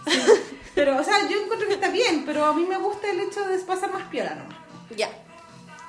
Pero, 0.75 0.97
o 1.01 1.05
sea, 1.05 1.29
yo 1.29 1.41
encuentro 1.43 1.69
que 1.69 1.75
está 1.75 1.89
bien, 1.91 2.25
pero 2.27 2.45
a 2.45 2.53
mí 2.53 2.65
me 2.69 2.79
gusta 2.79 3.09
el 3.11 3.21
hecho 3.21 3.45
de 3.47 3.59
pasar 3.59 3.93
más 3.93 4.03
piola 4.09 4.35
nomás. 4.35 4.57
ya. 4.97 5.09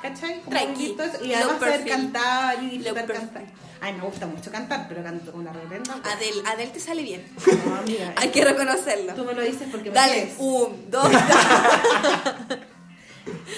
¿Cachai? 0.02 0.42
Como 0.42 0.52
Tranqui. 0.52 0.98
un. 1.22 1.26
Y 1.28 1.34
además 1.34 1.60
saber 1.60 1.86
cantar 1.88 2.62
y 2.62 2.70
disfrutar 2.78 3.06
cantar. 3.08 3.44
Ay, 3.80 3.94
me 3.94 4.02
gusta 4.02 4.28
mucho 4.28 4.52
cantar, 4.52 4.86
pero 4.90 5.02
canto 5.04 5.32
con 5.32 5.42
una 5.42 5.52
reverenda. 5.54 5.96
Adel, 6.04 6.44
Adel 6.46 6.72
te 6.72 6.80
sale 6.80 7.02
bien. 7.04 7.26
No, 7.66 7.76
amiga, 7.76 8.14
Hay 8.18 8.30
que 8.30 8.44
reconocerlo. 8.46 9.14
Tú 9.14 9.24
me 9.26 9.34
lo 9.34 9.42
dices 9.42 9.68
porque 9.72 9.90
me 9.90 9.96
Dale, 9.96 10.14
quieres. 10.14 10.36
un, 10.40 10.92
dos, 10.92 11.10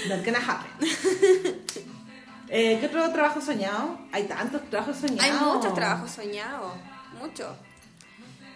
Not 0.08 0.24
gonna 0.24 0.40
happen. 0.40 0.72
Eh, 2.50 2.78
¿Qué 2.80 2.86
otro 2.88 3.10
trabajo 3.12 3.42
soñado? 3.42 4.00
Hay 4.12 4.24
tantos 4.24 4.62
trabajos 4.70 4.98
soñados. 4.98 5.24
Hay 5.24 5.32
muchos 5.32 5.74
trabajos 5.74 6.12
soñados. 6.12 6.74
Muchos. 7.20 7.48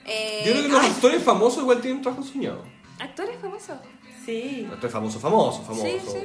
Eh, 0.05 0.43
Yo 0.45 0.51
creo 0.53 0.63
que 0.63 0.69
los 0.69 0.81
ay, 0.81 0.89
actores 0.89 1.23
famosos 1.23 1.61
igual 1.63 1.81
tienen 1.81 2.01
trabajo 2.01 2.23
soñado. 2.23 2.63
actores 2.99 3.39
famosos. 3.39 3.77
Sí. 4.25 4.67
Actores 4.71 4.91
famosos, 4.93 5.21
famosos, 5.21 5.65
famosos. 5.65 5.89
Sí, 5.89 5.99
sí. 6.05 6.19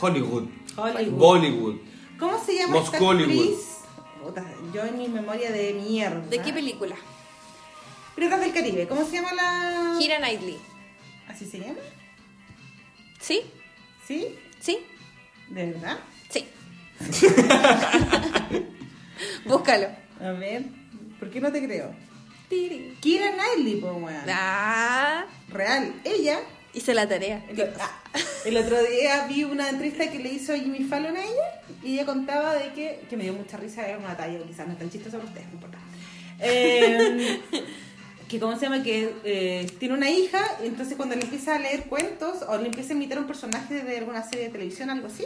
Hollywood. 0.00 0.44
Hollywood. 0.76 1.18
Bollywood. 1.18 1.76
¿Cómo 2.18 2.42
se 2.44 2.54
llama 2.56 2.78
esta 2.78 2.96
actriz? 2.96 3.76
Yo 4.72 4.84
en 4.84 4.98
mi 4.98 5.08
memoria 5.08 5.50
de 5.52 5.74
mierda. 5.74 6.20
¿De 6.20 6.40
qué 6.40 6.52
película? 6.52 6.96
Piratas 8.14 8.40
del 8.40 8.52
Caribe. 8.52 8.88
¿Cómo 8.88 9.04
se 9.04 9.12
llama 9.12 9.32
la...? 9.34 9.96
Kira 9.98 10.18
Knightley. 10.18 10.58
¿Así 11.28 11.46
se 11.46 11.58
llama? 11.60 11.78
¿Sí? 13.20 13.42
¿Sí? 14.06 14.38
¿Sí? 14.60 14.78
¿De 15.48 15.72
verdad? 15.72 15.98
Búscalo. 19.44 19.88
A 20.20 20.30
ver, 20.32 20.64
¿por 21.18 21.30
qué 21.30 21.40
no 21.40 21.52
te 21.52 21.64
creo? 21.64 21.94
Tiri. 22.48 22.96
Kira 23.00 23.32
Knightley, 23.32 23.80
po, 23.80 23.92
weón. 23.92 24.24
Ah, 24.28 25.26
Real. 25.48 25.92
Ella, 26.04 26.40
hice 26.72 26.94
la 26.94 27.08
tarea. 27.08 27.44
el, 27.48 27.60
ah, 27.80 28.02
el 28.44 28.56
otro 28.56 28.82
día 28.82 29.26
vi 29.28 29.44
una 29.44 29.68
entrevista 29.68 30.10
que 30.10 30.18
le 30.18 30.30
hizo 30.30 30.54
Jimmy 30.54 30.84
Fallon 30.84 31.16
a 31.16 31.24
ella 31.24 31.62
y 31.82 31.94
ella 31.94 32.06
contaba 32.06 32.54
de 32.54 32.72
que, 32.72 33.04
que 33.08 33.16
me 33.16 33.24
dio 33.24 33.32
mucha 33.32 33.56
risa, 33.56 33.86
era 33.86 33.98
una 33.98 34.16
talla, 34.16 34.38
quizás 34.46 34.66
no 34.66 34.74
es 34.74 34.78
tan 34.78 34.90
chistosa 34.90 35.18
para 35.18 35.28
ustedes, 35.28 35.46
no 35.48 35.54
importa. 35.54 35.78
Eh, 36.40 37.40
que 38.28 38.40
cómo 38.40 38.56
se 38.56 38.62
llama 38.62 38.82
que 38.82 39.14
eh, 39.24 39.66
tiene 39.78 39.94
una 39.94 40.10
hija 40.10 40.40
y 40.62 40.66
entonces 40.66 40.96
cuando 40.96 41.14
le 41.14 41.22
empieza 41.22 41.56
a 41.56 41.58
leer 41.58 41.84
cuentos 41.84 42.42
o 42.48 42.56
le 42.58 42.66
empieza 42.66 42.92
a 42.92 42.96
imitar 42.96 43.18
a 43.18 43.20
un 43.20 43.26
personaje 43.26 43.82
de 43.82 43.98
alguna 43.98 44.22
serie 44.22 44.46
de 44.46 44.50
televisión 44.50 44.90
algo 44.90 45.06
así 45.06 45.24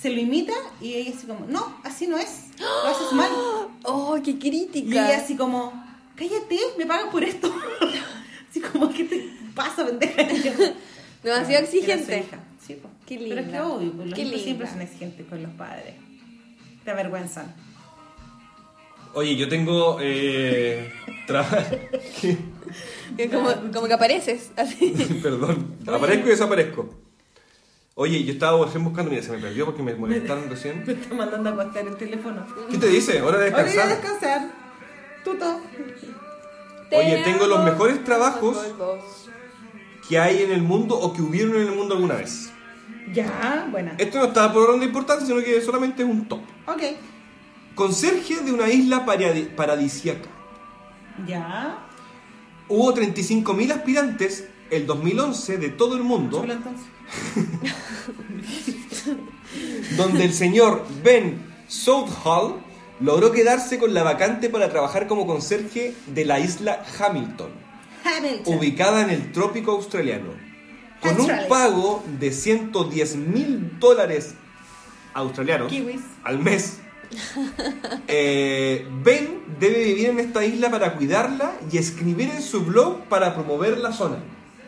se 0.00 0.10
lo 0.10 0.20
imita 0.20 0.52
y 0.80 0.94
ella 0.94 1.12
así 1.16 1.26
como 1.26 1.46
no 1.46 1.76
así 1.84 2.06
no 2.06 2.18
es 2.18 2.46
lo 2.58 2.88
haces 2.88 3.12
mal 3.12 3.30
Oh, 3.84 4.18
qué 4.24 4.32
y 4.32 4.38
crítica. 4.38 5.08
ella 5.10 5.18
así 5.22 5.36
como 5.36 5.72
cállate 6.16 6.58
me 6.78 6.86
pagan 6.86 7.10
por 7.10 7.22
esto 7.24 7.52
así 8.50 8.60
como 8.60 8.90
qué 8.92 9.04
te 9.04 9.30
pasa 9.54 9.84
pendeja 9.86 10.22
Y 11.20 11.26
Demasiado 11.26 11.64
Era 11.64 11.70
su 11.70 11.76
exigente. 11.76 12.18
hija. 12.18 12.38
Sí, 12.64 12.74
po. 12.74 12.88
Qué 13.04 13.16
pero 13.18 13.40
es 13.40 13.46
que 13.46 13.52
linda. 13.52 13.66
obvio 13.66 13.92
pues, 13.92 14.06
los 14.10 14.14
Qué 14.16 14.22
hijos 14.22 14.40
siempre 14.42 14.66
linda. 14.66 14.72
son 14.72 14.82
exigentes 14.82 15.26
con 15.26 15.42
los 15.42 15.52
padres 15.54 15.94
te 16.84 16.90
avergüenzan 16.92 17.54
Oye, 19.14 19.34
yo 19.36 19.48
tengo. 19.48 19.98
Eh, 20.00 20.92
Como, 23.32 23.50
como 23.72 23.86
que 23.88 23.94
apareces. 23.94 24.50
Así. 24.54 24.94
Perdón, 25.22 25.76
aparezco 25.86 26.26
y 26.26 26.30
desaparezco. 26.30 26.88
Oye, 28.00 28.22
yo 28.22 28.32
estaba 28.32 28.64
recién 28.64 28.84
buscando, 28.84 29.10
mira, 29.10 29.22
se 29.24 29.32
me 29.32 29.38
perdió 29.38 29.64
porque 29.66 29.82
me 29.82 29.92
molestaron 29.94 30.48
recién. 30.48 30.84
me 30.86 30.92
está 30.92 31.12
mandando 31.14 31.50
a 31.50 31.52
acostar 31.54 31.84
el 31.86 31.96
teléfono 31.96 32.46
¿Qué 32.70 32.78
te 32.78 32.86
dice? 32.86 33.20
Hora 33.22 33.38
de 33.38 33.50
Ahora 33.50 33.64
voy 33.64 33.72
a 33.72 33.86
descansar. 33.86 33.88
descansar 34.02 34.50
tuto 35.24 35.60
Oye, 36.92 37.22
tengo 37.24 37.46
los 37.48 37.64
mejores 37.64 38.04
trabajos. 38.04 38.56
que 40.08 40.18
hay 40.18 40.42
en 40.44 40.52
el 40.52 40.62
mundo 40.62 40.94
o 40.98 41.12
que 41.12 41.22
hubieron 41.22 41.56
en 41.56 41.62
el 41.68 41.72
mundo 41.74 41.94
alguna 41.96 42.14
vez. 42.14 42.50
ya 43.12 43.66
buena 43.70 43.94
Esto 43.98 44.18
no 44.18 44.24
está 44.26 44.52
por 44.52 44.62
orden 44.68 44.80
de 44.80 44.86
importancia, 44.86 45.26
sino 45.26 45.40
que 45.40 45.60
solamente 45.60 46.02
es 46.04 46.08
un 46.08 46.28
top. 46.28 46.40
ok 46.66 46.82
Conserje 47.74 48.36
de 48.42 48.52
una 48.52 48.68
isla 48.68 49.04
paradi- 49.06 49.48
paradisíaca. 49.54 50.28
ya 51.26 51.84
Hubo 52.68 52.92
35.000 52.94 53.72
aspirantes 53.72 54.46
el 54.70 54.86
2011 54.86 55.58
de 55.58 55.68
todo 55.70 55.96
el 55.96 56.02
mundo, 56.02 56.44
donde 59.96 60.24
el 60.24 60.32
señor 60.32 60.84
Ben 61.02 61.40
Southall 61.68 62.56
logró 63.00 63.32
quedarse 63.32 63.78
con 63.78 63.94
la 63.94 64.02
vacante 64.02 64.48
para 64.48 64.70
trabajar 64.70 65.06
como 65.06 65.26
conserje 65.26 65.94
de 66.06 66.24
la 66.24 66.40
isla 66.40 66.84
Hamilton, 66.98 67.50
Hamilton. 68.04 68.56
ubicada 68.56 69.02
en 69.02 69.10
el 69.10 69.32
trópico 69.32 69.72
australiano. 69.72 70.48
Con 71.00 71.20
un 71.20 71.30
pago 71.48 72.02
de 72.18 72.32
110 72.32 73.16
mil 73.16 73.78
dólares 73.78 74.34
australianos 75.14 75.68
Kiwis. 75.68 76.00
al 76.24 76.40
mes, 76.40 76.78
eh, 78.08 78.84
Ben 79.04 79.42
debe 79.60 79.84
vivir 79.84 80.08
en 80.08 80.18
esta 80.18 80.44
isla 80.44 80.70
para 80.70 80.96
cuidarla 80.96 81.52
y 81.70 81.78
escribir 81.78 82.30
en 82.30 82.42
su 82.42 82.64
blog 82.64 83.04
para 83.04 83.34
promover 83.34 83.78
la 83.78 83.92
zona. 83.92 84.18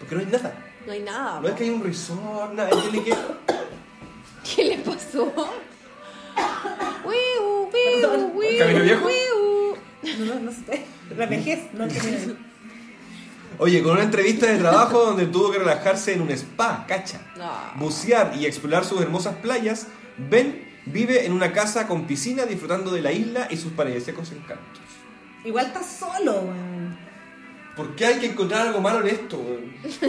Porque 0.01 0.14
no 0.16 0.20
hay 0.22 0.26
nada. 0.26 0.55
No 0.86 0.92
hay 0.92 1.03
nada. 1.03 1.40
No 1.40 1.48
es 1.48 1.55
que 1.55 1.64
hay 1.64 1.70
un 1.70 1.84
resort, 1.84 2.55
nada. 2.55 2.70
Él 2.70 2.78
tiene 2.90 3.05
que... 3.05 3.14
¿Qué 4.57 4.64
le 4.64 4.78
pasó? 4.78 5.32
Wiu, 7.05 7.68
wiu, 7.72 8.26
wiu, 8.34 8.59
¿Camino 8.59 8.82
viejo? 8.82 9.07
wiu. 9.07 9.76
No, 10.18 10.34
no, 10.34 10.40
no 10.40 10.51
sé. 10.53 10.84
La 11.16 11.26
vejez, 11.26 11.72
no 11.74 11.86
tiene. 11.88 12.36
Oye, 13.59 13.82
con 13.82 13.92
una 13.92 14.05
entrevista 14.05 14.46
de 14.46 14.59
trabajo 14.59 15.05
donde 15.05 15.26
tuvo 15.26 15.51
que 15.53 15.59
relajarse 15.59 16.14
en 16.14 16.22
un 16.22 16.30
spa, 16.30 16.86
cacha. 16.88 17.20
No. 17.36 17.51
Bucear 17.76 18.34
y 18.38 18.46
explorar 18.46 18.84
sus 18.84 19.01
hermosas 19.03 19.36
playas, 19.36 19.86
Ben 20.16 20.66
vive 20.86 21.26
en 21.26 21.32
una 21.32 21.53
casa 21.53 21.86
con 21.86 22.07
piscina 22.07 22.46
disfrutando 22.46 22.90
de 22.90 23.03
la 23.03 23.12
isla 23.12 23.48
y 23.51 23.57
sus 23.59 23.72
paradisíacos 23.72 24.32
encantos. 24.32 24.80
Igual 25.44 25.66
está 25.66 25.82
solo, 25.82 26.32
weón. 26.40 26.98
¿Por 27.81 27.97
qué 27.97 28.05
hay 28.05 28.16
que 28.16 28.26
encontrar 28.26 28.66
algo 28.66 28.83
malo 28.83 29.01
en 29.01 29.07
esto? 29.14 29.43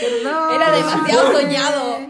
Perdón. 0.00 0.54
Era 0.54 0.72
demasiado 0.72 1.32
soñado. 1.32 2.00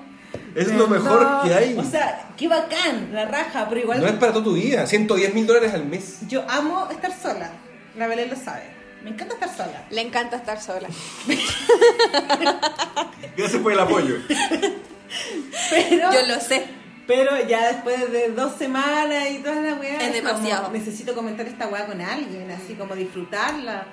Es 0.57 0.73
lo 0.73 0.89
mejor 0.89 1.43
que 1.45 1.55
hay. 1.55 1.79
O 1.79 1.85
sea, 1.85 2.31
qué 2.37 2.49
bacán, 2.49 3.11
la 3.13 3.27
raja, 3.27 3.67
pero 3.69 3.81
igual. 3.81 4.01
No 4.01 4.09
es 4.09 4.15
para 4.15 4.33
toda 4.33 4.47
tu 4.47 4.55
vida. 4.55 4.89
110 4.89 5.35
mil 5.35 5.47
dólares 5.47 5.73
al 5.73 5.85
mes. 5.85 6.19
Yo 6.27 6.45
amo 6.49 6.89
estar 6.91 7.17
sola. 7.17 7.53
La 7.97 8.09
Belén 8.09 8.31
lo 8.31 8.35
sabe. 8.35 8.65
Me 9.05 9.11
encanta 9.11 9.35
estar 9.35 9.57
sola. 9.57 9.85
Le 9.89 10.01
encanta 10.01 10.39
estar 10.39 10.61
sola. 10.61 10.89
Gracias 13.37 13.63
por 13.63 13.71
el 13.71 13.79
apoyo. 13.79 14.17
Pero, 15.71 16.13
Yo 16.13 16.27
lo 16.27 16.41
sé. 16.41 16.80
Pero 17.11 17.45
ya 17.45 17.73
después 17.73 18.13
de 18.13 18.31
dos 18.31 18.55
semanas 18.55 19.29
y 19.33 19.39
toda 19.39 19.57
la 19.57 19.75
weá. 19.75 19.99
Es 20.01 20.13
demasiado. 20.13 20.67
como, 20.67 20.77
necesito 20.77 21.13
comentar 21.13 21.45
esta 21.45 21.67
weá 21.67 21.85
con 21.85 22.01
alguien, 22.01 22.49
así 22.53 22.75
como 22.75 22.95
disfrutarla. 22.95 23.87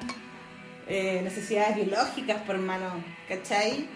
Eh, 0.87 1.21
necesidades 1.23 1.77
biológicas, 1.77 2.43
por 2.43 2.59
mano. 2.59 3.03
¿Cachai? 3.27 3.89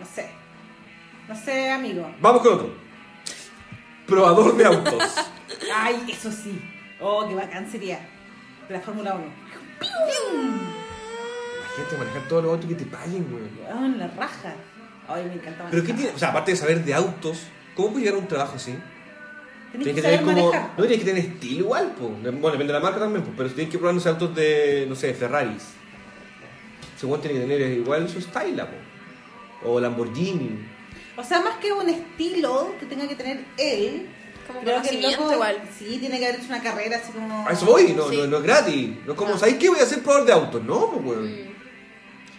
No 0.00 0.04
sé. 0.04 0.28
No 1.28 1.36
sé, 1.36 1.70
amigo. 1.70 2.12
Vamos 2.20 2.42
con 2.42 2.54
otro. 2.54 2.74
Probador 4.04 4.56
de 4.56 4.64
autos. 4.64 5.14
Ay, 5.72 6.04
eso 6.08 6.32
sí. 6.32 6.60
Oh, 7.00 7.28
qué 7.28 7.36
bacán 7.36 7.70
sería. 7.70 8.00
De 8.66 8.74
la 8.74 8.80
Fórmula 8.80 9.14
1. 9.14 9.24
Imagínate 11.60 11.96
manejar 11.98 12.28
todos 12.28 12.42
los 12.42 12.52
autos 12.54 12.68
que 12.68 12.74
te 12.74 12.86
paguen, 12.86 13.32
weón. 13.32 13.50
Weón, 13.64 13.98
la 14.00 14.08
raja. 14.08 14.54
Ay, 15.06 15.24
me 15.26 15.34
encanta 15.34 15.68
Pero 15.70 15.84
qué 15.84 15.92
manejar. 15.92 15.96
tiene, 15.96 16.16
o 16.16 16.18
sea, 16.18 16.30
aparte 16.30 16.50
de 16.50 16.56
saber 16.56 16.84
de 16.84 16.94
autos, 16.94 17.46
¿cómo 17.74 17.88
puedes 17.88 18.04
llegar 18.04 18.18
a 18.18 18.22
un 18.22 18.28
trabajo 18.28 18.56
así? 18.56 18.74
Tienes 19.72 19.94
que 19.94 20.02
saber 20.02 20.18
tener 20.20 20.34
como. 20.34 20.50
manejar. 20.50 20.70
No 20.76 20.84
tienes 20.84 20.98
que 20.98 21.04
tener 21.04 21.24
estilo 21.24 21.58
igual, 21.60 21.92
po. 21.98 22.08
Bueno, 22.08 22.50
depende 22.50 22.72
de 22.72 22.78
la 22.78 22.80
marca 22.80 23.00
también, 23.00 23.24
po, 23.24 23.32
pero 23.36 23.48
si 23.48 23.54
tienes 23.54 23.72
que 23.72 23.78
probar, 23.78 23.94
no 23.94 24.00
sé, 24.00 24.08
autos 24.10 24.34
de, 24.34 24.84
no 24.88 24.94
sé, 24.94 25.14
Ferraris. 25.14 25.62
Según 26.98 27.20
tiene 27.20 27.40
que 27.40 27.46
tener 27.46 27.72
igual 27.72 28.08
su 28.08 28.20
style, 28.20 28.62
po. 28.62 29.70
O 29.70 29.80
Lamborghini. 29.80 30.58
O 31.16 31.24
sea, 31.24 31.40
más 31.40 31.56
que 31.56 31.72
un 31.72 31.88
estilo 31.88 32.74
que 32.80 32.86
tenga 32.86 33.06
que 33.08 33.14
tener 33.14 33.44
él. 33.58 34.08
Como 34.46 34.60
creo 34.60 34.82
que 34.82 34.88
el 34.88 34.94
conocimiento 34.96 35.20
loco, 35.22 35.32
igual. 35.34 35.62
Sí, 35.78 35.98
tiene 35.98 36.18
que 36.18 36.26
haber 36.26 36.40
hecho 36.40 36.48
una 36.48 36.62
carrera 36.62 36.96
así 36.98 37.12
como. 37.12 37.46
A 37.46 37.52
eso 37.52 37.66
voy, 37.66 37.92
no, 37.96 38.08
Sí. 38.08 38.16
no, 38.16 38.26
no 38.26 38.36
es 38.38 38.42
gratis. 38.42 38.90
No 39.06 39.12
es 39.12 39.18
como. 39.18 39.38
¿sabes 39.38 39.54
qué 39.54 39.68
voy 39.68 39.78
a 39.78 39.82
hacer 39.84 40.02
probador 40.02 40.26
de 40.26 40.32
autos? 40.32 40.62
No, 40.64 40.90
pues, 40.90 41.04
weón. 41.04 41.24
Mm. 41.32 41.51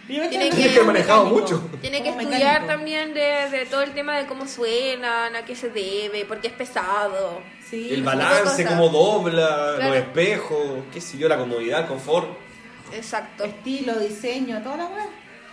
Tiene 0.06 0.28
que 0.50 0.56
como 0.56 0.64
haber 0.64 0.84
manejado 0.84 1.24
mecánico. 1.24 1.40
mucho. 1.60 1.70
Tiene 1.80 2.02
que 2.02 2.10
Como 2.10 2.20
estudiar 2.20 2.60
mecánico. 2.62 2.72
también 2.74 3.14
de, 3.14 3.48
de 3.58 3.66
todo 3.66 3.82
el 3.82 3.92
tema 3.94 4.18
de 4.18 4.26
cómo 4.26 4.46
suenan, 4.46 5.34
a 5.34 5.44
qué 5.44 5.56
se 5.56 5.70
debe, 5.70 6.24
por 6.26 6.40
qué 6.40 6.48
es 6.48 6.52
pesado. 6.54 7.40
Sí, 7.68 7.88
El 7.92 8.02
balance, 8.02 8.64
cómo 8.66 8.88
dobla, 8.90 9.74
Claro. 9.76 9.88
los 9.88 9.96
espejos, 9.98 10.60
qué 10.92 11.00
sé 11.00 11.16
yo, 11.18 11.28
la 11.28 11.38
comodidad, 11.38 11.80
el 11.80 11.86
confort. 11.86 12.28
Exacto. 12.92 13.44
Estilo, 13.44 13.98
diseño, 13.98 14.62
toda 14.62 14.76
la 14.76 14.86
weá. 14.86 15.06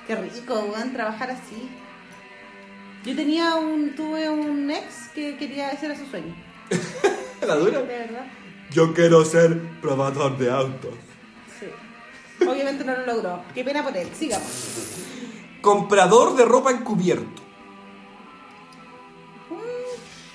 Qué 0.06 0.16
rico, 0.16 0.54
weón, 0.74 0.92
trabajar 0.94 1.32
así. 1.32 1.70
Yo 3.06 3.16
tenía 3.16 3.56
un. 3.56 3.96
Tuve 3.96 4.30
un 4.30 4.70
ex 4.70 5.10
que 5.16 5.38
quería. 5.38 5.70
Ese 5.72 5.88
era 5.88 5.96
su 5.96 6.06
sueño. 6.06 6.36
La 7.48 7.56
dura. 7.56 7.80
De 7.82 7.88
verdad. 7.88 8.26
Yo 8.72 8.94
quiero 8.94 9.26
ser 9.26 9.60
probador 9.82 10.38
de 10.38 10.52
autos. 10.52 10.94
Obviamente 12.48 12.84
no 12.84 12.94
lo 12.96 13.06
logró. 13.06 13.44
Qué 13.54 13.64
pena 13.64 13.84
por 13.84 13.96
él. 13.96 14.08
Sigamos. 14.18 14.48
Comprador 15.62 16.36
de 16.36 16.46
ropa 16.46 16.72
encubierto. 16.72 17.42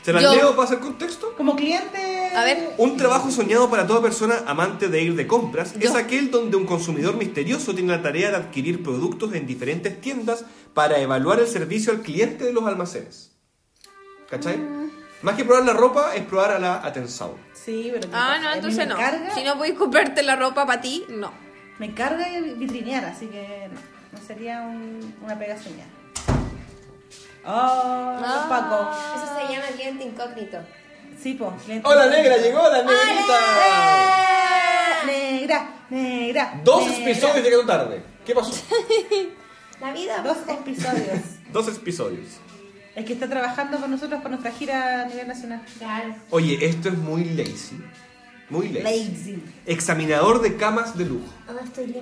¿Se 0.02 0.12
las 0.12 0.22
Yo. 0.22 0.34
leo 0.36 0.50
para 0.54 0.68
hacer 0.68 0.78
contexto? 0.78 1.34
Como 1.36 1.56
cliente. 1.56 2.30
A 2.36 2.44
ver. 2.44 2.74
Un 2.78 2.96
trabajo 2.96 3.28
soñado 3.32 3.68
para 3.68 3.88
toda 3.88 4.00
persona 4.00 4.36
amante 4.46 4.88
de 4.88 5.02
ir 5.02 5.16
de 5.16 5.26
compras 5.26 5.74
Yo. 5.76 5.88
es 5.88 5.96
aquel 5.96 6.30
donde 6.30 6.56
un 6.56 6.64
consumidor 6.64 7.16
misterioso 7.16 7.74
tiene 7.74 7.90
la 7.96 8.02
tarea 8.02 8.30
de 8.30 8.36
adquirir 8.36 8.84
productos 8.84 9.34
en 9.34 9.48
diferentes 9.48 10.00
tiendas 10.00 10.44
para 10.74 10.98
evaluar 11.00 11.40
el 11.40 11.48
servicio 11.48 11.90
al 11.92 12.02
cliente 12.02 12.44
de 12.44 12.52
los 12.52 12.64
almacenes. 12.66 13.32
¿Cachai? 14.30 14.58
Mm. 14.58 14.90
Más 15.22 15.34
que 15.34 15.44
probar 15.44 15.64
la 15.64 15.72
ropa, 15.72 16.14
es 16.14 16.24
probar 16.24 16.52
a 16.52 16.58
la 16.60 16.86
atención. 16.86 17.32
Sí, 17.54 17.88
pero. 17.92 18.08
¿qué 18.08 18.14
Ah, 18.14 18.36
pasa? 18.36 18.40
no, 18.42 18.46
A 18.46 18.50
mí 18.50 18.56
entonces 18.58 18.78
me 18.78 18.86
no. 18.86 18.96
Carga, 18.96 19.34
Si 19.34 19.42
no 19.42 19.56
podéis 19.56 19.74
comprarte 19.78 20.22
la 20.22 20.36
ropa 20.36 20.66
para 20.66 20.80
ti, 20.80 21.04
no. 21.08 21.32
Me 21.78 21.94
carga 21.94 22.26
vitrinear, 22.56 23.04
así 23.04 23.26
que 23.26 23.68
no. 23.72 23.80
No 24.18 24.26
sería 24.26 24.62
un- 24.62 25.14
una 25.22 25.38
pega 25.38 25.56
soñada. 25.60 25.90
Oh, 27.44 28.18
Ah. 28.24 28.46
Paco. 28.48 28.90
Eso 29.16 29.26
se 29.36 29.52
llama 29.52 29.66
cliente 29.74 30.04
incógnito. 30.04 30.58
Sí, 31.22 31.34
po. 31.34 31.52
cliente. 31.64 31.86
¡Hola 31.88 32.06
negra! 32.06 32.36
¡Llegó 32.38 32.62
la 32.68 32.82
negrita! 32.82 33.38
Negra, 35.06 35.68
negra. 35.90 36.60
Dos 36.64 36.86
negra. 36.88 37.10
episodios 37.10 37.44
llegando 37.44 37.66
tarde. 37.66 38.02
¿Qué 38.24 38.34
pasó? 38.34 38.52
La 39.80 39.92
vida. 39.92 40.18
Dos 40.22 40.38
episodios. 40.48 41.20
Dos 41.52 41.68
episodios. 41.68 42.26
Es 42.94 43.04
que 43.04 43.12
está 43.12 43.28
trabajando 43.28 43.78
con 43.78 43.90
nosotros 43.90 44.18
para 44.22 44.30
nuestra 44.30 44.50
gira 44.52 45.02
a 45.02 45.04
nivel 45.04 45.28
nacional. 45.28 45.62
Claro. 45.78 46.14
Oye, 46.30 46.58
esto 46.66 46.88
es 46.88 46.96
muy 46.96 47.24
lazy. 47.24 47.78
Muy 48.48 48.68
lazy. 48.68 48.82
Lazy. 49.08 49.42
Examinador 49.66 50.40
de 50.42 50.56
camas 50.56 50.96
de 50.96 51.04
lujo. 51.06 51.26
Oh, 51.48 51.64
estoy. 51.64 51.94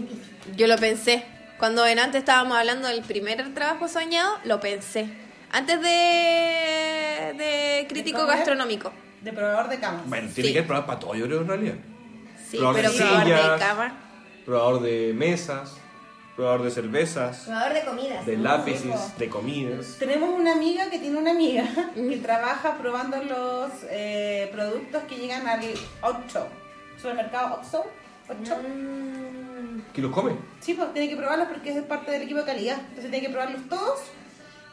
Yo 0.57 0.67
lo 0.67 0.77
pensé. 0.77 1.25
Cuando 1.59 1.87
en 1.87 1.99
antes 1.99 2.19
estábamos 2.21 2.59
hablando 2.59 2.89
del 2.89 3.03
primer 3.03 3.55
trabajo 3.55 3.89
soñado, 3.89 4.37
lo 4.45 4.61
pensé. 4.61 5.09
Antes 5.51 5.81
de, 5.81 7.35
de 7.39 7.87
crítico 7.89 8.27
gastronómico. 8.27 8.93
De 9.23 9.33
probador 9.33 9.69
de 9.69 9.79
camas. 9.79 10.07
Bueno, 10.09 10.29
tiene 10.35 10.49
Sí. 10.49 10.53
que 10.53 10.59
haber 10.59 10.67
probado 10.67 10.87
para 10.87 10.99
todo, 11.01 11.15
yo 11.15 11.27
creo, 11.27 11.41
en 11.41 11.49
realidad. 11.49 11.75
Sí, 12.51 12.59
Probador 12.59 12.77
pero 12.83 12.93
de 12.93 12.99
probar 12.99 13.27
de 13.27 13.33
sillas. 13.35 13.61
cama. 13.61 13.99
Probador 14.45 14.83
de 14.83 15.13
mesas, 15.15 15.77
probador 16.37 16.63
de 16.63 16.71
cervezas, 16.71 17.43
Probador 17.47 17.75
de 17.75 17.85
comidas. 17.85 18.27
de 18.27 18.37
lápices, 18.37 19.19
de 19.19 19.29
comidas. 19.29 19.97
Tenemos 19.99 20.31
una 20.31 20.53
amiga 20.53 20.91
que 20.91 20.99
tiene 20.99 21.17
una 21.19 21.31
amiga 21.31 21.65
que 21.95 22.17
trabaja 22.19 22.77
probando 22.79 23.17
los 23.23 23.71
eh, 23.91 24.49
productos 24.53 25.03
que 25.05 25.17
llegan 25.17 25.47
al 25.47 25.61
Oxxo. 26.03 26.47
Supermercado 26.97 27.55
Oxxo. 27.57 27.85
Oxxo. 28.29 28.57
Mm, 28.57 29.81
¿Quién 29.93 30.07
los 30.07 30.13
come? 30.13 30.33
Sí, 30.61 30.75
pues 30.75 30.93
tiene 30.93 31.09
que 31.09 31.17
probarlos 31.17 31.49
porque 31.49 31.71
es 31.71 31.83
parte 31.85 32.11
del 32.11 32.23
equipo 32.23 32.41
de 32.41 32.47
calidad. 32.47 32.79
Entonces 32.81 33.11
tiene 33.11 33.27
que 33.27 33.33
probarlos 33.33 33.63
todos 33.69 34.01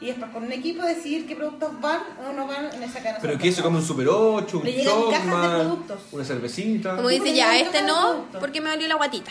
y 0.00 0.06
después 0.06 0.32
con 0.32 0.42
un 0.42 0.50
equipo 0.52 0.82
decidir 0.84 1.28
qué 1.28 1.36
productos 1.36 1.80
van 1.80 2.00
o 2.28 2.32
no 2.32 2.48
van 2.48 2.72
en 2.74 2.82
esa 2.82 2.98
cadena. 2.98 3.18
¿Pero 3.22 3.38
qué? 3.38 3.52
¿Se 3.52 3.62
come 3.62 3.76
un 3.78 3.84
Super 3.84 4.08
8, 4.08 4.58
un 4.58 4.64
Le 4.64 4.72
llegan 4.72 5.10
cajas 5.12 5.42
de 5.42 5.58
productos. 5.60 6.00
una 6.10 6.24
cervecita? 6.24 6.96
Como 6.96 7.08
dice, 7.08 7.32
ya, 7.34 7.56
este 7.56 7.82
no, 7.82 8.24
porque 8.40 8.60
me 8.60 8.70
dolió 8.70 8.88
la 8.88 8.96
guatita. 8.96 9.30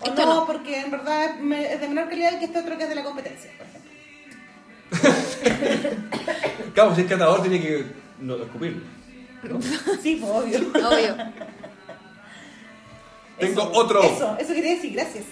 O 0.00 0.06
Esto 0.06 0.26
no, 0.26 0.34
no. 0.34 0.46
porque 0.46 0.80
en 0.80 0.90
verdad 0.90 1.36
es 1.40 1.80
de 1.80 1.88
menor 1.88 2.08
calidad 2.08 2.38
que 2.38 2.44
este 2.46 2.58
otro 2.58 2.76
que 2.76 2.82
es 2.84 2.88
de 2.88 2.94
la 2.94 3.04
competencia, 3.04 3.50
por 3.56 3.66
ejemplo. 3.66 3.86
Claro, 6.74 6.94
si 6.94 7.00
es 7.00 7.06
catador 7.08 7.40
tiene 7.40 7.60
que 7.60 7.86
no, 8.20 8.36
escupirlo. 8.36 8.82
Sí, 10.02 10.18
pues 10.20 10.30
obvio. 10.30 10.58
Obvio. 10.88 11.16
Tengo 13.38 13.62
Eso, 13.62 13.72
otro. 13.72 14.02
Eso, 14.02 14.36
eso 14.38 14.54
quería 14.54 14.74
decir, 14.74 14.92
gracias. 14.92 15.24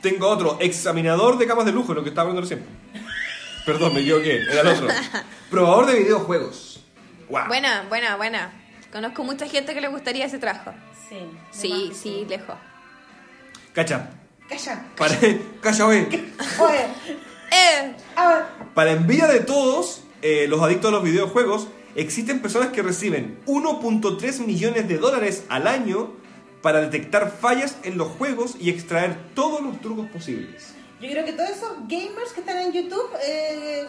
Tengo 0.00 0.28
otro. 0.28 0.56
Examinador 0.60 1.38
de 1.38 1.46
camas 1.46 1.64
de 1.66 1.72
lujo, 1.72 1.94
lo 1.94 2.02
que 2.02 2.08
estaba 2.08 2.28
hablando 2.28 2.40
recién. 2.42 2.64
Perdón, 3.64 3.94
me 3.94 4.00
equivoqué. 4.00 4.42
Era 4.42 4.62
el 4.62 4.68
otro. 4.68 4.88
Probador 5.50 5.86
de 5.86 6.00
videojuegos. 6.00 6.82
Wow. 7.28 7.46
Buena, 7.46 7.84
buena, 7.88 8.16
buena. 8.16 8.52
Conozco 8.92 9.22
mucha 9.24 9.46
gente 9.46 9.74
que 9.74 9.80
le 9.80 9.88
gustaría 9.88 10.26
ese 10.26 10.38
trabajo. 10.38 10.72
Sí. 11.08 11.18
Sí, 11.50 11.92
sí, 11.94 12.26
lejos. 12.28 12.56
Cacha. 13.72 14.10
Calla. 14.48 14.86
Para, 14.96 15.18
calla, 15.62 15.86
oye. 15.86 16.08
Oye, 16.60 16.86
¡Eh! 17.50 17.94
a 18.16 18.28
ver. 18.28 18.44
Para 18.74 18.92
envidia 18.92 19.26
de 19.26 19.40
todos, 19.40 20.02
eh, 20.20 20.46
los 20.48 20.60
adictos 20.62 20.88
a 20.88 20.92
los 20.92 21.02
videojuegos, 21.02 21.68
Existen 21.94 22.40
personas 22.40 22.68
que 22.70 22.80
reciben 22.80 23.38
1.3 23.44 24.46
millones 24.46 24.88
de 24.88 24.96
dólares 24.96 25.44
al 25.50 25.66
año 25.66 26.10
para 26.62 26.80
detectar 26.80 27.30
fallas 27.38 27.76
en 27.82 27.98
los 27.98 28.08
juegos 28.08 28.54
y 28.58 28.70
extraer 28.70 29.14
todos 29.34 29.60
los 29.60 29.78
trucos 29.82 30.06
posibles. 30.08 30.72
Yo 31.02 31.10
creo 31.10 31.22
que 31.26 31.34
todos 31.34 31.50
esos 31.50 31.72
gamers 31.88 32.32
que 32.34 32.40
están 32.40 32.56
en 32.60 32.72
YouTube 32.72 33.10
eh, 33.22 33.84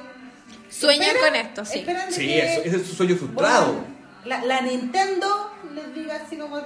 Sueñan 0.70 1.16
esperan- 1.16 1.24
con 1.30 1.36
esto, 1.36 1.64
sí. 1.66 1.86
Sí, 2.10 2.26
que- 2.28 2.40
eso- 2.54 2.62
ese 2.66 2.76
es 2.76 2.86
su 2.88 2.94
sueño 2.94 3.16
frustrado. 3.16 3.72
Bueno, 3.72 3.88
la, 4.26 4.44
la 4.44 4.60
Nintendo 4.60 5.52
les 5.74 5.96
diga 5.96 6.18
así 6.26 6.36
como, 6.36 6.58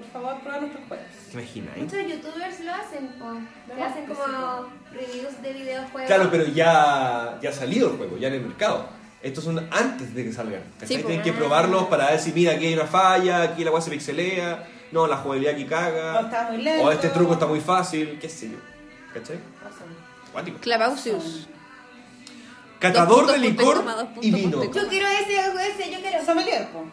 por 0.00 0.10
favor, 0.22 0.40
prueba 0.40 0.60
nuestros 0.60 0.84
juegos. 0.88 1.06
¿Te 1.30 1.38
imaginas? 1.38 1.76
eh? 1.76 1.80
Muchos 1.82 1.98
youtubers 2.08 2.60
lo 2.60 2.72
hacen, 2.74 3.08
po. 3.18 3.74
que 3.74 3.82
hacen 3.82 4.06
como 4.06 4.68
reviews 4.92 5.42
de 5.42 5.52
videojuegos. 5.52 6.06
Claro, 6.06 6.28
pero 6.30 6.44
ya, 6.46 7.38
ya 7.42 7.50
ha 7.50 7.52
salido 7.52 7.90
el 7.90 7.96
juego, 7.98 8.16
ya 8.16 8.28
en 8.28 8.34
el 8.34 8.40
mercado. 8.42 8.88
Estos 9.22 9.44
son 9.44 9.58
antes 9.70 10.14
de 10.14 10.24
que 10.24 10.32
salgan. 10.32 10.62
Sí, 10.80 10.86
Tienen 10.86 11.04
pues. 11.06 11.22
que 11.22 11.32
probarlos 11.34 11.84
para 11.88 12.10
ver 12.10 12.18
si, 12.18 12.32
mira, 12.32 12.52
aquí 12.52 12.66
hay 12.66 12.74
una 12.74 12.86
falla, 12.86 13.42
aquí 13.42 13.62
la 13.64 13.70
weá 13.70 13.82
se 13.82 13.90
pixelea, 13.90 14.66
no, 14.92 15.06
la 15.06 15.18
jugabilidad 15.18 15.52
aquí 15.54 15.64
O 15.64 15.68
caga, 15.68 16.20
está 16.20 16.48
muy 16.50 16.62
lento. 16.62 16.84
o 16.84 16.90
este 16.90 17.08
truco 17.10 17.34
está 17.34 17.46
muy 17.46 17.60
fácil, 17.60 18.18
qué 18.18 18.28
sé 18.28 18.50
yo. 18.50 18.56
¿Cachai? 19.12 19.38
Cuático. 20.32 20.58
Clavausius. 20.60 21.48
Catador 22.78 23.26
de 23.30 23.36
licor 23.38 23.74
punto, 23.74 23.80
coma, 23.80 23.94
dos 23.94 24.04
puntos, 24.04 24.24
y 24.24 24.30
vino. 24.30 24.58
punto, 24.58 24.80
Yo 24.80 24.88
quiero 24.88 25.06
ese, 25.08 25.34
ese, 25.36 25.92
yo 25.92 26.00
quiero. 26.00 26.24
Sommelier, 26.24 26.68
po. 26.68 26.84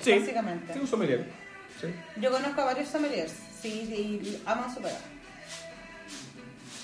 Sí, 0.00 0.18
Básicamente. 0.18 0.72
sí, 0.72 0.80
un 0.80 0.86
sommelier. 0.88 1.43
Sí. 1.86 2.20
Yo 2.20 2.30
conozco 2.30 2.60
a 2.60 2.64
varios 2.64 2.88
sommeliers, 2.88 3.32
sí, 3.60 3.86
sí, 3.88 4.20
y 4.22 4.42
aman 4.46 4.72
su 4.74 4.80
pega. 4.80 4.98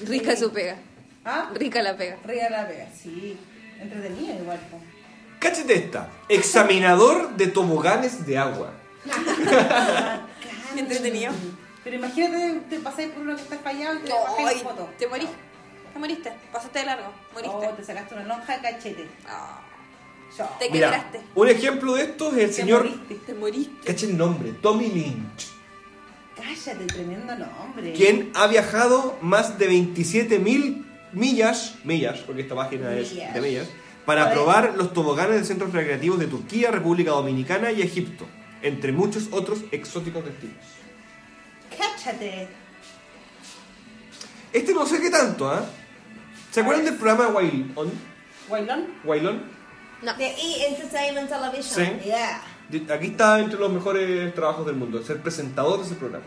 Rica 0.06 0.36
su 0.36 0.52
pega. 0.52 0.76
¿Ah? 1.24 1.50
Rica 1.54 1.82
la 1.82 1.96
pega. 1.96 2.16
Ría 2.24 2.50
la 2.50 2.66
pega, 2.66 2.86
sí. 2.94 3.38
Entretenido 3.80 4.34
igual, 4.34 4.58
po. 4.70 4.80
Cáchate 5.38 5.74
esta. 5.74 6.08
Examinador 6.28 7.36
de 7.36 7.46
toboganes 7.48 8.26
de 8.26 8.38
agua. 8.38 8.72
Entretenido. 10.76 11.32
Pero 11.82 11.96
imagínate, 11.96 12.60
te 12.68 12.78
pasáis 12.80 13.10
por 13.10 13.22
uno 13.22 13.36
que 13.36 13.42
está 13.42 13.58
fallado 13.58 13.96
y 13.96 14.02
te 14.02 14.12
bajáis 14.12 14.62
la 14.62 14.68
foto. 14.70 14.90
te 14.98 15.06
morís. 15.06 15.28
Te 15.92 15.98
moriste. 15.98 16.32
Pasaste 16.52 16.78
de 16.80 16.84
largo. 16.86 17.12
Moriste. 17.32 17.56
Oh, 17.56 17.74
te 17.74 17.84
sacaste 17.84 18.14
una 18.14 18.24
lonja 18.24 18.56
de 18.58 18.62
cachete. 18.62 19.08
Ah. 19.26 19.60
Te 20.58 20.70
Mira, 20.70 20.90
quebraste. 20.90 21.20
un 21.34 21.48
ejemplo 21.48 21.94
de 21.94 22.02
esto 22.02 22.28
es 22.28 22.38
el 22.38 22.46
Te 22.48 22.52
señor... 22.52 22.84
moriste. 22.84 23.14
Te 23.26 23.34
moriste. 23.34 23.86
Cacha 23.86 24.06
el 24.06 24.16
nombre, 24.16 24.52
Tommy 24.62 24.86
Lynch. 24.88 25.48
Cállate, 26.36 26.86
tremendo 26.86 27.34
nombre. 27.36 27.92
quien 27.92 28.30
ha 28.34 28.46
viajado 28.46 29.18
más 29.20 29.58
de 29.58 29.66
27 29.66 30.38
mil 30.38 30.86
millas, 31.12 31.74
millas, 31.84 32.20
porque 32.20 32.42
esta 32.42 32.54
página 32.54 32.94
es 32.94 33.14
de 33.14 33.40
millas, 33.40 33.68
para 34.06 34.32
probar 34.32 34.74
los 34.76 34.92
toboganes 34.92 35.40
de 35.40 35.44
centros 35.44 35.72
recreativos 35.72 36.18
de 36.18 36.26
Turquía, 36.26 36.70
República 36.70 37.10
Dominicana 37.10 37.70
y 37.72 37.82
Egipto, 37.82 38.26
entre 38.62 38.92
muchos 38.92 39.28
otros 39.32 39.60
exóticos 39.70 40.24
destinos. 40.24 40.56
Cállate. 41.76 42.48
Este 44.52 44.72
no 44.72 44.86
sé 44.86 45.00
qué 45.00 45.10
tanto, 45.10 45.48
¿ah? 45.48 45.64
¿Se 46.50 46.60
acuerdan 46.60 46.84
del 46.86 46.94
programa 46.96 47.28
Wailon? 47.28 47.92
¿Wailon? 48.48 48.86
Wailon? 49.04 49.42
No. 50.02 50.14
De 50.14 50.26
E! 50.26 50.66
Entertainment 50.68 51.28
Television. 51.28 52.00
Sí. 52.00 52.04
Yeah. 52.04 52.42
Aquí 52.94 53.08
está 53.08 53.38
entre 53.40 53.58
los 53.58 53.70
mejores 53.72 54.34
trabajos 54.34 54.64
del 54.66 54.76
mundo, 54.76 55.02
ser 55.02 55.20
presentador 55.20 55.80
de 55.80 55.86
ese 55.86 55.94
programa. 55.96 56.24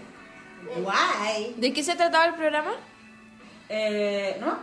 Guay. 0.82 1.54
¿De 1.58 1.74
qué 1.74 1.84
se 1.84 1.96
trataba 1.96 2.26
el 2.26 2.34
programa? 2.36 2.72
Eh, 3.70 4.38
no. 4.40 4.58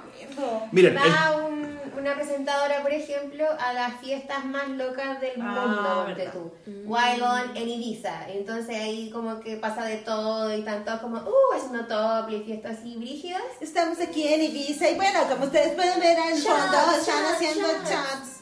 Miren, 0.73 0.97
el- 0.97 1.03
Va 1.13 1.37
un- 1.37 1.81
una 1.99 2.15
presentadora, 2.15 2.83
por 2.83 2.93
ejemplo, 2.93 3.45
a 3.59 3.73
las 3.73 3.99
fiestas 4.01 4.45
más 4.45 4.69
locas 4.69 5.21
del 5.21 5.41
Ah, 5.41 5.67
mundo, 5.67 6.05
verdad. 6.07 6.17
de 6.17 6.31
tú. 6.31 6.53
Wild 6.85 7.23
On 7.23 7.57
en 7.57 7.69
Ibiza. 7.69 8.29
Entonces 8.31 8.77
ahí 8.77 9.11
como 9.11 9.41
que 9.41 9.57
pasa 9.57 9.85
de 9.85 9.97
todo 9.99 10.55
y 10.55 10.61
están 10.61 10.85
todos 10.85 11.01
como, 11.01 11.17
uh, 11.19 11.55
haciendo 11.57 11.87
top 11.87 12.31
y 12.31 12.43
fiestas 12.45 12.79
así 12.79 12.97
brígidas. 12.97 13.43
Estamos 13.61 13.99
aquí 14.01 14.29
en 14.29 14.43
Ibiza 14.45 14.89
y 14.91 14.95
bueno, 14.95 15.21
como 15.29 15.45
ustedes 15.47 15.75
pueden 15.75 15.99
ver 15.99 16.19
al 16.19 16.39
fondo, 16.39 16.79
están 16.99 17.25
haciendo 17.35 17.69
shots. 17.69 18.40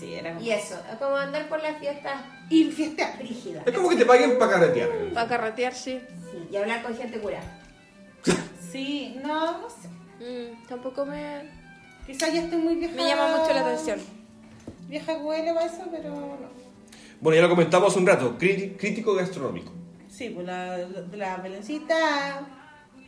Sí, 0.00 0.14
era 0.14 0.32
como... 0.34 0.44
Y 0.44 0.50
eso, 0.50 0.76
como 0.98 1.16
andar 1.16 1.46
por 1.48 1.62
las 1.62 1.78
fiestas 1.78 2.22
Y 2.48 2.64
fiesta. 2.70 3.14
brígidas. 3.18 3.66
es 3.66 3.74
como 3.74 3.90
que 3.90 3.96
te 3.96 4.06
paguen 4.06 4.38
para 4.38 4.52
carretear. 4.52 4.88
Para 5.12 5.28
carretear, 5.28 5.74
sí. 5.74 6.00
Sí, 6.32 6.48
y 6.50 6.56
hablar 6.56 6.82
con 6.82 6.96
gente 6.96 7.20
cura. 7.20 7.40
Sí, 8.72 9.18
no, 9.24 9.58
no 9.60 9.68
sé. 9.68 9.88
Mm, 10.20 10.66
tampoco 10.68 11.04
me, 11.04 11.42
Quizás 12.06 12.32
ya 12.32 12.42
estoy 12.42 12.58
muy 12.58 12.76
vieja. 12.76 12.94
me 12.94 13.04
llama 13.04 13.36
mucho 13.36 13.52
la 13.52 13.60
atención. 13.62 13.98
Vieja 14.88 15.16
huele 15.18 15.52
para 15.52 15.66
eso, 15.66 15.82
pero 15.90 16.08
no. 16.10 16.48
Bueno, 17.20 17.36
ya 17.36 17.42
lo 17.42 17.50
comentamos 17.50 17.90
hace 17.90 17.98
un 17.98 18.06
rato, 18.06 18.38
crítico 18.38 19.14
gastronómico. 19.14 19.72
Sí, 20.08 20.30
pues 20.30 20.46
la, 20.46 20.78
la 21.12 21.36
Belencita. 21.38 22.46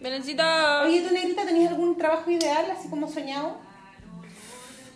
Belencita. 0.00 0.82
Oye, 0.82 1.00
¿tú, 1.02 1.14
Negrita, 1.14 1.44
tenías 1.46 1.70
algún 1.70 1.96
trabajo 1.96 2.30
ideal, 2.30 2.70
así 2.76 2.88
como 2.88 3.08
soñado? 3.08 3.56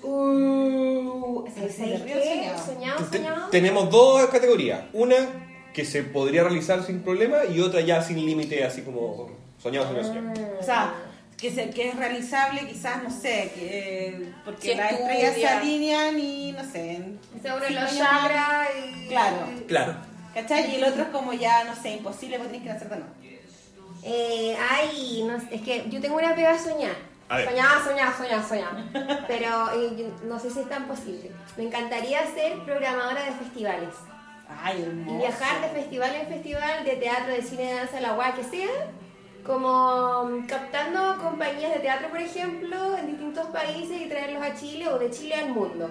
Uh, 0.02 1.44
soñado. 1.76 2.58
Soñado, 2.64 3.04
Te- 3.10 3.18
soñado. 3.18 3.48
tenemos 3.50 3.90
dos 3.90 4.26
categorías. 4.26 4.82
Una 4.92 5.16
que 5.72 5.84
se 5.84 6.02
podría 6.02 6.42
realizar 6.44 6.82
sin 6.84 7.00
problema 7.02 7.44
y 7.44 7.60
otra 7.60 7.80
ya 7.80 8.02
sin 8.02 8.24
límite, 8.24 8.64
así 8.64 8.82
como 8.82 9.30
soñado, 9.62 9.86
soñado, 9.88 10.08
soñado. 10.08 10.58
O 10.60 10.62
sea, 10.62 10.94
que, 11.36 11.50
se, 11.50 11.68
que 11.70 11.88
es 11.88 11.96
realizable, 11.96 12.66
quizás, 12.66 13.02
no 13.02 13.10
sé, 13.10 13.50
que, 13.54 14.32
porque 14.44 14.70
Si 14.72 14.74
las 14.74 14.92
estudia. 14.92 15.12
estrellas 15.28 15.34
se 15.34 15.46
alinean 15.48 16.18
y, 16.18 16.52
no 16.52 16.64
sé. 16.64 16.92
en 16.96 17.18
Se 17.42 17.52
unen 17.52 17.68
cinco 17.68 17.80
los 17.82 17.98
chakras 17.98 18.68
y... 19.04 19.08
Claro. 19.08 19.36
Claro. 19.68 19.96
¿Cachai? 20.34 20.70
Y 20.72 20.74
el 20.76 20.84
otro 20.84 21.02
es 21.02 21.08
como 21.08 21.32
ya, 21.32 21.64
no 21.64 21.74
sé, 21.74 21.90
imposible, 21.92 22.38
porque 22.38 22.52
tienes 22.58 22.68
que 22.68 22.74
nacer 22.74 22.88
de 22.88 22.96
nuevo. 22.96 23.12
Eh, 24.08 24.56
ay, 24.70 25.24
no 25.26 25.40
sé, 25.40 25.46
es 25.56 25.62
que 25.62 25.84
yo 25.90 26.00
tengo 26.00 26.16
una 26.16 26.34
pega 26.34 26.52
a 26.52 26.58
soñar. 26.58 26.94
A 27.28 27.36
ver. 27.38 27.48
Soñar, 27.48 27.84
soñar, 27.84 28.16
soñar, 28.16 28.44
soñar. 28.44 29.24
Pero 29.26 29.72
eh, 29.74 30.12
no 30.24 30.38
sé 30.38 30.50
si 30.50 30.60
es 30.60 30.68
tan 30.68 30.86
posible. 30.86 31.32
Me 31.56 31.64
encantaría 31.64 32.24
ser 32.26 32.58
programadora 32.64 33.24
de 33.24 33.32
festivales. 33.32 33.94
Ay, 34.62 34.82
hermoso. 34.82 35.14
Y 35.14 35.18
viajar 35.18 35.60
de 35.60 35.68
festival 35.68 36.14
en 36.14 36.28
festival, 36.28 36.84
de 36.84 36.96
teatro, 36.96 37.32
de 37.32 37.42
cine, 37.42 37.64
de 37.64 37.74
danza, 37.74 38.00
la 38.00 38.12
guay 38.12 38.32
que 38.32 38.44
sea. 38.44 38.68
Como 39.44 40.24
mm, 40.24 40.46
captando 40.46 41.18
compañías 41.18 41.72
de 41.72 41.80
teatro, 41.80 42.08
por 42.08 42.20
ejemplo, 42.20 42.96
en 42.96 43.06
distintos 43.06 43.46
países 43.46 44.00
y 44.00 44.08
traerlos 44.08 44.42
a 44.42 44.54
Chile 44.54 44.88
o 44.88 44.98
de 44.98 45.10
Chile 45.10 45.34
al 45.34 45.50
mundo. 45.50 45.90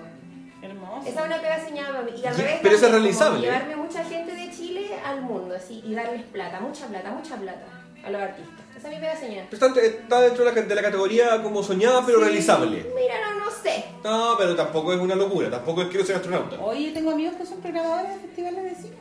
Hermoso. 0.61 1.07
Esa 1.07 1.21
es 1.21 1.25
una 1.27 1.41
pega 1.41 1.63
soñada 1.63 1.89
para 1.89 2.01
mí. 2.03 2.11
Y 2.17 2.25
al 2.25 2.35
revés, 2.35 2.59
pero 2.61 2.75
eso 2.75 2.85
es 2.85 2.91
realizable. 2.91 3.41
Llevarme 3.41 3.75
mucha 3.75 4.03
gente 4.03 4.33
de 4.33 4.51
Chile 4.51 4.89
al 5.05 5.21
mundo, 5.21 5.55
así, 5.55 5.81
y 5.85 5.93
darles 5.93 6.23
plata, 6.23 6.59
mucha 6.59 6.87
plata, 6.87 7.11
mucha 7.11 7.35
plata 7.35 7.65
a 8.03 8.09
los 8.09 8.21
artistas. 8.21 8.64
Esa 8.85 8.93
es 8.93 8.99
mi 8.99 9.07
pega 9.07 9.19
soñada. 9.19 9.47
Está, 9.51 9.81
está 9.81 10.21
dentro 10.21 10.45
de 10.45 10.53
la, 10.53 10.61
de 10.61 10.75
la 10.75 10.81
categoría 10.83 11.41
como 11.41 11.63
soñada 11.63 12.05
pero 12.05 12.19
realizable. 12.19 12.85
Mira, 12.95 13.15
no, 13.21 13.45
no 13.45 13.49
sé. 13.49 13.83
No, 14.03 14.35
pero 14.37 14.55
tampoco 14.55 14.93
es 14.93 14.99
una 14.99 15.15
locura, 15.15 15.49
tampoco 15.49 15.81
es 15.81 15.87
quiero 15.87 16.05
ser 16.05 16.17
astronauta. 16.17 16.59
Oye, 16.61 16.91
tengo 16.91 17.09
amigos 17.09 17.33
que 17.35 17.47
son 17.47 17.61
programadores 17.61 18.13
de 18.13 18.19
festivales 18.27 18.63
de 18.63 18.75
cine. 18.75 18.97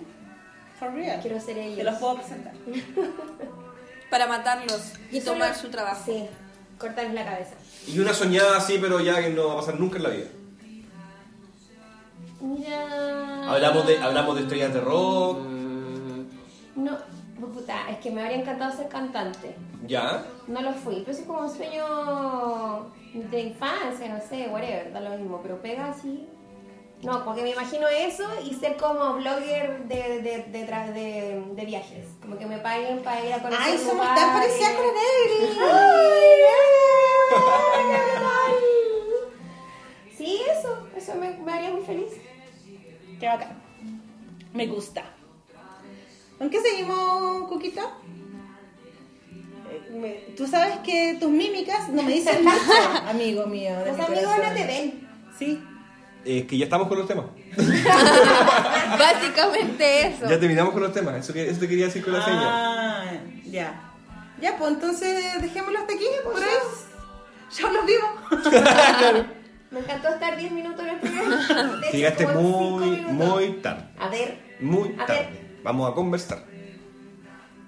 For 0.79 0.91
real. 0.91 1.21
Quiero 1.21 1.39
ser 1.39 1.59
ellos. 1.59 1.77
Te 1.77 1.85
los 1.85 1.97
puedo 1.97 2.15
presentar. 2.15 2.55
Para 4.11 4.27
matarlos 4.27 4.93
y 5.11 5.21
tomar 5.21 5.55
su 5.55 5.69
trabajo. 5.69 6.03
Sí, 6.07 6.27
cortarles 6.79 7.13
la 7.13 7.25
cabeza. 7.27 7.55
Y 7.87 7.99
una 7.99 8.15
soñada 8.15 8.57
así, 8.57 8.79
pero 8.81 9.01
ya 9.01 9.21
que 9.21 9.29
no 9.29 9.49
va 9.49 9.53
a 9.53 9.57
pasar 9.57 9.79
nunca 9.79 9.99
en 9.99 10.03
la 10.03 10.09
vida. 10.09 10.29
Mira. 12.41 13.53
Hablamos 13.53 13.87
de, 13.87 13.99
hablamos 13.99 14.37
de 14.37 14.43
estrellas 14.43 14.73
de 14.73 14.81
rock, 14.81 15.41
No, 16.77 16.99
puta, 17.53 17.89
es 17.91 17.99
que 17.99 18.11
me 18.11 18.23
habría 18.23 18.39
encantado 18.39 18.77
ser 18.77 18.89
cantante. 18.89 19.55
ya. 19.87 20.25
No 20.47 20.61
lo 20.61 20.73
fui, 20.73 20.97
pero 21.05 21.13
es 21.13 21.21
como 21.25 21.41
un 21.41 21.51
sueño 21.51 22.91
de 23.15 23.41
infancia, 23.41 24.09
no 24.09 24.21
sé, 24.21 24.49
whatever, 24.49 24.93
da 24.93 25.01
lo 25.01 25.17
mismo, 25.17 25.41
pero 25.43 25.61
pega 25.63 25.89
así. 25.89 26.29
No, 27.03 27.23
porque 27.25 27.43
me 27.43 27.51
imagino 27.51 27.87
eso 27.89 28.25
y 28.45 28.55
ser 28.55 28.77
como 28.79 29.15
blogger 29.15 29.85
de, 29.85 30.23
de, 30.23 30.43
de, 30.45 30.67
tra- 30.69 30.91
de, 30.93 31.43
de 31.55 31.65
viajes. 31.67 32.07
Como 32.23 32.39
que 32.39 32.47
me 32.47 32.59
paguen 32.59 33.03
para 33.03 33.25
ir 33.25 33.33
a 33.35 33.43
conocer 33.43 33.61
Ay, 33.63 33.79
somos 33.79 34.07
tan 34.15 34.33
parecidas 34.33 34.73
con 34.73 34.87
Negri. 34.87 35.59
Sí, 40.17 40.41
eso, 40.49 40.79
eso 40.97 41.15
me, 41.17 41.31
me 41.39 41.53
haría 41.53 41.71
muy 41.71 41.83
feliz. 41.83 42.13
Qué 43.21 43.27
bacán. 43.27 43.61
Me 44.53 44.67
gusta. 44.67 45.05
¿Con 46.39 46.51
qué 46.51 46.61
seguimos, 46.61 47.49
Cuquita? 47.49 47.83
Eh, 49.71 50.35
Tú 50.37 50.47
sabes 50.47 50.79
que 50.85 51.17
tus 51.21 51.31
mímicas 51.31 51.89
no 51.91 52.03
me 52.03 52.13
dicen 52.13 52.43
mucho, 52.45 52.57
amigo 53.09 53.47
mío. 53.47 53.73
Los 53.87 53.97
mi 53.97 54.05
amigos 54.05 54.25
corazón. 54.35 54.49
no 54.55 54.55
te 54.61 54.67
ven. 54.67 55.09
Sí. 55.39 55.63
Es 56.25 56.45
que 56.47 56.57
ya 56.59 56.65
estamos 56.65 56.89
con 56.89 56.99
los 56.99 57.07
temas. 57.07 57.27
Básicamente 58.99 60.07
eso. 60.09 60.23
Ya 60.29 60.41
terminamos 60.41 60.73
con 60.73 60.83
los 60.83 60.93
temas, 60.93 61.17
eso, 61.17 61.33
que- 61.33 61.49
eso 61.51 61.61
te 61.61 61.69
quería 61.69 61.87
decir 61.87 62.03
con 62.03 62.15
la 62.15 62.25
seña. 62.25 62.41
Ah, 62.43 63.05
ya. 63.45 63.81
Ya, 64.41 64.57
pues 64.57 64.73
entonces 64.73 65.41
dejémoslo 65.41 65.79
hasta 65.79 65.93
aquí, 65.95 66.05
por 66.25 66.35
hoy. 66.35 66.43
Ya 67.57 67.71
los 67.71 67.87
vimos. 67.87 68.11
Me 69.71 69.81
encantó 69.81 70.09
estar 70.09 70.37
10 70.37 70.53
minutos 70.53 70.81
en 70.87 70.89
el 70.89 71.85
hecho, 71.85 71.93
Llegaste 71.93 72.27
muy, 72.29 72.97
muy 73.03 73.53
tarde. 73.55 73.85
A 73.99 74.09
ver, 74.09 74.39
Muy 74.61 74.95
A 74.99 75.07
tarde. 75.07 75.21
ver. 75.31 75.45
Vamos 75.65 75.91
a 75.91 75.95
conversar. 75.95 76.45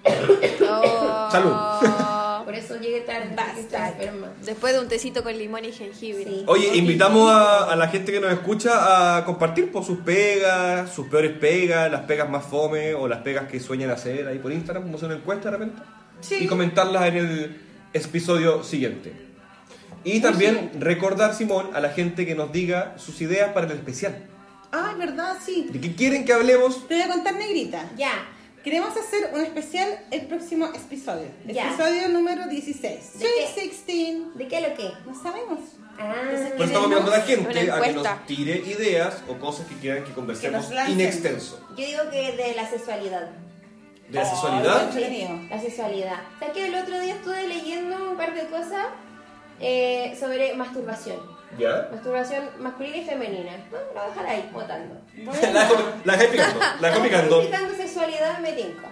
Oh. 0.05 1.29
Salud. 1.33 2.45
por 2.45 2.55
eso 2.55 2.77
llegué 2.77 3.01
tarde. 3.01 3.35
Basta. 3.35 3.95
Después 4.45 4.75
de 4.75 4.81
un 4.81 4.89
tecito 4.89 5.25
con 5.25 5.37
limón 5.37 5.65
y 5.65 5.73
jengibre. 5.73 6.25
Sí. 6.25 6.45
Oye, 6.47 6.77
invitamos 6.77 7.33
a, 7.33 7.73
a 7.73 7.75
la 7.75 7.89
gente 7.89 8.13
que 8.13 8.21
nos 8.21 8.31
escucha 8.31 9.17
a 9.17 9.25
compartir 9.25 9.73
por 9.73 9.83
sus 9.83 10.01
pegas, 10.01 10.91
sus 10.91 11.07
peores 11.09 11.33
pegas, 11.39 11.91
las 11.91 12.03
pegas 12.03 12.29
más 12.29 12.45
fome 12.45 12.93
o 12.93 13.09
las 13.09 13.23
pegas 13.23 13.49
que 13.49 13.59
sueñan 13.59 13.91
hacer 13.91 14.29
ahí 14.29 14.39
por 14.39 14.53
Instagram, 14.53 14.85
como 14.85 14.97
hacer 14.97 15.09
una 15.09 15.17
encuesta 15.17 15.51
de 15.51 15.57
repente. 15.57 15.83
Sí. 16.21 16.37
Y 16.43 16.47
comentarlas 16.47 17.07
en 17.07 17.17
el 17.17 17.61
episodio 17.95 18.63
siguiente. 18.63 19.13
Y 20.05 20.21
también 20.21 20.71
recordar, 20.79 21.35
Simón, 21.35 21.71
a 21.73 21.81
la 21.81 21.89
gente 21.89 22.27
que 22.27 22.35
nos 22.35 22.53
diga 22.53 22.95
sus 22.99 23.23
ideas 23.23 23.53
para 23.55 23.67
el 23.67 23.73
especial. 23.73 24.29
Ay, 24.73 24.95
¿verdad? 24.99 25.37
Sí. 25.45 25.69
¿De 25.71 25.81
qué 25.81 25.95
quieren 25.95 26.25
que 26.25 26.33
hablemos? 26.33 26.87
Te 26.89 26.95
voy 26.95 27.03
a 27.03 27.09
contar, 27.09 27.35
negrita. 27.37 27.91
Ya. 27.97 28.13
Queremos 28.65 28.91
hacer 28.97 29.31
un 29.33 29.41
especial 29.43 29.89
el 30.11 30.27
próximo 30.27 30.67
episodio. 30.67 31.29
Ya. 31.47 31.69
Episodio 31.69 32.09
número 32.09 32.47
16. 32.49 32.83
¿De 33.19 33.25
qué? 33.25 33.47
Sweet 33.55 33.71
16. 33.87 34.19
¿De 34.35 34.49
qué 34.49 34.61
lo 34.61 34.75
que? 34.75 34.91
No 35.07 35.15
sabemos. 35.23 35.61
Ah, 35.99 36.15
Pues 36.57 36.69
estamos 36.69 36.89
mirando 36.89 37.13
a 37.13 37.19
la 37.19 37.23
gente 37.25 37.71
a 37.71 37.81
que 37.81 37.93
nos 37.93 38.27
tire 38.27 38.57
ideas 38.67 39.23
o 39.29 39.39
cosas 39.39 39.67
que 39.67 39.77
quieran 39.77 40.05
que 40.05 40.13
conversemos 40.13 40.67
Que 40.67 40.75
nos 40.75 40.75
lancen. 40.75 41.01
in 41.01 41.07
extenso. 41.07 41.61
yo 41.71 41.87
digo 41.87 42.03
que 42.11 42.33
de 42.33 42.55
la 42.55 42.69
sexualidad. 42.69 43.31
¿De 44.09 44.19
la 44.19 44.25
sexualidad? 44.29 44.75
bueno. 44.75 44.89
Entretenido. 44.89 45.49
La 45.49 45.61
sexualidad. 45.61 46.21
¿Sabes 46.39 46.55
que 46.55 46.67
el 46.67 46.75
otro 46.75 47.01
día 47.01 47.15
estuve 47.15 47.49
leyendo 47.49 48.11
un 48.11 48.17
par 48.17 48.35
de 48.35 48.47
cosas 48.49 48.87
eh, 49.61 50.17
sobre 50.19 50.55
masturbación? 50.55 51.19
¿Ya? 51.59 51.89
Masturbación 51.93 52.45
masculina 52.59 52.97
y 52.99 53.05
femenina. 53.05 53.53
Bueno, 53.71 53.87
lo 53.87 53.93
voy 53.95 54.03
a 54.03 54.09
dejar 54.09 54.27
ahí, 54.27 54.51
votando. 54.53 55.01
La 55.53 55.61
dejo, 55.65 55.75
la 56.05 56.13
dejé 56.17 56.29
picando. 56.33 56.61
La 56.81 57.03
picando. 57.49 57.75
Sexualidad 57.77 58.39
me 58.41 58.53
tinca. 58.53 58.89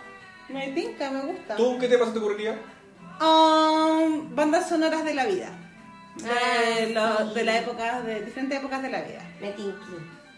Me 0.48 0.68
tinca, 0.68 1.10
me 1.10 1.20
gusta. 1.22 1.56
¿Tú 1.56 1.78
qué 1.78 1.88
temas 1.88 2.12
te 2.12 2.18
ocurriría? 2.18 2.58
Um, 3.20 4.34
bandas 4.34 4.68
sonoras 4.68 5.04
de 5.04 5.14
la 5.14 5.24
vida. 5.26 5.48
De, 6.16 6.30
Ah, 6.96 7.18
lo- 7.22 7.28
sí. 7.28 7.34
de 7.34 7.44
la 7.44 7.58
época, 7.58 8.00
de 8.02 8.22
diferentes 8.24 8.58
épocas 8.58 8.82
de 8.82 8.90
la 8.90 9.00
vida. 9.02 9.20
Me 9.40 9.50
tinqui. 9.52 9.96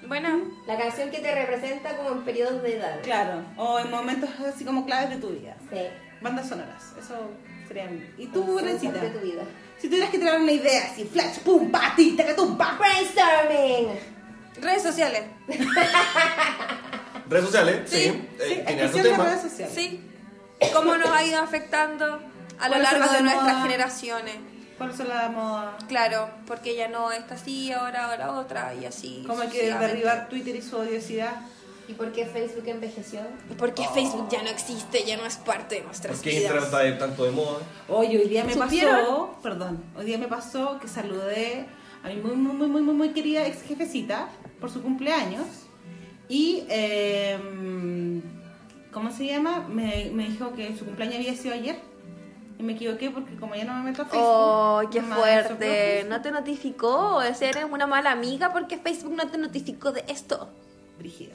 Bueno, 0.09 0.41
La 0.66 0.79
canción 0.79 1.11
que 1.11 1.18
te 1.18 1.35
representa 1.35 1.97
como 1.97 2.11
en 2.11 2.24
periodos 2.24 2.62
de 2.62 2.77
edad. 2.77 3.01
Claro. 3.03 3.43
O 3.57 3.79
en 3.79 3.91
momentos 3.91 4.31
así 4.47 4.64
como 4.64 4.87
claves 4.87 5.11
de 5.11 5.16
tu 5.16 5.31
vida. 5.31 5.57
Sí. 5.70 5.81
Bandas 6.20 6.49
sonoras. 6.49 6.95
Eso 6.99 7.14
sería. 7.66 7.91
¿Y 8.16 8.27
tú, 8.29 8.45
Son 8.59 8.93
parte 8.93 9.01
de 9.01 9.11
tu 9.11 9.18
vida. 9.20 9.43
Si 9.81 9.89
tuvieras 9.89 10.11
que 10.11 10.18
tirar 10.18 10.41
una 10.41 10.53
idea 10.53 10.91
así, 10.91 11.05
flash, 11.05 11.39
pum, 11.41 11.70
pa, 11.70 11.95
ti, 11.95 12.16
taca, 12.16 12.35
tum, 12.35 12.57
pa. 12.57 12.79
Brainstorming. 12.79 13.99
redes 14.61 14.83
sociales. 14.83 15.22
Redes 17.29 17.45
sociales, 17.45 17.81
sí. 17.87 17.97
Sí, 17.97 18.27
eh, 18.41 18.91
tema. 19.03 19.24
redes 19.24 19.43
sociales. 19.43 19.74
Sí. 19.74 20.01
¿Cómo 20.72 20.97
nos 20.97 21.11
ha 21.11 21.24
ido 21.24 21.41
afectando 21.41 22.07
a 22.07 22.68
lo 22.68 22.74
¿Cuáles 22.74 22.89
son 22.89 23.01
largo 23.01 23.12
de 23.12 23.16
de 23.18 23.22
nuestras 23.24 23.53
moda? 23.53 23.62
generaciones? 23.62 24.37
¿Cuáles 24.79 24.97
son 24.97 25.09
las 25.09 25.31
modas? 25.31 25.85
Claro, 25.89 26.31
porque 26.47 26.77
ya 26.77 26.89
no 26.89 27.11
está 27.11 27.35
así, 27.35 27.72
ahora, 27.72 28.07
ahora 28.11 28.33
otra 28.33 28.74
y 28.74 28.85
así. 28.85 29.24
¿Cómo 29.27 29.43
hay 29.43 29.49
que 29.49 29.72
derribar 29.74 30.29
Twitter 30.29 30.55
y 30.55 30.62
su 30.62 30.77
odiosidad? 30.77 31.33
¿Y 31.89 31.93
por 31.95 32.11
qué 32.12 32.26
Facebook 32.26 32.64
envejeció? 32.66 33.20
Porque 33.59 33.87
Facebook 33.95 34.28
ya 34.28 34.43
no 34.43 34.49
existe, 34.49 35.05
ya 35.05 35.16
no 35.16 35.24
es 35.24 35.37
parte 35.37 35.76
de 35.76 35.82
nuestras 35.82 36.16
¿Por 36.16 36.24
qué 36.24 36.30
vidas. 36.30 36.43
Instagram 36.43 36.64
está 36.64 36.78
de- 36.80 36.93
tanto 36.93 37.24
de 37.24 37.30
moda? 37.30 37.59
Oye, 37.89 38.18
hoy 38.18 38.28
día 38.28 38.45
me 38.45 38.55
¿Supieron? 38.55 38.97
pasó, 39.01 39.37
perdón, 39.43 39.84
hoy 39.97 40.05
día 40.05 40.18
me 40.18 40.26
pasó 40.26 40.78
que 40.80 40.89
saludé 40.89 41.66
a 42.03 42.09
mi 42.09 42.16
muy, 42.16 42.34
muy, 42.37 42.66
muy, 42.68 42.80
muy, 42.82 42.95
muy, 42.95 43.09
querida 43.11 43.47
ex 43.47 43.62
jefecita 43.62 44.28
por 44.61 44.70
su 44.70 44.82
cumpleaños 44.82 45.47
y, 46.28 46.64
eh, 46.68 47.39
¿cómo 48.93 49.11
se 49.12 49.26
llama? 49.26 49.66
Me, 49.68 50.11
me 50.12 50.28
dijo 50.28 50.53
que 50.55 50.76
su 50.76 50.84
cumpleaños 50.84 51.16
había 51.16 51.34
sido 51.37 51.55
ayer 51.55 51.78
y 52.59 52.62
me 52.62 52.72
equivoqué 52.72 53.11
porque 53.11 53.37
como 53.37 53.55
ya 53.55 53.64
no 53.64 53.74
me 53.74 53.91
meto 53.91 54.03
a 54.03 54.07
Facebook. 54.07 54.26
Oh, 54.28 54.82
qué 54.91 55.03
fuerte. 55.03 56.05
No 56.09 56.20
te 56.22 56.30
notificó. 56.30 57.16
O 57.16 57.34
sea, 57.34 57.51
eres 57.51 57.66
una 57.70 57.87
mala 57.87 58.11
amiga 58.11 58.53
porque 58.53 58.78
Facebook 58.78 59.12
no 59.14 59.28
te 59.28 59.37
notificó 59.39 59.93
de 59.93 60.05
esto. 60.09 60.49
Facebook. 60.99 61.32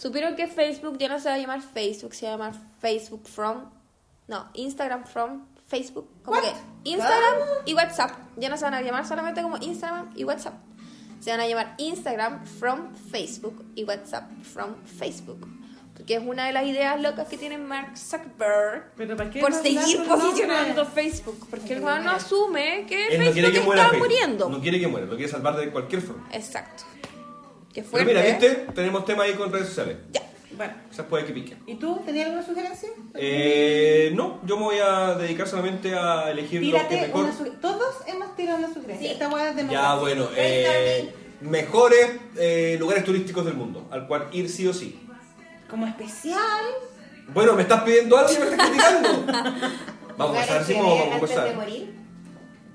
¿Supieron 0.00 0.34
que 0.34 0.46
Facebook 0.46 0.96
ya 0.96 1.08
no 1.08 1.18
se 1.20 1.28
va 1.28 1.34
a 1.34 1.38
llamar 1.38 1.60
Facebook, 1.60 2.14
se 2.14 2.24
va 2.24 2.32
a 2.32 2.36
llamar 2.36 2.54
Facebook 2.80 3.28
from? 3.28 3.66
No, 4.28 4.48
Instagram 4.54 5.04
from 5.04 5.44
Facebook. 5.66 6.08
Como 6.24 6.38
What? 6.38 6.44
que 6.44 6.54
Instagram 6.84 7.34
y 7.66 7.74
WhatsApp. 7.74 8.12
Ya 8.36 8.48
no 8.48 8.56
se 8.56 8.64
van 8.64 8.72
a 8.72 8.80
llamar 8.80 9.06
solamente 9.06 9.42
como 9.42 9.58
Instagram 9.58 10.10
y 10.16 10.24
WhatsApp. 10.24 10.54
Se 11.20 11.30
van 11.30 11.40
a 11.40 11.46
llamar 11.46 11.74
Instagram 11.76 12.46
from 12.46 12.94
Facebook 13.10 13.62
y 13.74 13.84
WhatsApp 13.84 14.30
from 14.42 14.74
Facebook. 14.86 15.46
Porque 15.94 16.14
es 16.14 16.22
una 16.24 16.46
de 16.46 16.52
las 16.54 16.64
ideas 16.64 16.98
locas 16.98 17.28
que 17.28 17.36
tiene 17.36 17.58
Mark 17.58 17.98
Zuckerberg 17.98 18.92
Pero 18.96 19.18
¿para 19.18 19.28
qué 19.28 19.40
por 19.40 19.52
seguir 19.52 20.02
posicionando 20.08 20.82
nombre? 20.84 21.02
Facebook. 21.02 21.46
Porque 21.50 21.74
el 21.74 21.82
no 21.84 21.90
asume 21.90 22.86
que 22.88 23.08
Él 23.08 23.18
no 23.18 23.24
Facebook 23.26 23.32
quiere 23.34 23.52
que 23.52 23.60
muera 23.60 23.82
está 23.82 23.90
Facebook. 23.90 24.08
muriendo. 24.08 24.48
No 24.48 24.60
quiere 24.62 24.80
que 24.80 24.88
muera, 24.88 25.06
lo 25.06 25.16
quiere 25.16 25.30
salvar 25.30 25.56
de 25.58 25.70
cualquier 25.70 26.00
forma. 26.00 26.26
Exacto. 26.32 26.84
Qué 27.72 27.82
Pero 27.82 28.04
mira, 28.04 28.26
¿eh? 28.26 28.32
¿viste? 28.32 28.66
Tenemos 28.74 29.04
tema 29.04 29.24
ahí 29.24 29.34
con 29.34 29.52
redes 29.52 29.68
sociales. 29.68 29.96
Ya. 30.12 30.22
Bueno, 30.56 30.74
Quizás 30.90 31.06
puede 31.06 31.24
que 31.24 31.32
pique. 31.32 31.56
¿y 31.66 31.76
tú 31.76 32.02
tenías 32.04 32.26
alguna 32.26 32.44
sugerencia? 32.44 32.88
Eh, 33.14 34.10
no, 34.14 34.40
yo 34.44 34.56
me 34.56 34.64
voy 34.64 34.78
a 34.78 35.14
dedicar 35.14 35.46
solamente 35.48 35.94
a 35.94 36.30
elegir 36.30 36.60
lo 36.62 36.72
que 36.72 36.84
Tírate 36.84 37.06
mejor. 37.06 37.24
una 37.24 37.32
sugerencia. 37.32 37.60
Todos 37.60 37.94
hemos 38.06 38.36
tirado 38.36 38.58
una 38.58 38.68
sugerencia. 38.68 38.98
Sí. 39.08 39.12
Esta 39.12 39.28
hueá 39.28 39.50
es 39.50 39.56
de 39.56 39.68
Ya, 39.68 39.94
bueno, 39.94 40.28
eh, 40.36 41.14
mejores 41.40 42.10
eh, 42.36 42.76
lugares 42.80 43.04
turísticos 43.04 43.44
del 43.44 43.54
mundo, 43.54 43.86
al 43.90 44.06
cual 44.08 44.28
ir 44.32 44.50
sí 44.50 44.66
o 44.66 44.74
sí. 44.74 45.00
Como 45.68 45.86
especial. 45.86 46.64
Bueno, 47.32 47.54
me 47.54 47.62
estás 47.62 47.82
pidiendo 47.82 48.18
algo 48.18 48.32
y 48.32 48.38
me 48.38 48.44
estás 48.50 48.68
criticando. 48.68 49.26
Vamos 50.18 50.36
a 50.36 50.52
ver 50.54 50.64
si 50.64 50.74
vamos 50.74 50.98
ver 50.98 51.12
a 51.12 51.14
antes 51.14 51.30
de 51.30 51.36
conversar. 51.36 51.99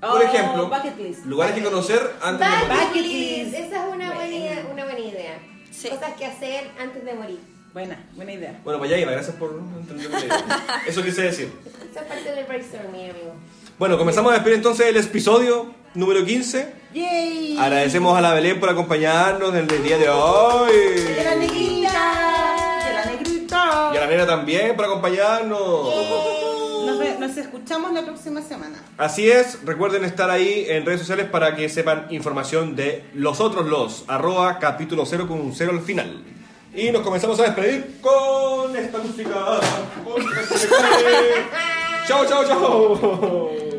Por 0.00 0.10
Oh, 0.10 0.20
ejemplo, 0.22 0.68
bucket 0.68 0.96
list. 0.98 1.24
lugares 1.26 1.54
que 1.54 1.62
conocer 1.62 2.00
antes 2.22 2.46
de 2.48 2.54
morir. 2.56 2.68
Bucket 2.68 2.86
Bucket 2.88 3.02
list. 3.06 3.54
Esa 3.54 3.86
es 3.88 3.94
una 3.94 4.12
buena, 4.12 4.28
idea, 4.36 4.66
una 4.72 4.84
buena 4.84 4.98
idea. 5.00 5.38
Sí. 5.70 5.88
Cosas 5.88 6.12
que 6.18 6.26
hacer 6.26 6.70
antes 6.78 7.04
de 7.04 7.14
morir. 7.14 7.38
Buena, 7.74 8.02
buena 8.14 8.32
idea. 8.32 8.58
Bueno, 8.64 8.78
pues 8.78 8.90
ya 8.90 8.96
iba, 8.98 9.12
gracias 9.12 9.36
por 9.36 9.50
entender. 9.78 10.10
Eso 10.86 11.02
quise 11.02 11.22
decir. 11.22 11.52
Esa 11.90 12.00
es 12.00 12.06
parte 12.06 12.32
del 12.32 12.44
brainstorming, 12.46 13.10
amigo. 13.10 13.34
Bueno, 13.78 13.98
comenzamos 13.98 14.30
a 14.32 14.34
despedir 14.36 14.56
entonces 14.56 14.86
el 14.86 14.96
episodio 14.96 15.74
número 15.92 16.24
15. 16.24 16.72
¡Yay! 16.94 17.58
Agradecemos 17.58 18.16
a 18.16 18.22
la 18.22 18.32
Belén 18.32 18.58
por 18.58 18.70
acompañarnos 18.70 19.54
en 19.54 19.68
el 19.70 19.82
día 19.82 19.98
de 19.98 20.08
hoy. 20.08 20.72
¡De 20.72 21.24
la 21.24 21.34
negrita! 21.34 22.80
¡De 22.86 22.94
la 22.94 23.04
negrita! 23.04 23.90
Y 23.92 23.96
a 23.98 24.00
la 24.00 24.06
nena 24.06 24.26
también 24.26 24.74
por 24.74 24.86
acompañarnos. 24.86 25.60
Nos, 25.60 25.94
ve- 25.94 26.35
nos 27.26 27.36
escuchamos 27.36 27.92
la 27.92 28.04
próxima 28.04 28.40
semana. 28.40 28.76
Así 28.98 29.28
es, 29.28 29.58
recuerden 29.64 30.04
estar 30.04 30.30
ahí 30.30 30.66
en 30.68 30.86
redes 30.86 31.00
sociales 31.00 31.26
para 31.28 31.56
que 31.56 31.68
sepan 31.68 32.06
información 32.10 32.76
de 32.76 33.04
los 33.14 33.40
otros 33.40 33.66
los, 33.66 34.04
arroba 34.06 34.58
capítulo 34.58 35.04
0 35.04 35.26
con 35.26 35.40
un 35.40 35.54
0 35.54 35.72
al 35.72 35.80
final. 35.80 36.22
Y 36.74 36.90
nos 36.90 37.02
comenzamos 37.02 37.40
a 37.40 37.44
despedir 37.44 37.98
con 38.00 38.76
esta 38.76 38.98
música. 38.98 39.34
Con 40.04 40.22
este- 40.22 40.68
chao, 42.06 42.26
chao, 42.26 42.44
chao. 42.44 43.75